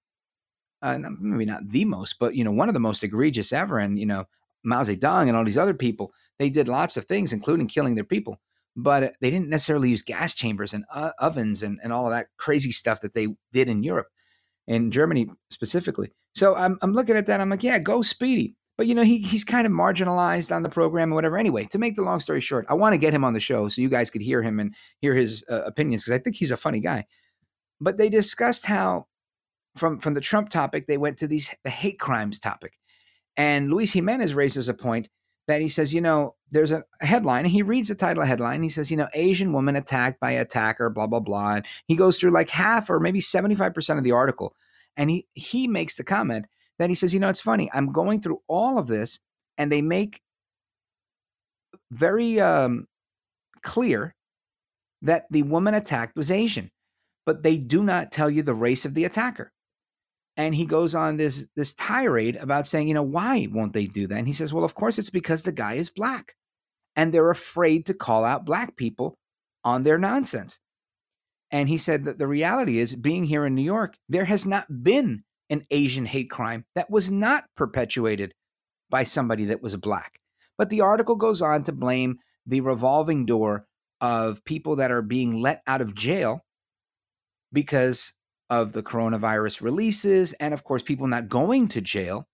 uh, 0.84 1.00
maybe 1.20 1.46
not 1.46 1.68
the 1.68 1.86
most, 1.86 2.18
but 2.20 2.36
you 2.36 2.44
know, 2.44 2.52
one 2.52 2.68
of 2.68 2.74
the 2.74 2.80
most 2.80 3.04
egregious 3.04 3.54
ever. 3.54 3.80
And 3.80 3.98
you 3.98 4.06
know, 4.06 4.26
Mao 4.64 4.84
Zedong 4.84 5.28
and 5.28 5.36
all 5.36 5.46
these 5.46 5.58
other 5.58 5.74
people, 5.74 6.12
they 6.40 6.50
did 6.50 6.68
lots 6.68 6.98
of 6.98 7.06
things, 7.06 7.34
including 7.34 7.68
killing 7.68 7.96
their 7.96 8.04
people. 8.04 8.40
But 8.76 9.16
they 9.20 9.30
didn't 9.30 9.50
necessarily 9.50 9.90
use 9.90 10.02
gas 10.02 10.34
chambers 10.34 10.74
and 10.74 10.86
uh, 10.94 11.12
ovens 11.20 11.62
and, 11.62 11.80
and 11.84 11.92
all 11.92 12.06
of 12.06 12.12
that 12.12 12.28
crazy 12.38 12.72
stuff 12.72 13.02
that 13.02 13.14
they 13.14 13.28
did 13.52 13.68
in 13.68 13.84
Europe, 13.84 14.08
in 14.68 14.92
Germany 14.92 15.28
specifically. 15.50 16.14
So 16.36 16.56
I'm, 16.56 16.78
I'm 16.82 16.94
looking 16.94 17.18
at 17.18 17.26
that. 17.26 17.42
I'm 17.42 17.50
like, 17.50 17.64
yeah, 17.64 17.80
go 17.80 18.02
Speedy. 18.02 18.56
But 18.78 18.88
you 18.88 18.96
know, 18.96 19.04
he 19.04 19.20
he's 19.20 19.44
kind 19.44 19.68
of 19.68 19.74
marginalized 19.74 20.56
on 20.56 20.64
the 20.64 20.70
program 20.70 21.12
or 21.12 21.16
whatever. 21.16 21.38
Anyway, 21.38 21.66
to 21.66 21.78
make 21.78 21.96
the 21.96 22.02
long 22.02 22.20
story 22.20 22.42
short, 22.42 22.66
I 22.68 22.74
want 22.74 22.94
to 22.94 22.98
get 22.98 23.14
him 23.14 23.24
on 23.24 23.34
the 23.34 23.40
show 23.40 23.68
so 23.68 23.80
you 23.82 23.90
guys 23.90 24.10
could 24.10 24.24
hear 24.24 24.42
him 24.42 24.60
and 24.60 24.74
hear 25.02 25.14
his 25.14 25.46
uh, 25.52 25.62
opinions 25.66 26.04
because 26.04 26.20
I 26.20 26.24
think 26.24 26.36
he's 26.36 26.50
a 26.50 26.58
funny 26.58 26.80
guy. 26.80 27.06
But 27.80 27.98
they 27.98 28.10
discussed 28.10 28.66
how 28.66 29.06
from 29.76 30.00
from 30.00 30.16
the 30.16 30.22
Trump 30.22 30.50
topic 30.50 30.88
they 30.88 30.98
went 30.98 31.18
to 31.20 31.28
these 31.28 31.54
the 31.64 31.70
hate 31.70 32.00
crimes 32.00 32.40
topic, 32.40 32.74
and 33.42 33.72
Luis 33.72 33.92
Jimenez 33.92 34.36
raises 34.36 34.70
a 34.70 34.74
point 34.76 35.10
that 35.48 35.62
he 35.62 35.68
says, 35.68 35.92
you 35.92 36.00
know, 36.00 36.36
there's 36.52 36.72
a 36.72 36.84
headline, 37.00 37.44
he 37.46 37.64
reads 37.64 37.88
the 37.88 37.96
title 37.96 38.24
headline. 38.24 38.62
He 38.62 38.70
says, 38.70 38.92
you 38.92 38.98
know, 38.98 39.08
Asian 39.16 39.52
woman 39.52 39.76
attacked 39.76 40.20
by 40.20 40.30
attacker, 40.30 40.92
blah, 40.92 41.08
blah, 41.08 41.22
blah. 41.22 41.56
And 41.56 41.66
he 41.88 41.96
goes 41.96 42.20
through 42.20 42.30
like 42.30 42.52
half 42.52 42.88
or 42.88 43.00
maybe 43.00 43.20
75% 43.20 43.98
of 43.98 44.04
the 44.04 44.12
article. 44.12 44.56
And 44.96 45.10
he 45.10 45.26
he 45.34 45.68
makes 45.68 45.96
the 45.96 46.04
comment 46.04 46.46
that 46.78 46.90
he 46.90 46.96
says, 46.96 47.16
you 47.16 47.20
know, 47.20 47.30
it's 47.30 47.42
funny. 47.42 47.68
I'm 47.74 47.92
going 47.92 48.22
through 48.22 48.42
all 48.48 48.78
of 48.78 48.86
this, 48.86 49.20
and 49.58 49.72
they 49.72 49.82
make 49.82 50.22
very 51.90 52.40
um, 52.40 52.86
clear 53.64 54.14
that 55.02 55.26
the 55.32 55.42
woman 55.42 55.74
attacked 55.74 56.16
was 56.16 56.30
Asian, 56.30 56.70
but 57.26 57.42
they 57.42 57.58
do 57.58 57.82
not 57.82 58.12
tell 58.12 58.30
you 58.30 58.44
the 58.44 58.54
race 58.54 58.86
of 58.86 58.94
the 58.94 59.06
attacker 59.06 59.52
and 60.38 60.56
he 60.56 60.66
goes 60.66 60.96
on 60.96 61.18
this 61.18 61.46
this 61.56 61.74
tirade 61.74 62.36
about 62.38 62.68
saying, 62.68 62.88
you 62.88 62.94
know, 62.94 63.04
why 63.04 63.48
won't 63.52 63.74
they 63.74 63.86
do 63.86 64.08
that? 64.08 64.18
And 64.18 64.28
he 64.28 64.34
says, 64.34 64.54
well, 64.54 64.64
of 64.64 64.76
course 64.76 64.98
it's 64.98 65.10
because 65.10 65.44
the 65.44 65.52
guy 65.52 65.74
is 65.74 65.90
black, 65.90 66.36
and 66.96 67.14
they're 67.14 67.30
afraid 67.30 67.86
to 67.88 67.94
call 67.94 68.24
out 68.24 68.46
black 68.46 68.76
people 68.76 69.18
on 69.64 69.84
their 69.84 69.98
nonsense. 69.98 70.60
And 71.52 71.68
he 71.68 71.78
said 71.78 72.06
that 72.06 72.18
the 72.18 72.28
reality 72.28 72.80
is, 72.80 72.96
being 72.96 73.26
here 73.26 73.46
in 73.46 73.56
New 73.56 73.62
York, 73.62 73.96
there 74.08 74.26
has 74.26 74.46
not 74.46 74.84
been 74.84 75.24
an 75.50 75.66
Asian 75.70 76.06
hate 76.06 76.30
crime 76.30 76.66
that 76.76 76.90
was 76.90 77.12
not 77.12 77.44
perpetuated 77.58 78.34
by 78.90 79.04
somebody 79.04 79.46
that 79.46 79.62
was 79.62 79.76
black. 79.76 80.14
But 80.58 80.70
the 80.70 80.82
article 80.82 81.18
goes 81.18 81.42
on 81.42 81.64
to 81.64 81.74
blame 81.74 82.20
the 82.46 82.62
revolving 82.62 83.26
door 83.26 83.66
of 84.00 84.44
people 84.46 84.78
that 84.78 84.92
are 84.92 85.02
being 85.02 85.42
let 85.42 85.62
out 85.68 85.82
of 85.82 85.94
jail 85.94 86.46
because 87.52 88.14
of 88.52 88.74
the 88.74 88.84
coronavirus 88.84 89.62
releases 89.62 90.34
and 90.34 90.54
of 90.54 90.64
course 90.64 90.84
people 90.84 91.08
not 91.08 91.30
going 91.30 91.70
to 91.70 91.82
jail 91.82 92.28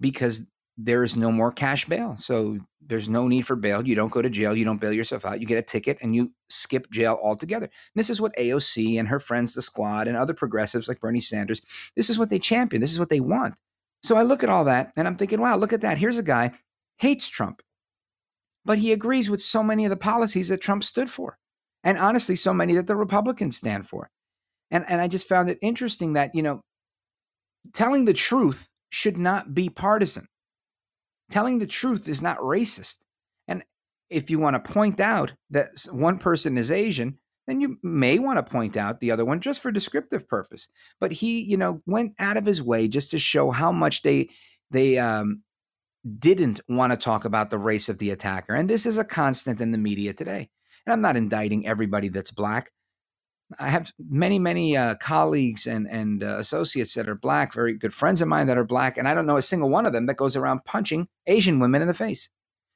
because 0.00 0.44
there 0.78 1.04
is 1.04 1.14
no 1.14 1.30
more 1.30 1.52
cash 1.52 1.84
bail. 1.84 2.16
So 2.16 2.58
there's 2.80 3.08
no 3.08 3.28
need 3.28 3.46
for 3.46 3.54
bail. 3.54 3.86
You 3.86 3.94
don't 3.94 4.10
go 4.10 4.22
to 4.22 4.30
jail. 4.30 4.56
You 4.56 4.64
don't 4.64 4.80
bail 4.80 4.92
yourself 4.92 5.26
out. 5.26 5.38
You 5.38 5.46
get 5.46 5.58
a 5.58 5.62
ticket 5.62 5.98
and 6.00 6.16
you 6.16 6.32
skip 6.48 6.90
jail 6.90 7.18
altogether. 7.22 7.66
And 7.66 7.72
this 7.94 8.08
is 8.08 8.20
what 8.20 8.34
AOC 8.36 8.98
and 8.98 9.06
her 9.08 9.20
friends, 9.20 9.52
the 9.52 9.60
squad, 9.60 10.08
and 10.08 10.16
other 10.16 10.32
progressives 10.32 10.88
like 10.88 11.00
Bernie 11.00 11.20
Sanders, 11.20 11.60
this 11.94 12.08
is 12.08 12.18
what 12.18 12.30
they 12.30 12.38
champion. 12.38 12.80
This 12.80 12.92
is 12.92 12.98
what 12.98 13.10
they 13.10 13.20
want. 13.20 13.54
So 14.02 14.16
I 14.16 14.22
look 14.22 14.42
at 14.42 14.48
all 14.48 14.64
that 14.64 14.92
and 14.96 15.06
I'm 15.06 15.16
thinking, 15.16 15.40
wow, 15.40 15.56
look 15.56 15.74
at 15.74 15.82
that. 15.82 15.98
Here's 15.98 16.18
a 16.18 16.22
guy 16.22 16.52
hates 16.96 17.28
Trump, 17.28 17.60
but 18.64 18.78
he 18.78 18.92
agrees 18.92 19.28
with 19.28 19.42
so 19.42 19.62
many 19.62 19.84
of 19.84 19.90
the 19.90 19.96
policies 19.96 20.48
that 20.48 20.62
Trump 20.62 20.82
stood 20.82 21.10
for. 21.10 21.36
And 21.84 21.98
honestly, 21.98 22.36
so 22.36 22.54
many 22.54 22.74
that 22.74 22.86
the 22.86 22.96
Republicans 22.96 23.56
stand 23.56 23.86
for. 23.86 24.10
And, 24.72 24.84
and 24.88 25.00
I 25.00 25.06
just 25.06 25.28
found 25.28 25.48
it 25.48 25.58
interesting 25.62 26.14
that, 26.14 26.34
you 26.34 26.42
know, 26.42 26.62
telling 27.72 28.06
the 28.06 28.12
truth 28.12 28.68
should 28.90 29.16
not 29.16 29.54
be 29.54 29.68
partisan 29.68 30.26
telling 31.32 31.58
the 31.58 31.66
truth 31.66 32.06
is 32.08 32.22
not 32.22 32.38
racist. 32.38 32.96
And 33.48 33.64
if 34.10 34.30
you 34.30 34.38
want 34.38 34.62
to 34.62 34.72
point 34.72 35.00
out 35.00 35.32
that 35.50 35.70
one 35.90 36.18
person 36.18 36.58
is 36.58 36.70
Asian, 36.70 37.18
then 37.46 37.60
you 37.60 37.78
may 37.82 38.18
want 38.18 38.38
to 38.38 38.52
point 38.52 38.76
out 38.76 39.00
the 39.00 39.10
other 39.10 39.24
one 39.24 39.40
just 39.40 39.60
for 39.60 39.72
descriptive 39.72 40.28
purpose. 40.28 40.68
But 41.00 41.10
he, 41.10 41.40
you 41.42 41.56
know, 41.56 41.82
went 41.86 42.12
out 42.18 42.36
of 42.36 42.44
his 42.44 42.62
way 42.62 42.86
just 42.86 43.10
to 43.12 43.18
show 43.18 43.50
how 43.50 43.72
much 43.72 44.02
they 44.02 44.28
they 44.70 44.98
um, 44.98 45.42
didn't 46.18 46.60
want 46.68 46.92
to 46.92 46.96
talk 46.96 47.24
about 47.24 47.50
the 47.50 47.58
race 47.58 47.88
of 47.88 47.98
the 47.98 48.10
attacker. 48.10 48.54
And 48.54 48.68
this 48.68 48.86
is 48.86 48.98
a 48.98 49.04
constant 49.04 49.60
in 49.60 49.72
the 49.72 49.78
media 49.78 50.12
today. 50.12 50.50
And 50.86 50.92
I'm 50.92 51.00
not 51.00 51.16
indicting 51.16 51.66
everybody 51.66 52.08
that's 52.08 52.30
black. 52.30 52.70
I 53.58 53.68
have 53.68 53.92
many, 53.98 54.38
many 54.38 54.76
uh, 54.76 54.94
colleagues 54.96 55.66
and 55.66 55.88
and 55.88 56.22
uh, 56.22 56.38
associates 56.38 56.94
that 56.94 57.08
are 57.08 57.14
black, 57.14 57.54
very 57.54 57.74
good 57.74 57.94
friends 57.94 58.20
of 58.20 58.28
mine 58.28 58.46
that 58.46 58.58
are 58.58 58.64
black, 58.64 58.98
and 58.98 59.08
I 59.08 59.14
don't 59.14 59.26
know 59.26 59.36
a 59.36 59.42
single 59.42 59.68
one 59.68 59.86
of 59.86 59.92
them 59.92 60.06
that 60.06 60.16
goes 60.16 60.36
around 60.36 60.64
punching 60.64 61.08
Asian 61.26 61.58
women 61.60 61.82
in 61.82 61.88
the 61.88 61.94
face. 61.94 62.28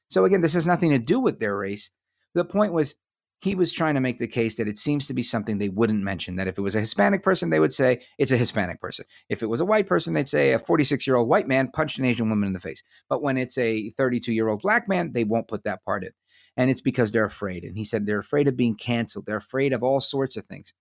So 0.09 0.25
again, 0.25 0.41
this 0.41 0.55
has 0.55 0.67
nothing 0.67 0.91
to 0.91 0.99
do 0.99 1.19
with 1.19 1.41
their 1.41 1.57
race. 1.57 1.91
The 2.35 2.45
point 2.45 2.73
was 2.73 2.95
he 3.41 3.55
was 3.55 3.73
trying 3.73 3.95
to 3.95 4.01
make 4.01 4.19
the 4.19 4.27
case 4.27 4.57
that 4.57 4.69
it 4.69 4.79
seems 4.79 5.07
to 5.07 5.15
be 5.15 5.23
something 5.23 5.59
they 5.59 5.69
wouldn't 5.69 6.03
mention. 6.03 6.37
That 6.37 6.49
if 6.49 6.59
it 6.59 6.63
was 6.63 6.75
a 6.75 6.81
Hispanic 6.81 7.23
person, 7.23 7.51
they 7.51 7.61
would 7.61 7.75
say 7.75 8.03
it's 8.19 8.33
a 8.33 8.37
Hispanic 8.37 8.81
person. 8.81 9.05
If 9.29 9.43
it 9.43 9.47
was 9.47 9.61
a 9.61 9.65
white 9.65 9.87
person, 9.87 10.15
they'd 10.15 10.29
say 10.29 10.53
a 10.53 10.59
46 10.59 11.07
year 11.07 11.17
old 11.17 11.29
white 11.29 11.49
man 11.49 11.71
punched 11.73 11.99
an 11.99 12.05
Asian 12.05 12.31
woman 12.31 12.47
in 12.47 12.53
the 12.53 12.61
face. 12.61 12.83
But 13.09 13.23
when 13.23 13.37
it's 13.37 13.59
a 13.59 13.91
32 13.91 14.33
year 14.33 14.49
old 14.49 14.63
black 14.63 14.89
man, 14.89 15.13
they 15.13 15.25
won't 15.25 15.49
put 15.49 15.65
that 15.65 15.85
part 15.85 16.05
in 16.05 16.11
and 16.57 16.71
it's 16.71 16.81
because 16.81 17.13
they're 17.13 17.25
afraid. 17.25 17.65
And 17.65 17.77
he 17.77 17.85
said 17.85 18.07
they're 18.07 18.19
afraid 18.19 18.49
of 18.49 18.57
being 18.57 18.77
canceled. 18.77 19.27
They're 19.27 19.37
afraid 19.37 19.73
of 19.73 19.83
all 19.83 20.01
sorts 20.01 20.37
of 20.37 20.47
things. 20.47 20.73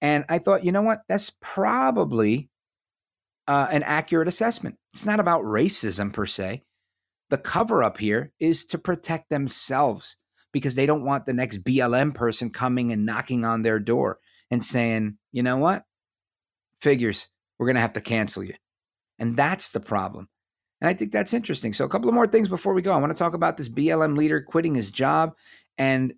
And 0.00 0.24
I 0.28 0.38
thought, 0.38 0.64
you 0.64 0.72
know 0.72 0.82
what? 0.82 1.00
That's 1.08 1.30
probably 1.40 2.50
uh, 3.46 3.68
an 3.70 3.82
accurate 3.82 4.28
assessment. 4.28 4.76
It's 4.92 5.06
not 5.06 5.20
about 5.20 5.42
racism 5.42 6.12
per 6.12 6.26
se. 6.26 6.62
The 7.30 7.38
cover 7.38 7.82
up 7.82 7.98
here 7.98 8.32
is 8.38 8.64
to 8.66 8.78
protect 8.78 9.28
themselves 9.30 10.16
because 10.52 10.74
they 10.74 10.86
don't 10.86 11.04
want 11.04 11.26
the 11.26 11.34
next 11.34 11.62
BLM 11.62 12.14
person 12.14 12.50
coming 12.50 12.92
and 12.92 13.04
knocking 13.04 13.44
on 13.44 13.62
their 13.62 13.78
door 13.78 14.18
and 14.50 14.62
saying, 14.62 15.18
you 15.32 15.42
know 15.42 15.56
what? 15.56 15.84
Figures, 16.80 17.28
we're 17.58 17.66
going 17.66 17.76
to 17.76 17.82
have 17.82 17.92
to 17.94 18.00
cancel 18.00 18.44
you. 18.44 18.54
And 19.18 19.36
that's 19.36 19.70
the 19.70 19.80
problem. 19.80 20.28
And 20.80 20.88
I 20.88 20.94
think 20.94 21.12
that's 21.12 21.34
interesting. 21.34 21.72
So, 21.72 21.84
a 21.84 21.88
couple 21.88 22.08
of 22.08 22.14
more 22.14 22.26
things 22.26 22.48
before 22.48 22.74
we 22.74 22.82
go. 22.82 22.92
I 22.92 22.98
want 22.98 23.12
to 23.12 23.18
talk 23.18 23.34
about 23.34 23.56
this 23.56 23.68
BLM 23.68 24.16
leader 24.16 24.40
quitting 24.42 24.74
his 24.74 24.90
job 24.90 25.34
and 25.78 26.14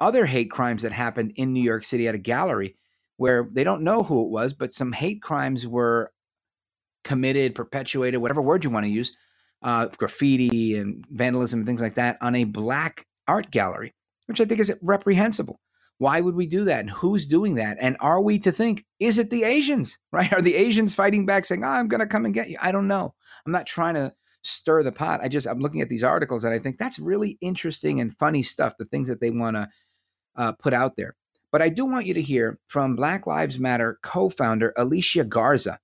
other 0.00 0.26
hate 0.26 0.50
crimes 0.50 0.82
that 0.82 0.92
happened 0.92 1.32
in 1.36 1.52
New 1.52 1.62
York 1.62 1.84
City 1.84 2.08
at 2.08 2.14
a 2.14 2.18
gallery 2.18 2.76
where 3.16 3.48
they 3.52 3.64
don't 3.64 3.82
know 3.82 4.02
who 4.02 4.24
it 4.24 4.30
was, 4.30 4.52
but 4.54 4.72
some 4.72 4.92
hate 4.92 5.22
crimes 5.22 5.66
were 5.66 6.12
committed, 7.04 7.54
perpetuated, 7.54 8.20
whatever 8.20 8.42
word 8.42 8.64
you 8.64 8.70
want 8.70 8.84
to 8.84 8.90
use, 8.90 9.16
uh, 9.62 9.86
graffiti 9.88 10.76
and 10.76 11.04
vandalism 11.10 11.60
and 11.60 11.66
things 11.66 11.80
like 11.80 11.94
that 11.94 12.18
on 12.20 12.34
a 12.34 12.44
black 12.44 13.06
art 13.26 13.50
gallery, 13.50 13.94
which 14.26 14.40
I 14.40 14.44
think 14.44 14.60
is 14.60 14.72
reprehensible. 14.82 15.58
Why 15.98 16.20
would 16.20 16.36
we 16.36 16.46
do 16.46 16.64
that? 16.64 16.80
And 16.80 16.90
who's 16.90 17.26
doing 17.26 17.56
that? 17.56 17.76
And 17.80 17.96
are 18.00 18.20
we 18.20 18.38
to 18.40 18.52
think, 18.52 18.84
is 19.00 19.18
it 19.18 19.30
the 19.30 19.44
Asians, 19.44 19.98
right? 20.12 20.32
Are 20.32 20.42
the 20.42 20.54
Asians 20.54 20.94
fighting 20.94 21.26
back 21.26 21.44
saying, 21.44 21.64
oh, 21.64 21.68
I'm 21.68 21.88
going 21.88 22.00
to 22.00 22.06
come 22.06 22.24
and 22.24 22.34
get 22.34 22.48
you? 22.48 22.56
I 22.60 22.72
don't 22.72 22.88
know. 22.88 23.14
I'm 23.44 23.52
not 23.52 23.66
trying 23.66 23.94
to 23.94 24.12
stir 24.42 24.82
the 24.82 24.92
pot. 24.92 25.20
I 25.22 25.28
just, 25.28 25.46
I'm 25.46 25.58
looking 25.58 25.80
at 25.80 25.88
these 25.88 26.04
articles 26.04 26.44
and 26.44 26.54
I 26.54 26.58
think 26.58 26.78
that's 26.78 26.98
really 26.98 27.36
interesting 27.40 28.00
and 28.00 28.16
funny 28.16 28.42
stuff, 28.42 28.76
the 28.78 28.84
things 28.84 29.08
that 29.08 29.20
they 29.20 29.30
want 29.30 29.56
to 29.56 29.68
uh, 30.36 30.52
put 30.52 30.72
out 30.72 30.96
there. 30.96 31.16
But 31.50 31.62
I 31.62 31.68
do 31.68 31.86
want 31.86 32.06
you 32.06 32.14
to 32.14 32.22
hear 32.22 32.58
from 32.66 32.94
Black 32.94 33.26
Lives 33.26 33.58
Matter 33.58 33.98
co 34.02 34.28
founder 34.28 34.72
Alicia 34.76 35.24
Garza. 35.24 35.78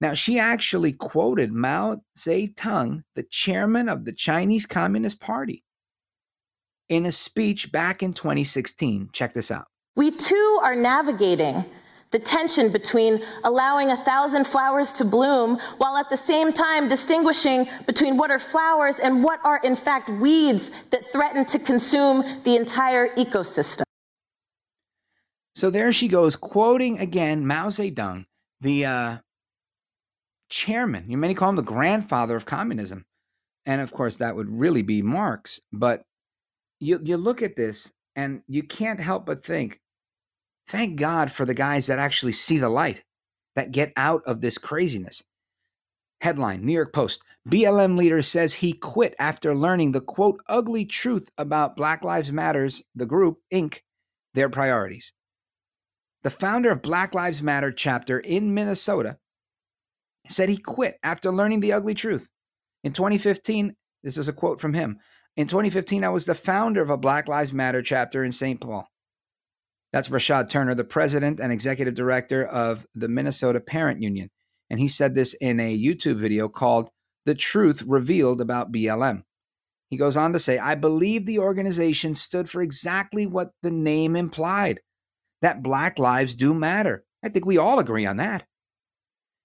Now, 0.00 0.14
she 0.14 0.38
actually 0.38 0.92
quoted 0.92 1.52
Mao 1.52 2.02
Zedong, 2.18 3.04
the 3.14 3.22
chairman 3.22 3.88
of 3.88 4.04
the 4.04 4.12
Chinese 4.12 4.66
Communist 4.66 5.20
Party, 5.20 5.63
in 6.88 7.06
a 7.06 7.12
speech 7.12 7.72
back 7.72 8.02
in 8.02 8.12
2016. 8.12 9.10
Check 9.12 9.34
this 9.34 9.50
out. 9.50 9.66
We 9.96 10.10
too 10.10 10.60
are 10.62 10.74
navigating 10.74 11.64
the 12.10 12.18
tension 12.20 12.70
between 12.70 13.20
allowing 13.42 13.90
a 13.90 13.96
thousand 14.04 14.46
flowers 14.46 14.92
to 14.92 15.04
bloom 15.04 15.58
while 15.78 15.96
at 15.96 16.08
the 16.10 16.16
same 16.16 16.52
time 16.52 16.88
distinguishing 16.88 17.66
between 17.86 18.16
what 18.16 18.30
are 18.30 18.38
flowers 18.38 19.00
and 19.00 19.24
what 19.24 19.40
are 19.44 19.58
in 19.64 19.74
fact 19.74 20.08
weeds 20.08 20.70
that 20.90 21.10
threaten 21.10 21.44
to 21.46 21.58
consume 21.58 22.22
the 22.44 22.54
entire 22.54 23.08
ecosystem. 23.16 23.82
So 25.56 25.70
there 25.70 25.92
she 25.92 26.06
goes, 26.06 26.36
quoting 26.36 26.98
again 27.00 27.46
Mao 27.46 27.70
Zedong, 27.70 28.26
the 28.60 28.84
uh, 28.84 29.16
chairman. 30.48 31.10
You 31.10 31.16
many 31.16 31.34
call 31.34 31.50
him 31.50 31.56
the 31.56 31.62
grandfather 31.62 32.36
of 32.36 32.46
communism, 32.46 33.04
and 33.66 33.80
of 33.80 33.92
course 33.92 34.16
that 34.16 34.36
would 34.36 34.48
really 34.48 34.82
be 34.82 35.02
Marx. 35.02 35.58
But 35.72 36.04
you 36.84 37.00
you 37.02 37.16
look 37.16 37.42
at 37.42 37.56
this, 37.56 37.92
and 38.16 38.42
you 38.46 38.62
can't 38.62 39.00
help 39.00 39.26
but 39.26 39.44
think, 39.44 39.80
thank 40.68 40.98
God 40.98 41.32
for 41.32 41.44
the 41.44 41.54
guys 41.54 41.86
that 41.86 41.98
actually 41.98 42.32
see 42.32 42.58
the 42.58 42.68
light, 42.68 43.02
that 43.56 43.72
get 43.72 43.92
out 43.96 44.22
of 44.26 44.40
this 44.40 44.58
craziness. 44.58 45.22
Headline 46.20 46.64
New 46.64 46.72
York 46.72 46.92
Post 46.92 47.22
BLM 47.48 47.98
leader 47.98 48.22
says 48.22 48.54
he 48.54 48.72
quit 48.72 49.14
after 49.18 49.54
learning 49.54 49.92
the 49.92 50.00
quote 50.00 50.40
ugly 50.48 50.84
truth 50.84 51.28
about 51.36 51.76
Black 51.76 52.02
Lives 52.02 52.32
Matters, 52.32 52.82
the 52.94 53.06
group, 53.06 53.38
Inc., 53.52 53.80
their 54.32 54.48
priorities. 54.48 55.12
The 56.22 56.30
founder 56.30 56.70
of 56.70 56.80
Black 56.80 57.14
Lives 57.14 57.42
Matter 57.42 57.70
chapter 57.70 58.18
in 58.18 58.54
Minnesota 58.54 59.18
said 60.30 60.48
he 60.48 60.56
quit 60.56 60.98
after 61.02 61.30
learning 61.30 61.60
the 61.60 61.74
ugly 61.74 61.94
truth. 61.94 62.26
In 62.82 62.94
2015, 62.94 63.74
this 64.02 64.16
is 64.16 64.28
a 64.28 64.32
quote 64.32 64.60
from 64.60 64.72
him. 64.72 64.98
In 65.36 65.48
2015, 65.48 66.04
I 66.04 66.10
was 66.10 66.26
the 66.26 66.34
founder 66.34 66.80
of 66.80 66.90
a 66.90 66.96
Black 66.96 67.26
Lives 67.26 67.52
Matter 67.52 67.82
chapter 67.82 68.22
in 68.22 68.30
St. 68.30 68.60
Paul. 68.60 68.88
That's 69.92 70.08
Rashad 70.08 70.48
Turner, 70.48 70.74
the 70.76 70.84
president 70.84 71.40
and 71.40 71.52
executive 71.52 71.94
director 71.94 72.44
of 72.44 72.86
the 72.94 73.08
Minnesota 73.08 73.58
Parent 73.60 74.00
Union. 74.00 74.30
And 74.70 74.78
he 74.78 74.86
said 74.88 75.14
this 75.14 75.34
in 75.34 75.58
a 75.58 75.76
YouTube 75.76 76.20
video 76.20 76.48
called 76.48 76.90
The 77.26 77.34
Truth 77.34 77.82
Revealed 77.82 78.40
About 78.40 78.72
BLM. 78.72 79.22
He 79.90 79.96
goes 79.96 80.16
on 80.16 80.32
to 80.32 80.40
say, 80.40 80.58
I 80.58 80.76
believe 80.76 81.26
the 81.26 81.40
organization 81.40 82.14
stood 82.14 82.48
for 82.48 82.62
exactly 82.62 83.26
what 83.26 83.50
the 83.62 83.70
name 83.70 84.16
implied 84.16 84.80
that 85.42 85.62
black 85.62 85.98
lives 85.98 86.36
do 86.36 86.54
matter. 86.54 87.04
I 87.22 87.28
think 87.28 87.44
we 87.44 87.58
all 87.58 87.78
agree 87.78 88.06
on 88.06 88.16
that. 88.16 88.46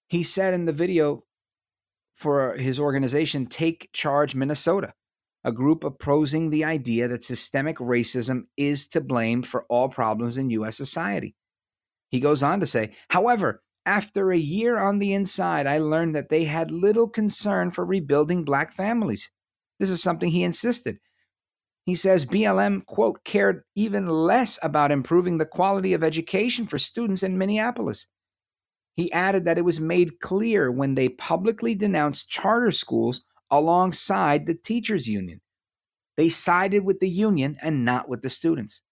He 0.08 0.22
said 0.22 0.54
in 0.54 0.64
the 0.64 0.72
video 0.72 1.24
for 2.14 2.56
his 2.56 2.80
organization, 2.80 3.46
Take 3.46 3.90
Charge 3.92 4.34
Minnesota, 4.34 4.94
a 5.44 5.52
group 5.52 5.84
opposing 5.84 6.50
the 6.50 6.64
idea 6.64 7.08
that 7.08 7.24
systemic 7.24 7.78
racism 7.78 8.42
is 8.56 8.86
to 8.88 9.00
blame 9.00 9.42
for 9.42 9.64
all 9.68 9.88
problems 9.88 10.36
in 10.36 10.50
U.S. 10.50 10.76
society. 10.76 11.34
He 12.10 12.20
goes 12.20 12.42
on 12.42 12.60
to 12.60 12.66
say, 12.66 12.92
however, 13.08 13.62
after 13.86 14.30
a 14.30 14.38
year 14.38 14.78
on 14.78 14.98
the 14.98 15.14
inside, 15.14 15.66
I 15.66 15.78
learned 15.78 16.14
that 16.14 16.28
they 16.28 16.44
had 16.44 16.70
little 16.70 17.08
concern 17.08 17.70
for 17.70 17.84
rebuilding 17.84 18.44
black 18.44 18.74
families. 18.74 19.30
This 19.78 19.90
is 19.90 20.02
something 20.02 20.30
he 20.30 20.44
insisted. 20.44 20.98
He 21.86 21.94
says 21.94 22.26
BLM, 22.26 22.84
quote, 22.84 23.24
cared 23.24 23.62
even 23.74 24.06
less 24.06 24.58
about 24.62 24.92
improving 24.92 25.38
the 25.38 25.46
quality 25.46 25.94
of 25.94 26.04
education 26.04 26.66
for 26.66 26.78
students 26.78 27.22
in 27.22 27.38
Minneapolis. 27.38 28.06
He 28.96 29.10
added 29.12 29.46
that 29.46 29.56
it 29.56 29.64
was 29.64 29.80
made 29.80 30.20
clear 30.20 30.70
when 30.70 30.94
they 30.94 31.08
publicly 31.08 31.74
denounced 31.74 32.28
charter 32.28 32.70
schools 32.70 33.22
alongside 33.50 34.46
the 34.46 34.54
teachers' 34.54 35.08
union. 35.08 35.40
They 36.16 36.28
sided 36.28 36.84
with 36.84 37.00
the 37.00 37.08
union 37.08 37.56
and 37.62 37.84
not 37.84 38.08
with 38.08 38.22
the 38.22 38.30
students. 38.30 38.82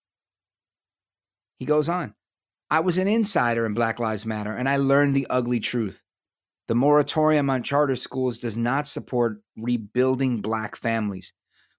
He 1.59 1.67
goes 1.67 1.89
on 1.89 2.15
I 2.71 2.81
was 2.81 2.99
an 2.99 3.09
insider 3.09 3.67
in 3.67 3.75
Black 3.75 3.99
Lives 3.99 4.27
Matter 4.27 4.55
and 4.55 4.69
I 4.69 4.77
learned 4.77 5.17
the 5.17 5.27
ugly 5.29 5.61
truth. 5.61 6.03
The 6.69 6.75
moratorium 6.75 7.49
on 7.51 7.63
charter 7.63 7.97
schools 7.97 8.39
does 8.39 8.57
not 8.57 8.87
support 8.87 9.43
rebuilding 9.57 10.41
black 10.41 10.77
families 10.77 11.33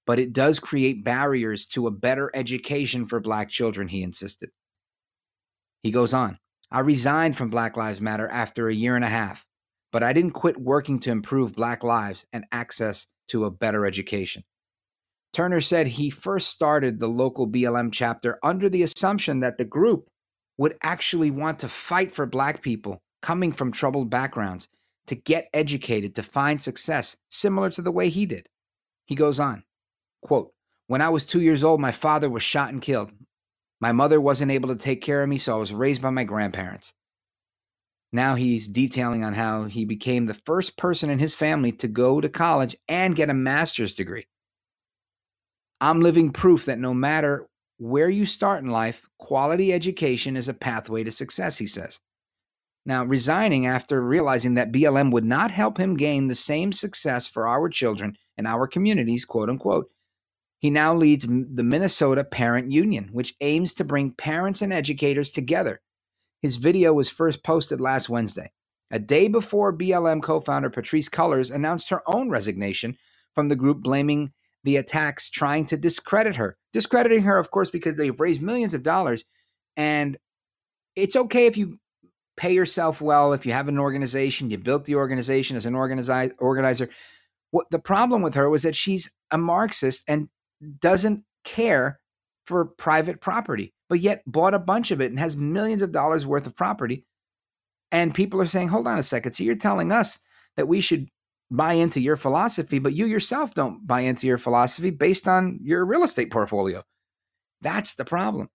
but 0.09 0.17
it 0.17 0.33
does 0.33 0.59
create 0.59 1.03
barriers 1.03 1.67
to 1.67 1.85
a 1.85 1.91
better 1.91 2.31
education 2.33 3.05
for 3.05 3.19
black 3.19 3.47
children, 3.47 3.87
he 3.87 4.01
insisted. 4.01 4.49
He 5.83 5.91
goes 5.91 6.15
on 6.15 6.39
I 6.71 6.79
resigned 6.79 7.37
from 7.37 7.51
Black 7.51 7.77
Lives 7.77 8.01
Matter 8.01 8.27
after 8.27 8.67
a 8.67 8.73
year 8.73 8.95
and 8.95 9.05
a 9.05 9.07
half, 9.07 9.45
but 9.91 10.03
I 10.03 10.13
didn't 10.13 10.31
quit 10.31 10.59
working 10.59 10.99
to 10.99 11.11
improve 11.11 11.55
Black 11.55 11.83
lives 11.83 12.25
and 12.33 12.45
access 12.51 13.07
to 13.29 13.45
a 13.45 13.51
better 13.51 13.85
education. 13.85 14.43
Turner 15.33 15.61
said 15.61 15.87
he 15.87 16.09
first 16.09 16.49
started 16.49 16.99
the 16.99 17.07
local 17.07 17.47
BLM 17.47 17.91
chapter 17.91 18.39
under 18.43 18.69
the 18.69 18.83
assumption 18.83 19.39
that 19.41 19.57
the 19.57 19.65
group 19.65 20.09
would 20.57 20.75
actually 20.81 21.31
want 21.31 21.59
to 21.59 21.69
fight 21.69 22.13
for 22.13 22.25
Black 22.25 22.61
people 22.61 23.01
coming 23.21 23.51
from 23.51 23.71
troubled 23.71 24.09
backgrounds 24.09 24.67
to 25.07 25.15
get 25.15 25.49
educated, 25.53 26.15
to 26.15 26.23
find 26.23 26.61
success, 26.61 27.17
similar 27.29 27.69
to 27.71 27.81
the 27.81 27.91
way 27.91 28.09
he 28.09 28.25
did. 28.25 28.47
He 29.05 29.15
goes 29.15 29.39
on, 29.39 29.63
quote, 30.21 30.51
When 30.87 31.01
I 31.01 31.09
was 31.09 31.25
two 31.25 31.41
years 31.41 31.63
old, 31.63 31.79
my 31.79 31.91
father 31.91 32.29
was 32.29 32.43
shot 32.43 32.69
and 32.69 32.81
killed. 32.81 33.11
My 33.79 33.91
mother 33.91 34.19
wasn't 34.19 34.51
able 34.51 34.69
to 34.69 34.75
take 34.75 35.01
care 35.01 35.23
of 35.23 35.29
me, 35.29 35.37
so 35.37 35.55
I 35.55 35.57
was 35.57 35.73
raised 35.73 36.01
by 36.01 36.09
my 36.09 36.23
grandparents. 36.23 36.93
Now 38.11 38.35
he's 38.35 38.67
detailing 38.67 39.23
on 39.23 39.33
how 39.33 39.65
he 39.65 39.85
became 39.85 40.25
the 40.25 40.39
first 40.45 40.77
person 40.77 41.09
in 41.09 41.19
his 41.19 41.35
family 41.35 41.71
to 41.73 41.87
go 41.87 42.19
to 42.19 42.29
college 42.29 42.75
and 42.87 43.15
get 43.15 43.29
a 43.29 43.35
master's 43.35 43.93
degree. 43.93 44.27
I'm 45.79 46.01
living 46.01 46.31
proof 46.31 46.65
that 46.65 46.79
no 46.79 46.93
matter 46.93 47.47
where 47.77 48.09
you 48.09 48.25
start 48.25 48.63
in 48.63 48.71
life, 48.71 49.03
quality 49.19 49.71
education 49.71 50.35
is 50.35 50.49
a 50.49 50.53
pathway 50.53 51.03
to 51.03 51.11
success, 51.11 51.57
he 51.57 51.67
says. 51.67 51.99
Now, 52.85 53.05
resigning 53.05 53.67
after 53.67 54.01
realizing 54.01 54.55
that 54.55 54.71
BLM 54.71 55.11
would 55.11 55.23
not 55.23 55.51
help 55.51 55.77
him 55.77 55.95
gain 55.95 56.27
the 56.27 56.35
same 56.35 56.71
success 56.71 57.27
for 57.27 57.47
our 57.47 57.69
children 57.69 58.17
and 58.37 58.47
our 58.47 58.67
communities, 58.67 59.25
quote 59.25 59.49
unquote, 59.49 59.89
he 60.59 60.69
now 60.69 60.93
leads 60.93 61.25
the 61.25 61.63
Minnesota 61.63 62.23
Parent 62.23 62.71
Union, 62.71 63.09
which 63.13 63.35
aims 63.39 63.73
to 63.75 63.85
bring 63.85 64.11
parents 64.11 64.61
and 64.61 64.73
educators 64.73 65.31
together. 65.31 65.79
His 66.41 66.55
video 66.55 66.93
was 66.93 67.09
first 67.09 67.43
posted 67.43 67.81
last 67.81 68.09
Wednesday, 68.09 68.51
a 68.91 68.99
day 68.99 69.27
before 69.27 69.75
BLM 69.75 70.23
co 70.23 70.39
founder 70.39 70.69
Patrisse 70.69 71.09
Cullors 71.09 71.53
announced 71.53 71.89
her 71.89 72.01
own 72.07 72.29
resignation 72.29 72.97
from 73.35 73.49
the 73.49 73.55
group, 73.55 73.81
blaming 73.81 74.31
the 74.63 74.77
attacks 74.77 75.29
trying 75.29 75.65
to 75.67 75.77
discredit 75.77 76.35
her. 76.35 76.57
Discrediting 76.73 77.23
her, 77.23 77.37
of 77.37 77.51
course, 77.51 77.69
because 77.69 77.95
they've 77.95 78.19
raised 78.19 78.41
millions 78.41 78.73
of 78.73 78.83
dollars. 78.83 79.25
And 79.77 80.17
it's 80.95 81.15
okay 81.15 81.45
if 81.45 81.57
you 81.57 81.79
pay 82.35 82.53
yourself 82.53 83.01
well, 83.01 83.33
if 83.33 83.45
you 83.45 83.53
have 83.53 83.67
an 83.67 83.79
organization, 83.79 84.49
you 84.49 84.57
built 84.57 84.85
the 84.85 84.95
organization 84.95 85.57
as 85.57 85.65
an 85.65 85.73
organizi- 85.73 86.31
organizer. 86.39 86.89
What 87.51 87.69
the 87.69 87.79
problem 87.79 88.21
with 88.21 88.33
her 88.35 88.49
was 88.49 88.63
that 88.63 88.75
she's 88.75 89.11
a 89.31 89.37
Marxist 89.37 90.03
and 90.07 90.29
doesn't 90.79 91.23
care 91.43 91.99
for 92.45 92.65
private 92.65 93.21
property, 93.21 93.73
but 93.89 93.99
yet 93.99 94.23
bought 94.25 94.53
a 94.53 94.59
bunch 94.59 94.91
of 94.91 95.01
it 95.01 95.09
and 95.11 95.19
has 95.19 95.35
millions 95.35 95.81
of 95.81 95.91
dollars 95.91 96.25
worth 96.25 96.45
of 96.45 96.55
property. 96.55 97.05
And 97.91 98.13
people 98.13 98.39
are 98.39 98.45
saying, 98.45 98.67
hold 98.67 98.87
on 98.87 98.99
a 98.99 99.03
second. 99.03 99.33
So 99.33 99.43
you're 99.43 99.55
telling 99.55 99.91
us 99.91 100.19
that 100.55 100.67
we 100.67 100.79
should 100.79 101.07
buy 101.51 101.73
into 101.73 101.99
your 101.99 102.15
philosophy, 102.15 102.77
but 102.77 102.93
you 102.93 103.07
yourself 103.07 103.55
don't 103.55 103.85
buy 103.87 104.01
into 104.01 104.27
your 104.27 104.37
philosophy 104.37 104.91
based 104.91 105.27
on 105.27 105.59
your 105.63 105.83
real 105.85 106.03
estate 106.03 106.31
portfolio. 106.31 106.83
That's 107.61 107.95
the 107.95 108.05
problem. 108.05 108.49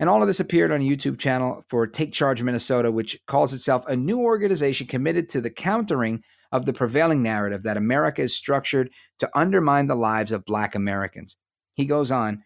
And 0.00 0.08
all 0.08 0.22
of 0.22 0.28
this 0.28 0.40
appeared 0.40 0.72
on 0.72 0.80
a 0.80 0.84
YouTube 0.84 1.18
channel 1.18 1.64
for 1.68 1.86
Take 1.86 2.12
Charge 2.12 2.42
Minnesota, 2.42 2.90
which 2.90 3.18
calls 3.26 3.52
itself 3.52 3.84
a 3.86 3.96
new 3.96 4.20
organization 4.20 4.86
committed 4.86 5.28
to 5.30 5.40
the 5.40 5.50
countering 5.50 6.22
of 6.52 6.64
the 6.64 6.72
prevailing 6.72 7.22
narrative 7.22 7.64
that 7.64 7.76
America 7.76 8.22
is 8.22 8.34
structured 8.34 8.90
to 9.18 9.28
undermine 9.34 9.88
the 9.88 9.96
lives 9.96 10.32
of 10.32 10.44
Black 10.44 10.74
Americans. 10.74 11.36
He 11.74 11.84
goes 11.84 12.10
on 12.10 12.44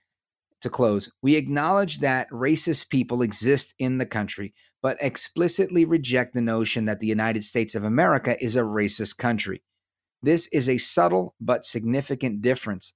to 0.63 0.71
close 0.71 1.11
We 1.23 1.37
acknowledge 1.37 1.99
that 1.99 2.31
racist 2.31 2.89
people 2.89 3.23
exist 3.23 3.75
in 3.79 3.99
the 3.99 4.07
country, 4.07 4.55
but 4.83 4.97
explicitly 5.01 5.85
reject 5.85 6.35
the 6.35 6.41
notion 6.41 6.87
that 6.87 7.01
the 7.01 7.07
United 7.07 7.45
States 7.45 7.75
of 7.75 7.85
America 7.85 8.43
is 8.43 8.57
a 8.57 8.61
racist 8.61 9.19
country. 9.19 9.63
This 10.23 10.47
is 10.49 10.69
a 10.69 10.79
subtle 10.79 11.35
but 11.41 11.65
significant 11.65 12.43
difference. 12.43 12.95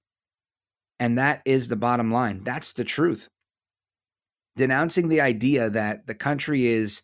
And 0.99 1.17
that 1.17 1.41
is 1.45 1.67
the 1.67 1.75
bottom 1.75 2.11
line. 2.11 2.43
That's 2.43 2.73
the 2.73 2.83
truth. 2.83 3.29
Denouncing 4.55 5.09
the 5.09 5.21
idea 5.21 5.69
that 5.69 6.07
the 6.07 6.15
country 6.15 6.67
is 6.67 7.03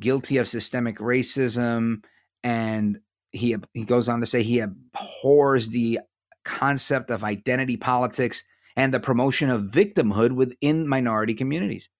guilty 0.00 0.38
of 0.38 0.48
systemic 0.48 0.98
racism 0.98 2.02
and 2.42 2.98
he 3.32 3.56
he 3.74 3.84
goes 3.84 4.08
on 4.08 4.20
to 4.20 4.26
say 4.26 4.42
he 4.42 4.60
abhors 4.60 5.68
the 5.68 6.00
concept 6.44 7.10
of 7.10 7.22
identity 7.22 7.76
politics 7.76 8.42
and 8.76 8.92
the 8.92 9.00
promotion 9.00 9.50
of 9.50 9.62
victimhood 9.62 10.32
within 10.32 10.88
minority 10.88 11.34
communities. 11.34 11.90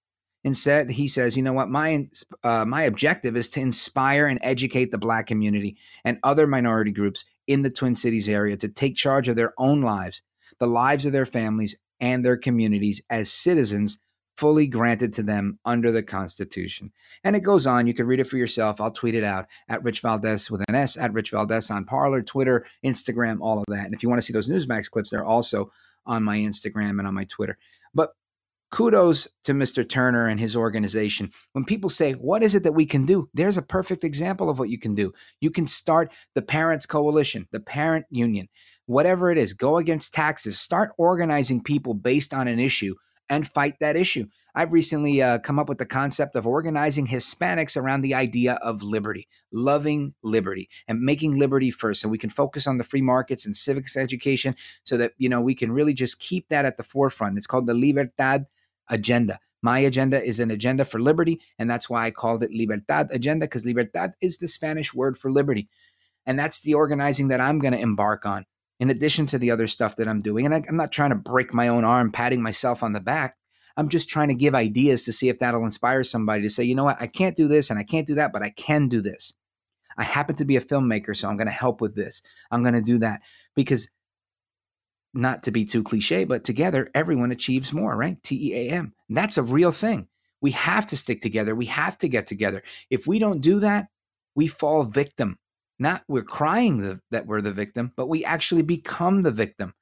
Instead, 0.43 0.91
he 0.91 1.07
says, 1.07 1.37
"You 1.37 1.43
know 1.43 1.53
what? 1.53 1.69
My 1.69 2.09
uh, 2.43 2.65
my 2.65 2.83
objective 2.83 3.37
is 3.37 3.49
to 3.51 3.61
inspire 3.61 4.27
and 4.27 4.39
educate 4.43 4.91
the 4.91 4.99
Black 4.99 5.27
community 5.27 5.77
and 6.05 6.19
other 6.23 6.47
minority 6.47 6.93
groups 6.93 7.25
in 7.47 7.63
the 7.63 7.71
Twin 7.71 7.95
Cities 7.95 8.29
area 8.29 8.57
to 8.57 8.69
take 8.69 8.97
charge 8.97 9.29
of 9.29 9.37
their 9.37 9.53
own 9.59 9.83
lives, 9.83 10.23
the 10.59 10.67
lives 10.67 11.05
of 11.05 11.13
their 11.13 11.27
families, 11.27 11.77
and 12.01 12.25
their 12.25 12.39
communities 12.39 13.03
as 13.11 13.31
citizens 13.31 13.99
fully 14.39 14.67
granted 14.67 15.13
to 15.13 15.23
them 15.23 15.59
under 15.67 15.93
the 15.93 16.03
Constitution. 16.03 16.91
And 17.25 17.37
it 17.37 17.41
goes 17.41 17.67
on. 17.67 17.87
You 17.87 17.93
can 17.93 18.07
read 18.07 18.21
it 18.21 18.27
for 18.27 18.39
yourself. 18.39 18.81
I'll 18.81 18.91
tweet 18.91 19.15
it 19.15 19.23
out 19.23 19.47
at 19.69 19.85
Rich 19.85 20.01
Valdez 20.01 20.51
with 20.51 20.63
an 20.67 20.75
S, 20.75 20.97
at 20.97 21.13
Rich 21.13 21.33
Valdez 21.33 21.71
on 21.71 21.85
Parler, 21.85 22.23
Twitter, 22.23 22.65
Instagram, 22.83 23.37
all 23.43 23.59
of 23.59 23.67
that. 23.69 23.85
And 23.85 23.95
if 23.95 24.03
you 24.03 24.09
want 24.09 24.19
to 24.19 24.25
see 24.25 24.33
those 24.33 24.49
Newsmax 24.49 24.91
clips, 24.91 25.11
they're 25.11 25.23
also 25.23 25.71
on 26.11 26.25
my 26.25 26.39
Instagram 26.39 26.99
and 26.99 27.07
on 27.07 27.15
my 27.15 27.25
Twitter. 27.25 27.57
But 27.95 28.11
kudos 28.73 29.29
to 29.45 29.53
Mr. 29.53 29.89
Turner 29.89 30.27
and 30.27 30.41
his 30.41 30.57
organization. 30.57 31.31
When 31.53 31.65
people 31.65 31.89
say, 31.89 32.13
What 32.13 32.43
is 32.43 32.55
it 32.55 32.65
that 32.65 32.73
we 32.73 32.85
can 32.85 33.07
do? 33.07 33.29
There's 33.33 33.57
a 33.57 33.63
perfect 33.63 34.05
example 34.05 34.51
of 34.51 34.59
what 34.59 34.69
you 34.69 34.79
can 34.79 34.95
do. 34.95 35.13
You 35.41 35.51
can 35.51 35.67
start 35.67 36.13
the 36.35 36.43
Parents 36.43 36.87
Coalition, 36.87 37.47
the 37.53 37.61
Parent 37.61 38.07
Union, 38.11 38.49
whatever 38.87 39.31
it 39.31 39.39
is, 39.39 39.55
go 39.55 39.79
against 39.79 40.13
taxes, 40.13 40.59
start 40.59 40.93
organizing 40.99 41.63
people 41.63 41.95
based 41.95 42.35
on 42.35 42.49
an 42.49 42.59
issue 42.59 42.95
and 43.31 43.49
fight 43.49 43.77
that 43.81 43.97
issue. 43.97 44.27
I've 44.55 44.73
recently 44.73 45.23
uh, 45.23 45.39
come 45.39 45.61
up 45.61 45.69
with 45.69 45.79
the 45.79 45.87
concept 45.87 46.35
of 46.35 46.47
organizing 46.47 47.07
Hispanics 47.07 47.77
around 47.77 48.03
the 48.03 48.15
idea 48.15 48.55
of 48.55 48.83
liberty, 48.83 49.29
loving 49.53 50.15
liberty, 50.25 50.69
and 50.89 51.01
making 51.01 51.39
liberty 51.39 51.71
first, 51.71 52.01
so 52.01 52.09
we 52.09 52.19
can 52.19 52.31
focus 52.31 52.67
on 52.67 52.77
the 52.77 52.85
free 52.85 53.01
markets 53.01 53.47
and 53.47 53.57
civics 53.57 53.97
education, 53.97 54.57
so 54.83 54.97
that 54.97 55.13
you 55.17 55.29
know 55.29 55.41
we 55.41 55.55
can 55.55 55.71
really 55.71 55.95
just 55.95 56.19
keep 56.19 56.49
that 56.49 56.65
at 56.65 56.77
the 56.77 56.83
forefront. 56.83 57.39
It's 57.39 57.47
called 57.47 57.69
the 57.69 57.75
Libertad 57.75 58.47
Agenda. 58.89 59.39
My 59.63 59.79
agenda 59.79 60.23
is 60.23 60.41
an 60.41 60.51
agenda 60.51 60.85
for 60.85 61.01
liberty, 61.01 61.41
and 61.59 61.71
that's 61.71 61.89
why 61.89 62.07
I 62.07 62.11
called 62.11 62.43
it 62.43 62.51
Libertad 62.51 63.11
Agenda, 63.13 63.47
because 63.47 63.65
Libertad 63.65 64.15
is 64.21 64.39
the 64.39 64.49
Spanish 64.49 64.93
word 64.93 65.17
for 65.17 65.31
liberty, 65.31 65.69
and 66.27 66.37
that's 66.37 66.63
the 66.63 66.75
organizing 66.75 67.29
that 67.29 67.41
I'm 67.41 67.61
going 67.61 67.75
to 67.75 67.81
embark 67.81 68.27
on 68.27 68.47
in 68.81 68.89
addition 68.91 69.27
to 69.27 69.39
the 69.39 69.51
other 69.51 69.69
stuff 69.69 69.97
that 69.97 70.09
I'm 70.09 70.23
doing. 70.23 70.47
And 70.47 70.55
I, 70.55 70.63
am 70.67 70.77
not 70.77 70.91
trying 70.91 71.11
to 71.11 71.17
break 71.17 71.53
my 71.53 71.69
own 71.69 71.85
arm, 71.85 72.11
patting 72.11 72.43
myself 72.43 72.83
on 72.83 72.95
the 72.95 73.01
back. 73.01 73.37
I'm 73.77 73.91
just 73.91 74.09
trying 74.09 74.29
to 74.29 74.35
give 74.35 74.55
ideas 74.55 75.05
to 75.05 75.13
see 75.13 75.29
if 75.29 75.39
that'll 75.39 75.65
inspire 75.65 76.03
somebody 76.03 76.43
to 76.43 76.51
say, 76.51 76.65
you 76.65 76.75
know 76.75 76.85
what, 76.85 77.01
I 77.01 77.07
can't 77.07 77.37
do 77.37 77.47
this 77.47 77.71
and 77.71 77.79
I 77.79 77.85
can't 77.85 78.07
do 78.07 78.17
that, 78.17 78.33
but 78.33 78.43
I 78.43 78.51
can 78.51 78.89
do 78.89 79.01
this. 79.01 79.35
I 79.97 80.03
happen 80.03 80.35
to 80.37 80.45
be 80.45 80.57
a 80.57 80.61
filmmaker, 80.61 81.17
so 81.17 81.29
I'm 81.29 81.37
going 81.37 81.47
to 81.47 81.53
help 81.53 81.81
with 81.81 81.95
this. 81.95 82.23
I'm 82.51 82.63
going 82.63 82.75
to 82.75 82.81
do 82.81 82.99
that 82.99 83.21
because, 83.55 83.89
not 85.13 85.43
to 85.43 85.51
be 85.51 85.65
too 85.65 85.83
cliche, 85.83 86.25
but 86.25 86.45
together 86.45 86.89
everyone 86.95 87.33
achieves 87.33 87.73
more, 87.73 87.97
right? 87.97 88.23
T 88.23 88.51
E 88.51 88.55
A 88.55 88.73
M. 88.73 88.95
That's 89.09 89.39
a 89.39 89.43
real 89.43 89.73
thing. 89.73 90.07
We 90.41 90.53
have 90.53 90.87
to 90.87 90.97
stick 90.97 91.21
together. 91.21 91.55
We 91.55 91.67
have 91.67 91.99
to 91.99 92.09
get 92.09 92.29
together. 92.29 92.63
If 92.89 93.07
we 93.07 93.19
don't 93.19 93.41
do 93.41 93.61
that, 93.61 93.89
we 94.35 94.47
fall 94.47 94.85
victim 94.85 95.39
not 95.81 96.05
we're 96.09 96.23
crying 96.23 96.79
the, 96.79 97.01
that 97.11 97.27
we're 97.27 97.41
the 97.41 97.53
victim, 97.53 97.93
but 97.97 98.09
we 98.09 98.25
actually 98.25 98.63
become 98.63 99.23
the 99.23 99.31
victim 99.31 99.75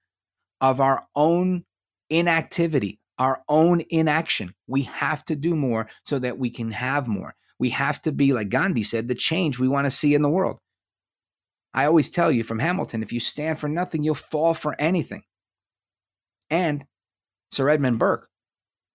of 0.61 0.81
our 0.81 1.07
own 1.15 1.65
inactivity, 2.09 3.01
our 3.19 3.43
own 3.49 3.83
inaction. 3.91 4.55
We 4.67 4.83
have 4.83 5.25
to 5.27 5.37
do 5.37 5.57
more 5.57 5.89
so 6.05 6.19
that 6.21 6.39
we 6.39 6.51
can 6.51 6.71
have 6.71 7.09
more. 7.09 7.35
We 7.59 7.71
have 7.71 8.01
to 8.03 8.13
be, 8.13 8.33
like 8.33 8.49
Gandhi 8.49 8.85
said, 8.85 9.09
the 9.09 9.15
change 9.15 9.59
we 9.59 9.69
want 9.69 9.87
to 9.87 9.91
see 9.91 10.15
in 10.15 10.23
the 10.23 10.29
world. 10.29 10.59
I 11.75 11.85
always 11.85 12.11
tell 12.11 12.31
you 12.31 12.45
from 12.45 12.61
Hamilton 12.61 13.03
if 13.03 13.13
you 13.13 13.21
stand 13.21 13.59
for 13.59 13.69
nothing, 13.69 14.03
you'll 14.03 14.15
fall 14.15 14.55
for 14.55 14.75
anything. 14.79 15.23
And 16.49 16.87
Sir 17.51 17.69
Edmund 17.69 17.99
Burke, 17.99 18.29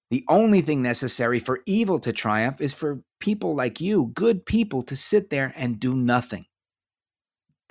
the 0.10 0.24
only 0.30 0.62
thing 0.62 0.82
necessary 0.82 1.39
for 1.39 1.62
evil 1.66 1.99
to 1.99 2.14
triumph 2.14 2.62
is 2.62 2.74
for 2.74 3.01
people 3.20 3.56
like 3.56 3.82
you, 3.82 4.12
good 4.14 4.45
people, 4.45 4.84
to 4.84 4.95
sit 4.95 5.30
there 5.30 5.54
and 5.56 5.80
do 5.80 5.95
nothing. 5.95 6.45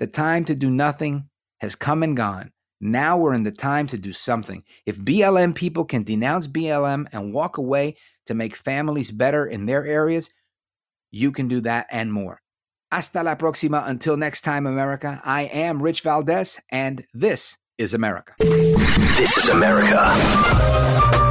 The 0.02 0.08
time 0.08 0.44
to 0.46 0.56
do 0.56 0.68
nothing 0.68 1.28
has 1.60 1.76
come 1.76 2.02
and 2.02 2.16
gone. 2.16 2.50
Now 2.80 3.16
we're 3.16 3.34
in 3.34 3.44
the 3.44 3.52
time 3.52 3.86
to 3.86 3.96
do 3.96 4.12
something. 4.12 4.64
If 4.84 4.98
BLM 4.98 5.54
people 5.54 5.84
can 5.84 6.02
denounce 6.02 6.48
BLM 6.48 7.06
and 7.12 7.32
walk 7.32 7.56
away 7.56 7.94
to 8.26 8.34
make 8.34 8.56
families 8.56 9.12
better 9.12 9.46
in 9.46 9.66
their 9.66 9.86
areas, 9.86 10.28
you 11.12 11.30
can 11.30 11.46
do 11.46 11.60
that 11.60 11.86
and 11.88 12.12
more. 12.12 12.40
Hasta 12.90 13.22
la 13.22 13.36
próxima. 13.36 13.84
Until 13.86 14.16
next 14.16 14.40
time, 14.40 14.66
America. 14.66 15.20
I 15.24 15.42
am 15.42 15.80
Rich 15.80 16.00
Valdez, 16.00 16.60
and 16.70 17.04
this 17.14 17.56
is 17.78 17.94
America. 17.94 18.34
This 18.40 19.36
is 19.38 19.50
America. 19.50 21.30